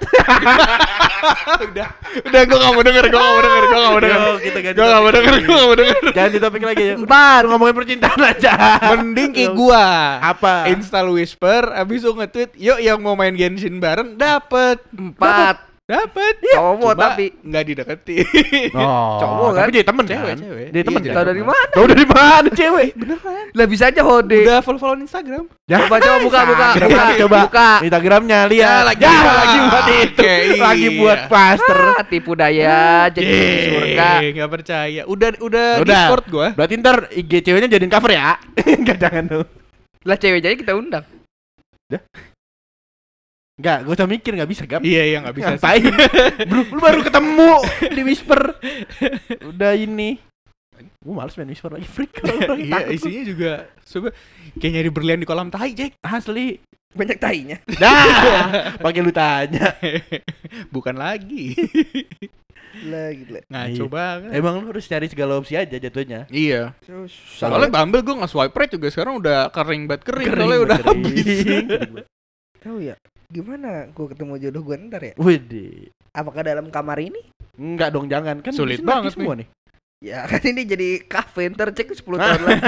udah, 1.68 1.89
udah 2.24 2.43
gue 2.49 2.57
gak 2.57 2.72
mau 2.72 2.80
denger, 2.80 3.05
gue 3.12 3.20
gak 3.20 3.33
mau 3.37 3.43
denger, 3.45 3.62
gue 3.68 3.76
gak 3.76 3.93
mau 3.93 4.01
denger. 4.01 4.20
Kita 4.41 4.59
ganti 4.64 4.78
Gue 4.80 4.87
gak 4.89 5.03
mau 5.03 5.12
denger, 5.12 5.35
gue 5.37 5.53
gak 5.53 5.68
mau 5.68 5.76
denger. 5.76 6.01
Jangan 6.16 6.30
di 6.33 6.41
topik 6.41 6.62
lagi 6.64 6.85
ya. 6.89 6.95
Empat. 6.97 7.43
Ngomongin 7.53 7.74
percintaan 7.76 8.20
aja. 8.24 8.53
Mending 8.97 9.30
kayak 9.37 9.53
gua. 9.53 9.87
Apa? 10.24 10.55
Install 10.72 11.12
Whisper, 11.12 11.62
abis 11.76 12.01
lu 12.09 12.16
nge-tweet, 12.16 12.57
yuk 12.57 12.78
yang 12.80 12.97
mau 13.05 13.12
main 13.12 13.37
Genshin 13.37 13.76
bareng, 13.76 14.16
dapet. 14.16 14.80
4. 14.97 15.72
Dapet. 15.93 16.34
Cowok 16.57 16.93
Cuma 16.97 17.05
tapi. 17.12 17.26
nggak 17.45 17.62
dideketin. 17.68 18.24
Oh, 18.72 19.20
Cowok 19.20 19.51
kan? 19.53 19.64
Tapi 19.68 19.72
jadi 19.76 19.86
temen 19.86 20.05
Cewek, 20.09 20.24
kan? 20.24 20.38
cewek. 20.40 20.66
Jadi 20.72 20.84
temen 20.88 21.01
Iya? 21.03 21.12
Tahu 21.12 21.24
dari 21.28 21.43
mana? 21.45 21.72
Tahu 21.76 21.84
dari 21.90 22.07
mana 22.09 22.49
cewek? 22.49 22.88
Beneran. 23.01 23.45
Lah 23.53 23.66
bisa 23.68 23.84
aja 23.93 24.03
hode. 24.07 24.38
Udah 24.40 24.59
follow-follow 24.64 24.97
Instagram. 25.05 25.45
Ya. 25.68 25.76
Coba 25.84 25.97
coba 26.01 26.16
buka 26.24 26.40
buka 26.49 26.66
lagi, 26.72 27.14
coba. 27.20 27.38
Buka. 27.45 27.70
Instagramnya 27.84 28.38
lihat. 28.49 28.72
Ya, 28.72 28.88
lagi. 28.88 29.05
Ya, 29.05 29.32
lagi 29.36 29.59
buat 29.68 29.86
itu. 29.93 30.22
Lagi 30.57 30.88
iya. 30.88 30.99
buat 31.03 31.20
plaster. 31.28 31.78
Ah, 31.93 32.05
tipu 32.09 32.32
daya 32.32 33.11
jadi 33.12 33.36
surga. 33.68 34.09
nggak 34.24 34.51
percaya. 34.51 35.03
Udah 35.05 35.28
udah, 35.45 35.66
Udah. 35.84 35.93
Discord 35.93 36.24
gua. 36.32 36.49
Berarti 36.57 36.74
ntar 36.80 36.97
IG 37.12 37.32
ceweknya 37.45 37.68
jadiin 37.68 37.93
cover 37.93 38.16
ya? 38.16 38.40
Enggak 38.80 38.97
jangan 38.97 39.24
tuh. 39.28 39.45
Lah 40.09 40.16
cewek 40.16 40.40
jadi 40.40 40.57
kita 40.57 40.72
undang. 40.72 41.05
Enggak, 43.61 43.84
gak 43.84 43.94
usah 43.94 44.09
mikir 44.09 44.32
nggak 44.32 44.50
bisa 44.50 44.64
gap. 44.64 44.80
Iya, 44.80 45.03
iya 45.05 45.18
nggak 45.20 45.36
bisa. 45.36 45.50
Ngapain? 45.55 45.92
Bro, 46.50 46.61
lu 46.72 46.80
baru 46.80 47.00
ketemu 47.05 47.53
di 47.92 48.03
Whisper. 48.03 48.40
Udah 49.44 49.72
ini. 49.76 50.16
Gue 50.98 51.12
males 51.12 51.36
main 51.36 51.50
Whisper 51.50 51.68
lagi 51.68 51.84
freak 51.84 52.11
kalau 52.16 52.32
orang 52.38 52.59
Iya, 52.59 52.78
isinya 52.90 53.22
juga 53.22 53.53
coba 53.84 54.09
kayak 54.57 54.72
nyari 54.72 54.90
berlian 54.90 55.20
di 55.20 55.28
kolam 55.28 55.53
tai, 55.53 55.76
Jack. 55.76 56.00
Asli. 56.00 56.57
Banyak 56.92 57.18
tainya. 57.18 57.57
Dah, 57.76 58.72
pakai 58.84 59.00
lu 59.00 59.12
tanya. 59.12 59.76
Bukan 60.74 60.96
lagi. 60.96 61.53
Lah 62.84 63.12
gila. 63.12 63.40
Ngaco 63.46 63.84
Iya. 63.84 63.88
banget. 63.88 64.30
Emang 64.32 64.55
lu 64.61 64.72
harus 64.72 64.84
cari 64.84 65.07
segala 65.09 65.36
opsi 65.36 65.57
aja 65.57 65.76
jatuhnya. 65.76 66.24
Iya. 66.28 66.72
Soalnya 67.36 67.68
Bumble 67.68 68.00
gue 68.00 68.16
nggak 68.16 68.32
swipe 68.32 68.57
right 68.57 68.72
juga 68.72 68.88
sekarang 68.88 69.20
udah 69.20 69.53
kering 69.53 69.84
banget 69.84 70.03
kering, 70.09 70.28
soalnya 70.30 70.61
udah 70.62 70.78
kering. 70.80 71.05
habis. 71.05 71.28
tahu 72.62 72.78
ya 72.78 72.94
gimana 73.33 73.89
gua 73.91 74.07
ketemu 74.07 74.33
jodoh 74.39 74.62
gua 74.62 74.76
ntar 74.78 75.03
ya? 75.03 75.14
Widih. 75.16 75.89
Apakah 76.12 76.45
dalam 76.45 76.68
kamar 76.68 77.01
ini? 77.01 77.24
Enggak 77.55 77.91
dong, 77.91 78.07
jangan 78.07 78.39
kan 78.39 78.53
Sulit 78.53 78.76
di 78.76 78.80
sini 78.80 78.87
mati 78.87 78.97
banget 79.01 79.12
semua 79.12 79.35
nih. 79.35 79.49
Ya 80.03 80.18
kan 80.30 80.43
ini 80.43 80.62
jadi 80.62 80.89
kafe 81.01 81.47
ntar 81.49 81.70
cek 81.70 81.95
10 81.95 82.03
Ah. 82.12 82.18
tahun 82.18 82.41
lagi. 82.43 82.62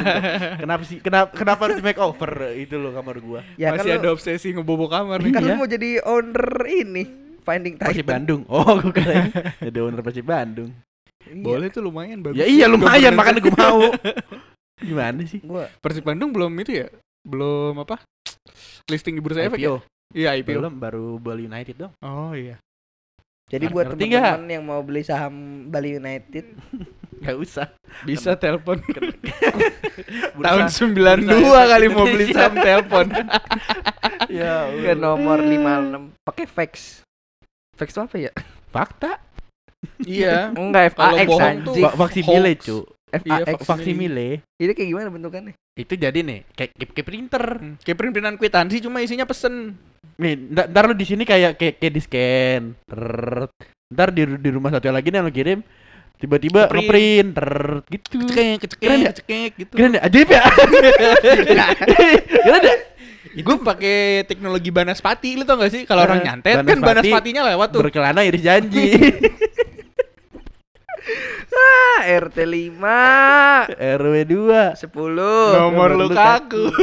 Kenapa 0.62 0.82
sih? 0.84 0.98
Kenapa 1.00 1.28
kenapa 1.32 1.60
harus 1.64 1.76
di 1.76 1.84
make 1.84 1.98
over 1.98 2.30
itu 2.54 2.76
loh 2.76 2.92
kamar 2.92 3.16
gua? 3.18 3.40
Ya 3.56 3.72
Masih 3.72 3.90
kan 3.90 3.98
ada 3.98 4.08
lu, 4.08 4.14
obsesi 4.14 4.48
ngebobo 4.50 4.86
kamar 4.86 5.18
nih. 5.18 5.32
kan 5.32 5.40
lu 5.40 5.48
Iya. 5.48 5.56
mau 5.56 5.66
jadi 5.66 5.90
owner 6.04 6.44
ini 6.66 7.04
Finding 7.40 7.74
Persib 7.76 8.04
Titan. 8.04 8.12
Bandung. 8.22 8.40
Oh, 8.46 8.64
gua 8.78 8.92
kira 8.92 9.28
jadi 9.58 9.78
owner 9.80 10.00
Persib 10.00 10.24
Bandung. 10.24 10.70
Iya. 11.24 11.40
Boleh 11.40 11.68
tuh 11.68 11.80
lumayan 11.80 12.20
bagus. 12.20 12.36
Ya 12.36 12.44
iya 12.44 12.68
lumayan 12.68 13.12
makanya 13.12 13.40
gua 13.40 13.56
mau. 13.58 13.80
Gimana 14.76 15.20
sih? 15.24 15.40
Gua 15.40 15.66
Persib 15.80 16.04
Bandung 16.04 16.30
belum 16.30 16.52
itu 16.58 16.84
ya? 16.84 16.86
Belum 17.22 17.74
apa? 17.76 17.96
Listing 18.84 19.16
di 19.16 19.24
bursa 19.24 19.40
efek 19.40 19.56
ya? 19.56 19.80
Iya, 20.14 20.38
IPO. 20.38 20.56
Belum 20.56 20.74
baru 20.74 21.18
Bali 21.18 21.44
United 21.44 21.76
dong. 21.76 21.92
Oh 22.00 22.32
iya. 22.32 22.56
jadi 23.44 23.68
buat 23.68 23.92
nggak? 23.92 24.00
teman-teman 24.00 24.48
yang 24.48 24.64
mau 24.64 24.80
beli 24.80 25.02
saham 25.02 25.34
Bali 25.68 25.94
United 25.94 26.48
Enggak 27.20 27.36
usah. 27.36 27.66
Bisa 28.02 28.34
telepon 28.34 28.80
tahun 30.44 30.64
92 30.66 31.24
bursa 31.24 31.62
kali 31.66 31.86
mau 31.88 32.04
beli 32.04 32.26
saham 32.28 32.54
telepon. 32.54 33.06
Ya, 34.28 34.68
ke 34.68 34.92
nomor 34.94 35.38
56 35.40 36.14
pakai 36.22 36.46
fax. 36.46 36.72
Fax 37.74 37.88
itu 37.90 38.00
apa 38.00 38.16
ya? 38.18 38.32
fakta. 38.68 39.18
iya. 40.02 40.50
Enggak 40.50 40.92
Kalau 40.92 41.14
FAX 41.14 41.26
bohong 41.26 41.38
tuh- 41.38 41.50
anjing. 41.70 41.84
Va 41.84 41.90
vaksimile, 41.96 42.50
Hoax. 42.50 42.60
cu. 42.60 42.76
Iya, 42.80 43.18
FAX. 43.20 43.40
Vaksin- 43.46 43.68
Vaksimile. 43.68 44.28
Ini 44.56 44.72
kayak 44.72 44.88
gimana 44.88 45.08
bentukannya? 45.08 45.54
Itu 45.74 45.94
jadi 45.94 46.14
nih 46.16 46.46
kayak 46.50 46.70
kayak, 46.72 46.90
kayak 46.92 47.06
printer. 47.06 47.44
Hmm, 47.58 47.74
Kayak 47.82 47.96
print-printan 47.98 48.36
kwitansi 48.38 48.76
cuma 48.78 49.02
isinya 49.02 49.26
pesen. 49.26 49.74
Nih, 50.14 50.38
ntar, 50.48 50.70
ntar 50.70 50.84
lu 50.86 50.94
di 50.94 51.02
sini 51.02 51.26
kayak 51.26 51.58
kayak, 51.58 51.82
kayak 51.82 51.92
di 51.92 52.00
scan. 52.00 52.62
Ntar 53.90 54.08
di 54.10 54.22
di 54.38 54.50
rumah 54.50 54.70
satu 54.70 54.86
lagi 54.88 55.10
nih 55.10 55.18
yang 55.18 55.26
lu 55.26 55.34
kirim 55.34 55.60
tiba-tiba 56.14 56.70
Ngeprint. 56.70 56.78
ngeprint 56.78 57.28
trrrt, 57.34 57.84
gitu. 57.90 58.16
Cekek, 58.24 58.58
cekek, 58.64 58.78
Keren 58.80 58.98
ya? 59.02 59.12
cekek 59.12 59.50
gitu. 59.58 59.72
Keren 59.74 59.92
ya? 59.92 60.00
Ajaib 60.00 60.28
ya? 60.30 60.42
Keren 62.40 62.62
ya? 62.62 62.74
Gue 63.34 63.56
pakai 63.58 63.98
teknologi 64.24 64.70
banaspati, 64.70 65.34
lu 65.34 65.42
tau 65.42 65.58
gak 65.58 65.74
sih? 65.74 65.82
Kalau 65.82 66.00
Eh, 66.00 66.06
orang 66.06 66.22
nyantet 66.22 66.54
kan 66.54 66.62
banaspati 66.62 66.86
banaspatinya 67.02 67.42
lewat 67.50 67.68
tuh. 67.74 67.80
Berkelana 67.82 68.22
iris 68.22 68.40
janji. 68.40 68.94
Ah, 71.54 71.98
RT 72.08 72.38
5 72.48 72.80
RW 73.76 74.16
2. 74.24 74.80
10 74.80 75.56
Nomor 75.56 75.90
Lukaku. 76.00 76.64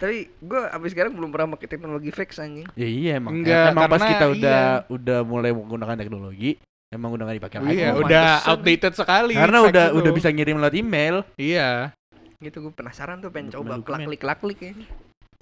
Tapi 0.00 0.18
gue 0.40 0.60
abis 0.72 0.90
sekarang 0.96 1.12
belum 1.12 1.28
pernah 1.28 1.52
pakai 1.56 1.68
teknologi 1.68 2.08
fax 2.08 2.40
anjing 2.40 2.64
Ya 2.72 2.88
iya 2.88 3.20
emang. 3.20 3.36
Enggak, 3.36 3.76
emang 3.76 3.84
pas 3.84 4.00
karena 4.00 4.12
kita 4.16 4.26
udah 4.32 4.60
iya. 4.80 4.88
udah 4.88 5.18
mulai 5.28 5.50
menggunakan 5.52 5.96
teknologi, 6.00 6.50
emang 6.88 7.10
udah 7.12 7.24
gak 7.28 7.36
dipakai 7.36 7.58
lagi. 7.60 7.76
Iya, 7.76 7.88
Oh, 7.92 8.00
udah 8.00 8.24
pantesan. 8.24 8.48
outdated 8.48 8.92
sekali. 8.96 9.34
Karena 9.36 9.58
udah 9.60 9.84
itu. 9.92 9.98
udah 10.00 10.10
bisa 10.16 10.28
ngirim 10.32 10.56
lewat 10.56 10.74
email. 10.76 11.16
Iya. 11.36 11.92
Gitu 12.40 12.56
gue 12.64 12.72
penasaran 12.72 13.18
tuh 13.20 13.28
pengen 13.34 13.52
Udah 13.52 13.82
coba 13.82 13.98
klik 13.98 14.22
klak 14.22 14.38
klik 14.38 14.60
ya 14.62 14.72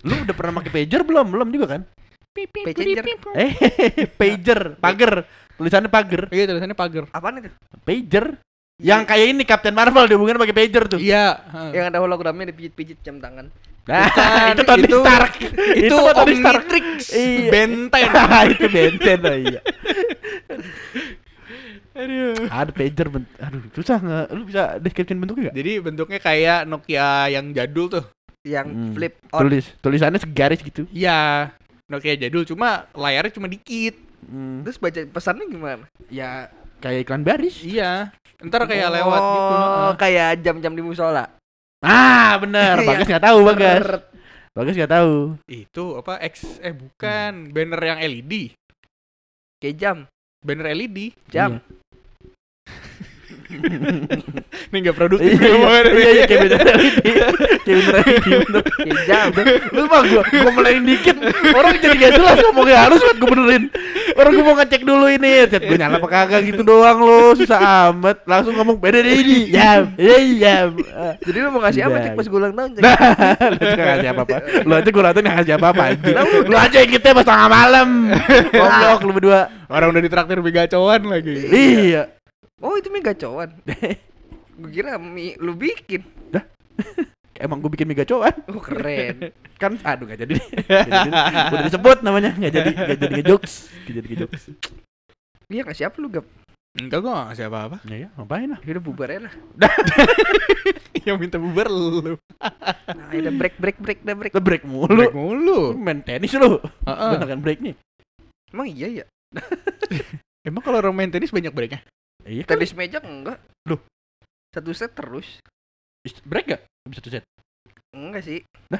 Lu 0.00 0.16
udah 0.16 0.32
pernah 0.32 0.64
pakai 0.64 0.72
pager 0.72 1.04
belum? 1.04 1.26
Belum 1.28 1.48
juga 1.52 1.66
kan? 1.76 1.82
Pager 2.36 3.00
Eh, 3.34 3.52
pager, 4.20 4.60
pager. 4.76 5.12
Tulisannya 5.56 5.88
pager. 5.88 6.22
Iya, 6.28 6.44
tulisannya 6.46 6.76
pagar. 6.76 7.04
Apaan 7.10 7.40
itu? 7.40 7.50
Pager. 7.80 8.36
Yang 8.76 9.02
kayak 9.08 9.26
ini 9.26 9.42
Captain 9.42 9.72
Marvel 9.72 10.04
dihubungin 10.04 10.36
pakai 10.36 10.52
pager 10.52 10.84
tuh. 10.86 11.00
Iya. 11.00 11.40
Yang 11.72 11.84
ada 11.88 11.98
hologramnya 11.98 12.52
dipijit-pijit 12.52 13.00
jam 13.00 13.16
tangan 13.16 13.48
Nah, 13.86 14.02
Bukan, 14.02 14.50
itu 14.50 14.62
Tony 14.66 14.82
itu- 14.82 14.98
Stark. 14.98 15.32
Itu 15.78 15.94
mah 15.96 16.12
Tony 16.12 16.34
Stark. 16.36 16.62
Omnitrix 16.66 16.86
Iya. 17.08 17.48
Benten. 17.48 18.08
itu 18.52 18.66
benten 18.68 19.18
oh 19.22 19.36
iya. 19.38 19.60
Aduh. 21.96 22.36
Ada 22.52 22.70
pager 22.74 23.06
bent 23.08 23.26
aduh 23.40 23.62
susah 23.72 23.96
nggak 23.96 24.24
lu 24.28 24.42
bisa 24.44 24.62
deskripsiin 24.76 25.16
bentuknya 25.16 25.42
nggak? 25.48 25.56
Jadi 25.56 25.72
bentuknya 25.80 26.18
kayak 26.20 26.60
Nokia 26.68 27.08
yang 27.30 27.56
jadul 27.56 27.88
tuh. 27.88 28.04
Yang 28.44 28.66
Hmm. 28.68 28.92
flip 28.92 29.14
on 29.32 29.40
Tulis 29.42 29.66
tulisannya 29.80 30.20
segaris 30.20 30.60
gitu. 30.60 30.84
Iya. 30.90 31.50
Nokia 31.86 32.18
jadul 32.18 32.42
cuma 32.42 32.90
layarnya 32.92 33.32
cuma 33.34 33.46
dikit. 33.46 33.94
Hmm. 34.26 34.66
Terus 34.66 34.78
baca 34.78 35.00
pesannya 35.06 35.46
gimana? 35.46 35.84
Ya 36.10 36.50
kayak 36.82 37.06
iklan 37.06 37.22
baris. 37.22 37.62
Iya. 37.62 38.10
Ntar 38.42 38.66
kayak 38.66 38.90
lewat 38.90 39.22
gitu. 39.22 39.54
Oh, 39.54 39.92
kayak 39.96 40.42
jam-jam 40.42 40.74
di 40.74 40.82
musola. 40.82 41.30
Ah 41.80 42.34
bener, 42.42 42.78
Iya. 42.82 42.88
Bagas 42.90 43.06
nggak 43.06 43.24
tahu 43.24 43.38
Bagas. 43.46 43.80
Brrrt. 43.80 44.04
Bagas 44.56 44.74
nggak 44.74 44.92
tahu. 44.92 45.14
Itu 45.46 45.84
apa 46.00 46.12
X 46.26 46.34
eh 46.58 46.74
bukan 46.74 47.54
banner 47.54 47.80
yang 47.80 47.98
LED. 48.02 48.32
Kayak 49.62 49.76
jam, 49.78 49.96
Banner 50.44 50.74
LED. 50.74 51.14
jam. 51.32 51.62
Ini 54.66 54.76
enggak 54.82 54.96
produktif 54.96 55.30
Iya, 55.30 55.38
iya, 55.38 55.48
ngomongannya. 55.54 55.92
iya, 55.92 56.10
iya, 56.10 56.24
kayak 56.26 56.40
bener 56.44 56.58
LED. 56.66 56.96
Kayak 57.62 57.78
bener. 57.78 58.02
Kayak 58.66 59.00
jam. 59.06 59.26
Lu 59.70 59.82
mah 59.86 60.02
gua, 60.02 60.22
gua 60.24 60.52
melein 60.52 60.82
dikit 60.82 61.16
Orang 61.52 61.74
jadi 61.76 61.94
gak 61.96 62.12
jelas 62.14 62.36
ngomongnya 62.42 62.78
harus 62.82 62.98
buat 63.00 63.16
gua 63.16 63.30
benerin 63.30 63.62
Orang 64.14 64.30
gua 64.34 64.44
mau 64.44 64.56
ngecek 64.56 64.82
dulu 64.82 65.06
ini 65.06 65.32
Chat 65.46 65.62
gua 65.62 65.76
nyala 65.76 65.96
apa 65.96 66.08
kagak 66.08 66.40
gitu 66.44 66.62
doang 66.62 66.98
lo 66.98 67.34
Susah 67.34 67.60
amat 67.90 68.22
Langsung 68.24 68.54
ngomong 68.54 68.76
beda 68.76 68.98
deh 68.98 69.14
ini 69.14 69.38
Jam 69.50 69.92
Iya 69.94 70.16
jam 70.36 70.68
Ah. 70.90 71.12
Jadi 71.26 71.38
lu 71.38 71.48
mau 71.50 71.60
ngasih 71.60 71.82
apa 71.84 71.96
cek 72.00 72.12
pas 72.14 72.26
gue 72.26 72.38
ulang 72.38 72.54
tahun? 72.54 72.70
Nah 72.80 72.96
Lu 73.52 73.58
gak 73.60 73.86
ngasih 73.86 74.08
apa-apa 74.10 74.36
Lu 74.64 74.72
aja 74.72 74.88
gua 74.88 75.02
nonton 75.04 75.22
gak 75.22 75.34
ngasih 75.36 75.54
apa-apa. 75.54 75.84
Lu 76.42 76.56
aja 76.56 76.76
yang 76.80 76.90
kita 76.90 77.08
pas 77.12 77.24
tengah 77.24 77.48
malam 77.48 77.88
Goblok 78.50 79.00
lu 79.04 79.12
berdua 79.14 79.40
Orang 79.66 79.90
udah 79.90 79.98
ditraktir 80.00 80.38
begacoan 80.38 81.10
lagi. 81.10 81.34
Iya 81.50 82.15
Oh 82.64 82.72
itu 82.80 82.88
mie 82.88 83.04
gacoan. 83.04 83.52
gue 84.60 84.70
kira 84.72 84.96
mie 84.96 85.36
lu 85.36 85.52
bikin. 85.52 86.00
Emang 87.36 87.60
gua 87.60 87.68
bikin 87.68 87.84
mie 87.84 88.00
gacoan 88.00 88.32
Oh 88.48 88.64
keren. 88.64 89.28
Kan 89.60 89.76
aduh 89.84 90.08
gak 90.08 90.24
jadi 90.24 90.40
Gak 90.64 90.88
jadi. 90.88 91.10
Udah 91.52 91.64
disebut 91.68 91.98
namanya 92.00 92.32
Gak 92.32 92.48
jadi 92.48 92.70
Gak 92.72 92.96
jadi 92.96 93.12
ngejokes 93.20 93.54
Gak 93.84 93.94
jadi 94.00 94.06
ngejokes 94.08 94.42
Dia 95.52 95.60
ngasih 95.68 95.84
apa 95.84 95.96
lu 96.00 96.08
gap? 96.08 96.24
Enggak 96.76 97.00
gua 97.04 97.12
nggak 97.12 97.26
ngasih 97.32 97.44
apa-apa. 97.48 97.76
Ya 97.88 97.96
ya 98.04 98.08
ngapain 98.16 98.48
lah 98.52 98.60
Ya 98.64 98.70
udah 98.76 98.84
bubar 98.84 99.08
ya 99.12 99.20
lah. 99.28 99.34
Yang 101.08 101.16
minta 101.20 101.36
bubar 101.36 101.68
lu. 101.68 102.16
Nah, 102.16 103.06
udah 103.12 103.32
break 103.36 103.56
break 103.60 103.78
break 103.84 104.00
dah 104.04 104.16
break. 104.16 104.32
Lu 104.32 104.40
break 104.44 104.64
mulu 104.64 104.96
Break 104.96 105.16
mulu. 105.16 105.60
Lu 105.72 105.80
main 105.80 106.00
tenis 106.00 106.32
lu 106.36 106.56
Heeh. 106.60 107.10
Bener 107.16 107.28
kan 107.36 107.40
breaknya 107.40 107.72
Emang 108.48 108.68
iya 108.68 109.04
ya. 109.04 109.04
Emang 110.44 110.64
kalau 110.64 110.80
orang 110.80 110.96
main 110.96 111.12
tenis 111.12 111.32
banyak 111.32 111.52
breaknya? 111.52 111.84
Iya 112.26 112.42
kan 112.42 112.56
Tenis 112.56 112.72
meja 112.72 112.98
enggak. 112.98 113.38
Loh. 113.64 113.80
Satu 114.50 114.70
set 114.70 114.92
terus. 114.92 115.38
Break 116.22 116.46
gak? 116.48 116.62
Bisa 116.84 116.98
satu 116.98 117.10
set 117.12 117.24
Enggak 117.90 118.22
sih. 118.22 118.44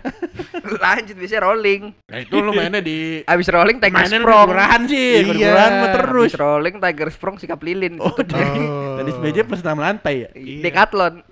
Lanjut 0.77 1.17
bisa 1.17 1.39
rolling. 1.39 1.95
Nah 2.05 2.19
itu 2.19 2.37
lu 2.37 2.51
mainnya 2.51 2.79
di 2.79 3.23
Abis 3.23 3.49
rolling 3.49 3.79
Tiger 3.79 3.97
Mainnya 3.97 4.21
Sprong. 4.21 4.47
kelurahan 4.47 4.83
sih 4.85 5.11
Iya. 5.33 5.55
mah 5.73 5.89
terus 5.95 6.29
Abis 6.29 6.39
rolling 6.39 6.77
Tiger 6.77 7.09
Sprong 7.09 7.37
sikap 7.37 7.61
lilin. 7.61 7.97
Oh 7.97 8.13
jadi 8.13 8.61
Tenis 8.99 9.17
meja 9.25 9.43
plus 9.43 9.63
enam 9.63 9.79
lantai 9.79 10.15
ya 10.21 10.31
Iya. 10.33 10.61
Decathlon. 10.63 11.15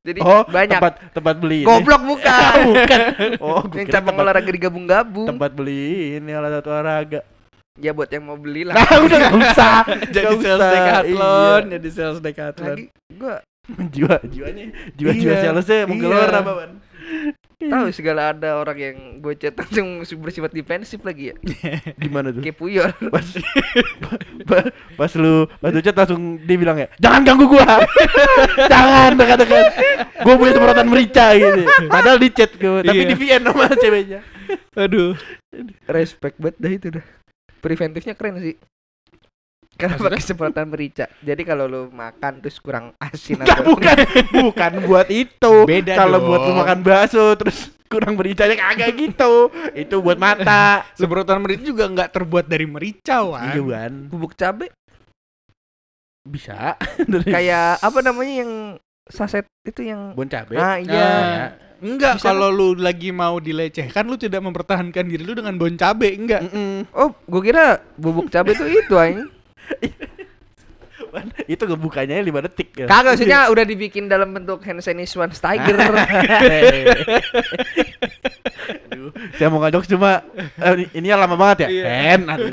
Jadi 0.00 0.20
Oh 0.20 0.44
banyak. 0.44 0.76
tempat 0.76 0.94
tempat 1.12 1.34
beli 1.36 1.60
ini. 1.60 1.66
Goblok 1.66 2.02
bukan. 2.06 2.56
Bukan 2.70 3.00
Oh 3.38 3.60
gue 3.62 3.84
cabang 3.86 4.16
olahraga 4.16 4.48
digabung-gabung. 4.48 5.28
tempat 5.28 5.50
beli 5.52 6.16
ini 6.16 6.30
alat 6.30 6.62
olahraga 6.62 7.20
Ya 7.80 7.90
buat 7.90 8.08
yang 8.08 8.24
mau 8.24 8.36
beli 8.36 8.62
lah. 8.62 8.76
Nah 8.76 8.90
udah 9.00 9.18
gak 9.18 9.34
usah 9.34 9.74
jadi 10.14 10.24
Nggak 10.28 10.42
sales 10.44 10.60
usah, 10.60 10.70
Decathlon, 10.70 11.62
iya. 11.64 11.70
jadi 11.76 11.88
sales 11.90 12.18
Decathlon. 12.20 12.76
Lagi 12.76 12.86
gua 13.16 13.36
Jiwa 13.70 14.16
Jiwanya 14.24 14.64
Jiwa 14.98 15.12
jiwa 15.14 15.32
Iya, 15.32 15.42
salesnya 15.46 15.86
mau 15.86 15.94
iya. 15.94 16.02
keluar 16.02 16.28
apa 16.32 16.52
Ban 16.54 16.72
Tahu 17.60 17.92
segala 17.92 18.32
ada 18.32 18.56
orang 18.56 18.78
yang 18.80 18.96
gue 19.20 19.36
chat 19.36 19.52
langsung 19.60 20.00
bersifat 20.16 20.48
defensif 20.48 21.04
lagi 21.04 21.28
ya. 21.28 21.36
Gimana 22.02 22.32
tuh? 22.32 22.40
Kayak 22.40 22.56
puyol. 22.56 22.88
Pas, 23.12 23.26
pa- 24.48 24.72
pas 24.96 25.12
lu 25.12 25.44
pas 25.60 25.68
lu 25.68 25.80
chat 25.84 25.92
langsung 25.92 26.40
dia 26.40 26.56
bilang 26.56 26.80
ya, 26.80 26.88
jangan 26.96 27.20
ganggu 27.20 27.44
gua, 27.46 27.84
jangan 28.56 29.12
dekat-dekat, 29.12 29.64
gua 30.24 30.34
punya 30.40 30.52
semprotan 30.56 30.88
merica 30.88 31.26
gitu. 31.36 31.60
Padahal 31.84 32.16
di 32.16 32.28
chat 32.32 32.50
gua, 32.56 32.80
tapi 32.80 32.96
Iya. 32.96 33.08
di 33.12 33.16
VN 33.18 33.42
sama 33.44 33.64
ceweknya. 33.76 34.20
Aduh. 34.74 35.12
Respect 35.84 36.40
banget 36.40 36.56
dah 36.56 36.72
itu 36.72 36.88
dah. 36.90 37.04
Preventifnya 37.60 38.16
keren 38.16 38.40
sih. 38.40 38.56
Karena 39.80 39.96
pakai 39.96 40.20
semprotan 40.20 40.68
merica. 40.68 41.08
Jadi 41.24 41.42
kalau 41.44 41.64
lu 41.64 41.82
makan 41.88 42.44
terus 42.44 42.60
kurang 42.60 42.92
asin 43.00 43.40
Nggak, 43.40 43.48
atau 43.48 43.64
bukan, 43.72 43.96
bukan 44.44 44.72
buat 44.84 45.08
itu. 45.08 45.54
Beda 45.64 45.96
Kalau 45.96 46.20
buat 46.20 46.40
lu 46.44 46.52
makan 46.52 46.78
bakso 46.84 47.32
terus 47.40 47.72
kurang 47.88 48.20
mericanya 48.20 48.60
kagak 48.60 48.92
gitu. 48.92 49.48
Itu 49.72 50.04
buat 50.04 50.20
mata. 50.20 50.84
Semprotan 50.92 51.40
merica 51.40 51.64
juga 51.64 51.88
nggak 51.88 52.12
terbuat 52.12 52.44
dari 52.44 52.68
merica, 52.68 53.24
Wan. 53.24 53.56
Iya, 53.56 53.62
Wan. 53.64 53.92
bubuk 54.12 54.36
cabe 54.36 54.68
Bisa. 56.28 56.76
Kayak 57.34 57.80
apa 57.80 57.98
namanya 58.04 58.34
yang 58.44 58.52
saset 59.08 59.48
itu 59.64 59.80
yang 59.80 60.12
bon 60.12 60.28
cabe. 60.28 60.60
Ah 60.60 60.76
iya. 60.76 61.08
Ah. 61.08 61.69
Enggak, 61.80 62.20
kalau 62.20 62.52
lu 62.52 62.76
lagi 62.76 63.08
mau 63.08 63.40
dilecehkan 63.40 64.04
lu 64.04 64.20
tidak 64.20 64.44
mempertahankan 64.44 65.08
diri 65.08 65.24
lu 65.24 65.32
dengan 65.32 65.56
bon 65.56 65.72
cabe, 65.74 66.12
enggak. 66.12 66.44
Mm-mm. 66.44 66.84
Oh, 66.92 67.16
gua 67.24 67.40
kira 67.40 67.64
bubuk 67.96 68.28
cabe 68.28 68.52
itu 68.52 68.64
itu. 68.68 68.94
Wan, 71.10 71.26
itu 71.50 71.58
ngebukanya 71.66 72.22
5 72.22 72.46
detik 72.46 72.68
ya. 72.78 72.86
Kagak 72.86 73.18
maksudnya 73.18 73.50
udah 73.50 73.64
dibikin 73.66 74.06
dalam 74.06 74.30
bentuk 74.30 74.62
hand 74.62 74.78
sanitizer 74.78 75.26
Tiger. 75.34 75.74
Aduh, 78.94 79.10
saya 79.34 79.50
mau 79.50 79.58
ngajak 79.58 79.90
cuma 79.90 80.22
eh, 80.38 80.86
ini 80.94 81.10
ya 81.10 81.18
lama 81.18 81.34
banget 81.34 81.66
ya. 81.66 81.68
Iya. 81.74 81.84
Hen, 81.90 82.20
aduh, 82.30 82.48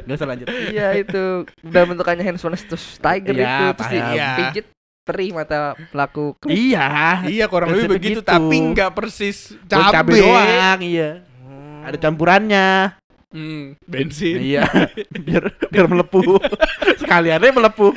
nggak 0.00 0.16
usah, 0.16 0.26
lanjut. 0.28 0.46
Iya 0.48 0.88
itu 0.96 1.22
udah 1.60 1.82
bentukannya 1.84 2.24
hand 2.24 2.40
sanitizer 2.40 2.80
Tiger 3.04 3.34
Iya, 3.36 3.44
itu 3.44 3.64
terus 3.76 3.90
paham. 3.92 4.16
dipijit 4.16 4.66
perih 5.04 5.36
mata 5.36 5.76
pelaku. 5.92 6.34
Iya. 6.48 7.20
Iya, 7.28 7.44
kurang 7.46 7.76
lebih 7.76 8.00
begitu, 8.00 8.20
gitu. 8.24 8.26
tapi 8.26 8.56
nggak 8.72 8.90
persis 8.96 9.52
cabe. 9.68 9.92
cabe 9.92 10.12
doang, 10.16 10.80
iya. 10.80 11.22
Hmm. 11.44 11.84
Ada 11.84 11.96
campurannya. 12.00 12.96
Hmm, 13.34 13.74
bensin. 13.84 14.38
Iya, 14.38 14.62
biar 15.26 15.50
biar 15.68 15.86
melepuh. 15.90 16.38
Sekaliannya 17.02 17.50
melepuh. 17.50 17.90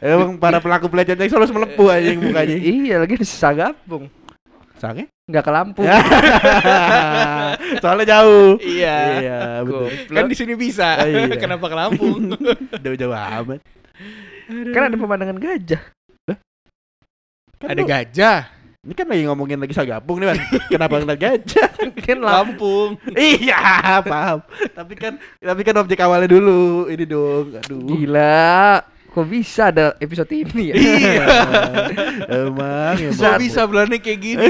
Emang 0.00 0.40
para 0.40 0.58
pelaku 0.58 0.88
pelecehan 0.88 1.20
seksual 1.20 1.44
harus 1.44 1.52
melepuh 1.52 1.86
aja 1.92 2.08
yang 2.10 2.20
mukanya. 2.24 2.56
Iya 2.88 2.96
lagi 3.04 3.14
di 3.20 3.26
sisa 3.28 3.52
gabung. 3.52 4.08
Sange? 4.80 5.12
Nggak 5.28 5.44
ke 5.44 5.52
Lampung. 5.52 5.84
Soalnya 7.84 8.06
jauh. 8.08 8.56
Iya. 8.64 8.96
Iya, 9.20 9.40
betul. 9.68 9.88
Kan 10.08 10.24
di 10.32 10.36
sini 10.40 10.56
bisa. 10.56 10.96
Oh, 10.96 11.06
iya. 11.06 11.36
Kenapa 11.36 11.68
ke 11.68 11.76
Lampung? 11.76 12.32
Jauh-jauh 12.80 13.12
amat. 13.14 13.60
kan 14.50 14.82
ada 14.88 14.96
pemandangan 14.96 15.36
gajah. 15.36 15.99
Kan 17.60 17.76
Ada 17.76 17.82
lu- 17.84 17.88
gajah. 17.88 18.38
Ini 18.80 18.96
kan 18.96 19.04
lagi 19.04 19.28
ngomongin 19.28 19.60
lagi 19.60 19.76
sagapung 19.76 20.16
nih, 20.16 20.32
Wan. 20.32 20.40
Kenapa 20.66 20.96
ngeliat 20.96 21.20
gajah? 21.20 21.68
kan 22.08 22.16
Lampung. 22.16 22.96
Iya, 23.12 24.00
paham. 24.00 24.40
Tapi 24.72 24.96
kan 24.96 25.20
tapi 25.36 25.60
kan 25.60 25.76
objek 25.76 26.00
awalnya 26.00 26.32
dulu. 26.32 26.88
Ini 26.88 27.04
dong. 27.04 27.60
Aduh. 27.60 27.84
Gila. 27.84 28.80
Kok 29.10 29.26
bisa 29.26 29.68
ada 29.68 29.92
episode 30.00 30.30
ini 30.32 30.70
ya? 30.70 30.74
Iya. 30.78 31.24
Emang, 32.46 32.94
emang. 32.96 33.18
Kok 33.18 33.36
bisa 33.36 33.60
belanja 33.66 33.98
kayak 33.98 34.20
gini? 34.22 34.46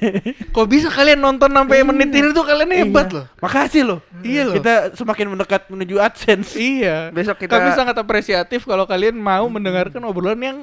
Kok 0.54 0.66
bisa 0.68 0.86
kalian 0.86 1.18
nonton 1.18 1.48
sampai 1.48 1.80
menit 1.82 2.12
ini 2.12 2.28
tuh 2.30 2.44
kalian 2.44 2.70
hebat 2.76 3.08
Iya. 3.08 3.16
loh. 3.18 3.24
Makasih 3.40 3.82
loh. 3.82 3.98
Iya 4.22 4.42
loh. 4.46 4.54
Kita 4.54 4.94
semakin 4.94 5.26
mendekat 5.26 5.66
menuju 5.66 5.96
AdSense. 5.98 6.54
Iya. 6.54 7.08
Besok 7.10 7.40
kita 7.40 7.56
Kami 7.56 7.72
sangat 7.72 7.96
apresiatif 7.98 8.62
kalau 8.62 8.86
kalian 8.86 9.16
mau 9.16 9.48
mendengarkan 9.48 10.04
obrolan 10.04 10.38
yang 10.38 10.58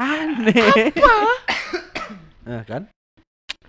Aneh. 0.00 0.96
Apa? 0.96 1.20
Nah, 2.40 2.64
kan? 2.66 2.82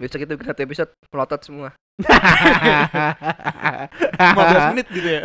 besok 0.02 0.26
kita 0.26 0.34
bikin 0.34 0.50
satu 0.50 0.62
episode 0.66 0.90
pelotot 1.14 1.38
semua. 1.46 1.70
15 2.02 4.74
menit 4.74 4.90
gitu 4.90 5.06
ya. 5.06 5.22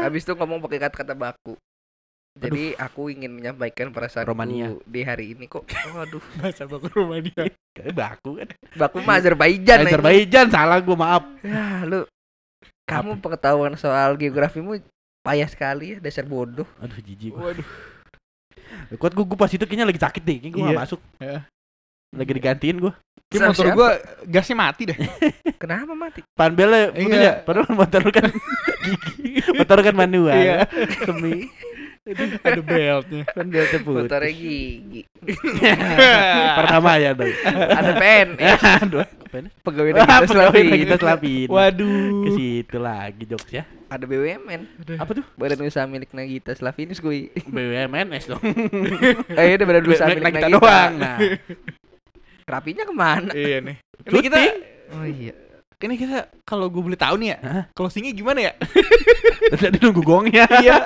Habis 0.00 0.24
itu 0.24 0.32
ngomong 0.32 0.64
pakai 0.64 0.88
kata-kata 0.88 1.12
baku. 1.12 1.60
Jadi 2.40 2.72
aku 2.78 3.10
ingin 3.12 3.36
menyampaikan 3.36 3.92
perasaan 3.92 4.24
Romania. 4.24 4.72
di 4.88 5.04
hari 5.04 5.36
ini 5.36 5.44
kok. 5.44 5.68
Waduh, 5.68 6.24
Bahasa 6.40 6.64
baku 6.64 6.88
Romania. 6.94 7.52
Kayak 7.76 7.92
baku 7.92 8.40
kan. 8.40 8.48
baku 8.80 8.96
mah 9.04 9.20
Azerbaijan. 9.20 9.84
Azerbaijan 9.84 10.48
salah 10.48 10.80
gua 10.80 10.96
maaf. 10.96 11.24
Ya, 11.44 11.84
lu 11.84 12.08
kamu 12.88 13.20
pengetahuan 13.20 13.76
soal 13.76 14.16
geografimu 14.16 14.80
payah 15.20 15.52
sekali 15.52 15.94
ya, 15.94 15.96
dasar 16.00 16.24
bodoh. 16.24 16.66
Aduh 16.80 16.96
jijik 17.02 17.36
gua. 17.36 17.52
Waduh. 17.52 17.66
Kuat 18.96 19.12
gua, 19.12 19.24
gua 19.24 19.38
pas 19.38 19.50
itu 19.50 19.62
kayaknya 19.62 19.86
lagi 19.86 20.00
sakit 20.00 20.22
deh. 20.22 20.36
Kayaknya 20.38 20.58
Iya. 20.60 20.68
gak 20.70 20.80
masuk. 20.82 21.00
Ya. 21.18 21.38
Lagi 22.10 22.32
digantiin 22.34 22.76
gua. 22.78 22.92
Kayak 23.30 23.54
motor 23.54 23.66
gua 23.72 23.88
gasnya 24.26 24.56
mati 24.58 24.82
deh. 24.90 24.98
Kenapa 25.62 25.92
mati? 25.94 26.20
Panbelnya 26.34 26.90
Iya. 26.92 27.18
ya. 27.20 27.32
Padahal 27.46 27.70
motor 27.70 28.00
lu 28.02 28.10
kan 28.10 28.26
gigi. 28.84 29.38
Motor 29.54 29.74
lu 29.78 29.84
kan 29.86 29.96
manual. 29.96 30.34
Iya. 30.34 30.66
Semi. 31.06 31.46
Ada 32.40 32.60
beltnya. 32.60 33.22
Kan 33.30 33.46
beltnya 33.48 33.78
putih. 33.80 34.04
Motornya 34.06 34.32
gigi. 34.32 35.02
Pertama 36.58 36.90
ya 36.96 37.10
dong. 37.12 37.32
Ada 37.46 37.92
pen. 37.94 38.28
ya. 38.40 38.56
Pegawai 39.62 39.90
Ah, 39.94 40.18
negeri 40.18 40.26
pegawai 40.26 40.26
Selatan. 40.26 40.78
kita 40.82 40.96
selapin. 40.98 41.46
Ke 41.46 41.54
Waduh. 41.54 42.34
situ 42.34 42.76
lagi 42.76 43.22
jokes 43.24 43.52
ya. 43.52 43.62
Ada 43.86 44.02
BUMN. 44.02 44.60
Apa 44.98 45.10
tuh? 45.14 45.24
Badan 45.34 45.62
usaha 45.62 45.86
milik 45.86 46.10
Nagita 46.10 46.50
Slavinus 46.50 46.98
gue. 47.04 47.30
BUMNS 47.46 48.24
dong. 48.26 48.42
Eh, 49.34 49.54
itu 49.54 49.62
badan 49.62 49.86
usaha 49.86 50.06
milik 50.08 50.24
Nagita 50.24 50.48
doang. 50.50 50.92
Nah. 50.98 51.18
Rapinya 52.42 52.82
ke 52.82 52.90
mana? 52.90 53.30
Iya 53.30 53.58
nih. 53.62 53.76
Ini 54.02 54.18
kita 54.20 54.38
Oh 54.90 55.06
iya. 55.06 55.34
ini 55.80 55.94
kita 55.96 56.28
kalau 56.42 56.66
gue 56.68 56.82
boleh 56.82 56.98
tahu 56.98 57.16
nih 57.16 57.32
ya, 57.32 57.38
closingnya 57.72 58.12
gimana 58.12 58.50
ya? 58.50 58.52
Tadi 59.54 59.80
nunggu 59.80 60.02
gongnya. 60.02 60.44
Iya. 60.60 60.76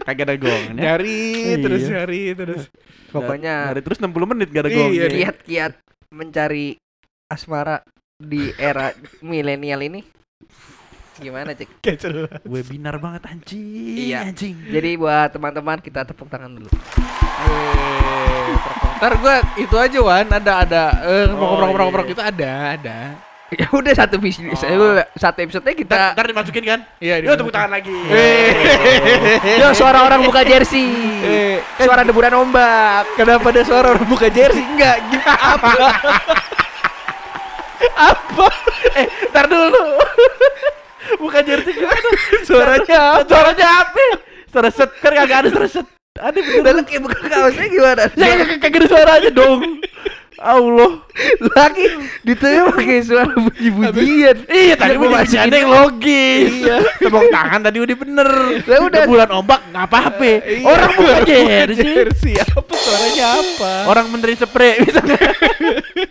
Kagak 0.00 0.24
ada 0.24 0.36
gongnya. 0.36 0.72
Nyari 0.72 1.20
terus 1.58 1.82
Iya. 1.82 1.90
nyari 1.98 2.22
terus. 2.32 2.62
Pokoknya 3.10 3.74
Hari 3.74 3.82
terus 3.82 3.98
60 3.98 4.26
menit 4.28 4.48
gak 4.48 4.62
ada 4.64 4.70
Iya, 4.70 4.78
gongnya. 4.78 5.04
nih. 5.04 5.18
kiat-kiat 5.18 5.72
mencari 6.10 6.66
asmara 7.26 7.82
di 8.16 8.50
era 8.54 8.90
milenial 9.20 9.80
ini 9.80 10.00
gimana 11.16 11.52
cek. 11.52 11.84
Webinar 12.44 12.96
banget 12.96 13.22
anjing. 13.26 13.60
Iya. 14.08 14.24
Anjing. 14.26 14.56
jadi 14.68 14.96
buat 14.96 15.28
teman-teman 15.30 15.78
kita 15.78 16.02
tepuk 16.02 16.26
tangan 16.26 16.48
dulu 16.50 16.70
Ntar 18.96 19.12
gue 19.16 19.36
itu 19.58 19.76
aja 19.76 19.98
Wan 19.98 20.28
ada 20.28 20.52
ada 20.60 20.84
eh 21.00 21.24
Oh, 21.26 21.56
ngobrol-ngobrol 21.56 22.04
iya. 22.04 22.12
itu 22.12 22.20
ada 22.22 22.50
ada. 22.76 22.98
Ya 23.50 23.66
udah 23.70 23.92
satu 23.92 24.16
visi 24.16 24.46
Oh. 24.46 24.54
satu 25.14 25.38
episode 25.40 25.62
Ntar, 25.62 25.74
kita 25.74 25.96
ntar 26.14 26.26
dimasukin 26.26 26.64
kan? 26.64 26.80
Iya. 26.98 27.18
Yuk 27.22 27.34
tepuk 27.34 27.50
tangan 27.50 27.70
lagi. 27.74 27.90
yo 29.58 29.74
suara 29.74 30.02
orang 30.02 30.22
buka 30.22 30.42
jersey 30.42 30.86
Eh, 31.20 31.58
suara 31.78 32.02
deburan 32.02 32.30
ombak 32.36 33.10
kenapa 33.14 33.50
ada 33.50 33.62
suara 33.62 33.86
orang 33.92 34.06
buka 34.06 34.30
jersey? 34.30 34.62
Enggak, 34.62 34.96
apa? 35.26 35.70
apa? 37.96 38.46
eh, 38.94 39.06
ntar 39.30 39.46
dulu. 39.46 39.84
Bukan 41.18 41.42
jersey 41.42 41.72
gimana? 41.74 42.10
Suaranya 42.44 42.98
apa? 43.18 43.26
Suaranya 43.26 43.66
apa? 43.82 44.04
Suara 44.46 44.70
set 44.70 44.90
kan 44.98 45.12
kagak 45.12 45.38
ada 45.42 45.48
suara 45.50 45.68
set. 45.68 45.86
Ada 46.20 46.36
bener. 46.36 46.60
udah 46.60 46.72
lu 46.74 46.82
kayak 46.84 47.00
buka 47.00 47.16
kaosnya 47.22 47.66
gimana 47.70 48.02
Ya 48.12 48.26
kagak 48.36 48.58
kagak 48.60 48.78
ada 48.82 48.86
suaranya 48.88 49.30
dong. 49.32 49.60
Allah. 50.38 51.02
lagi 51.52 51.84
ditanya 52.22 52.70
pakai 52.72 53.02
suara 53.04 53.34
bunyi-bunyian 53.34 54.36
Iya 54.48 54.74
tadi 54.78 54.94
Biar 54.96 55.02
gua 55.02 55.10
masih 55.20 55.38
ada 55.42 55.56
yang 55.56 55.70
logis. 55.70 56.52
Iya. 56.64 56.76
Tepuk 57.00 57.24
tangan 57.28 57.60
tadi 57.60 57.78
udah 57.82 57.96
bener. 57.98 58.28
Lah 58.64 58.78
udah. 58.86 59.02
bulan 59.06 59.28
ombak 59.34 59.60
nggak 59.74 59.84
apa-apa. 59.90 60.32
Iya, 60.46 60.64
Orang 60.64 60.90
buka 60.96 61.18
jersey. 61.26 61.84
jersey 61.84 62.34
apa 62.40 62.72
suaranya 62.72 63.26
apa? 63.42 63.72
Orang 63.90 64.06
menteri 64.12 64.32
spray 64.38 64.80
misalnya. 64.80 65.18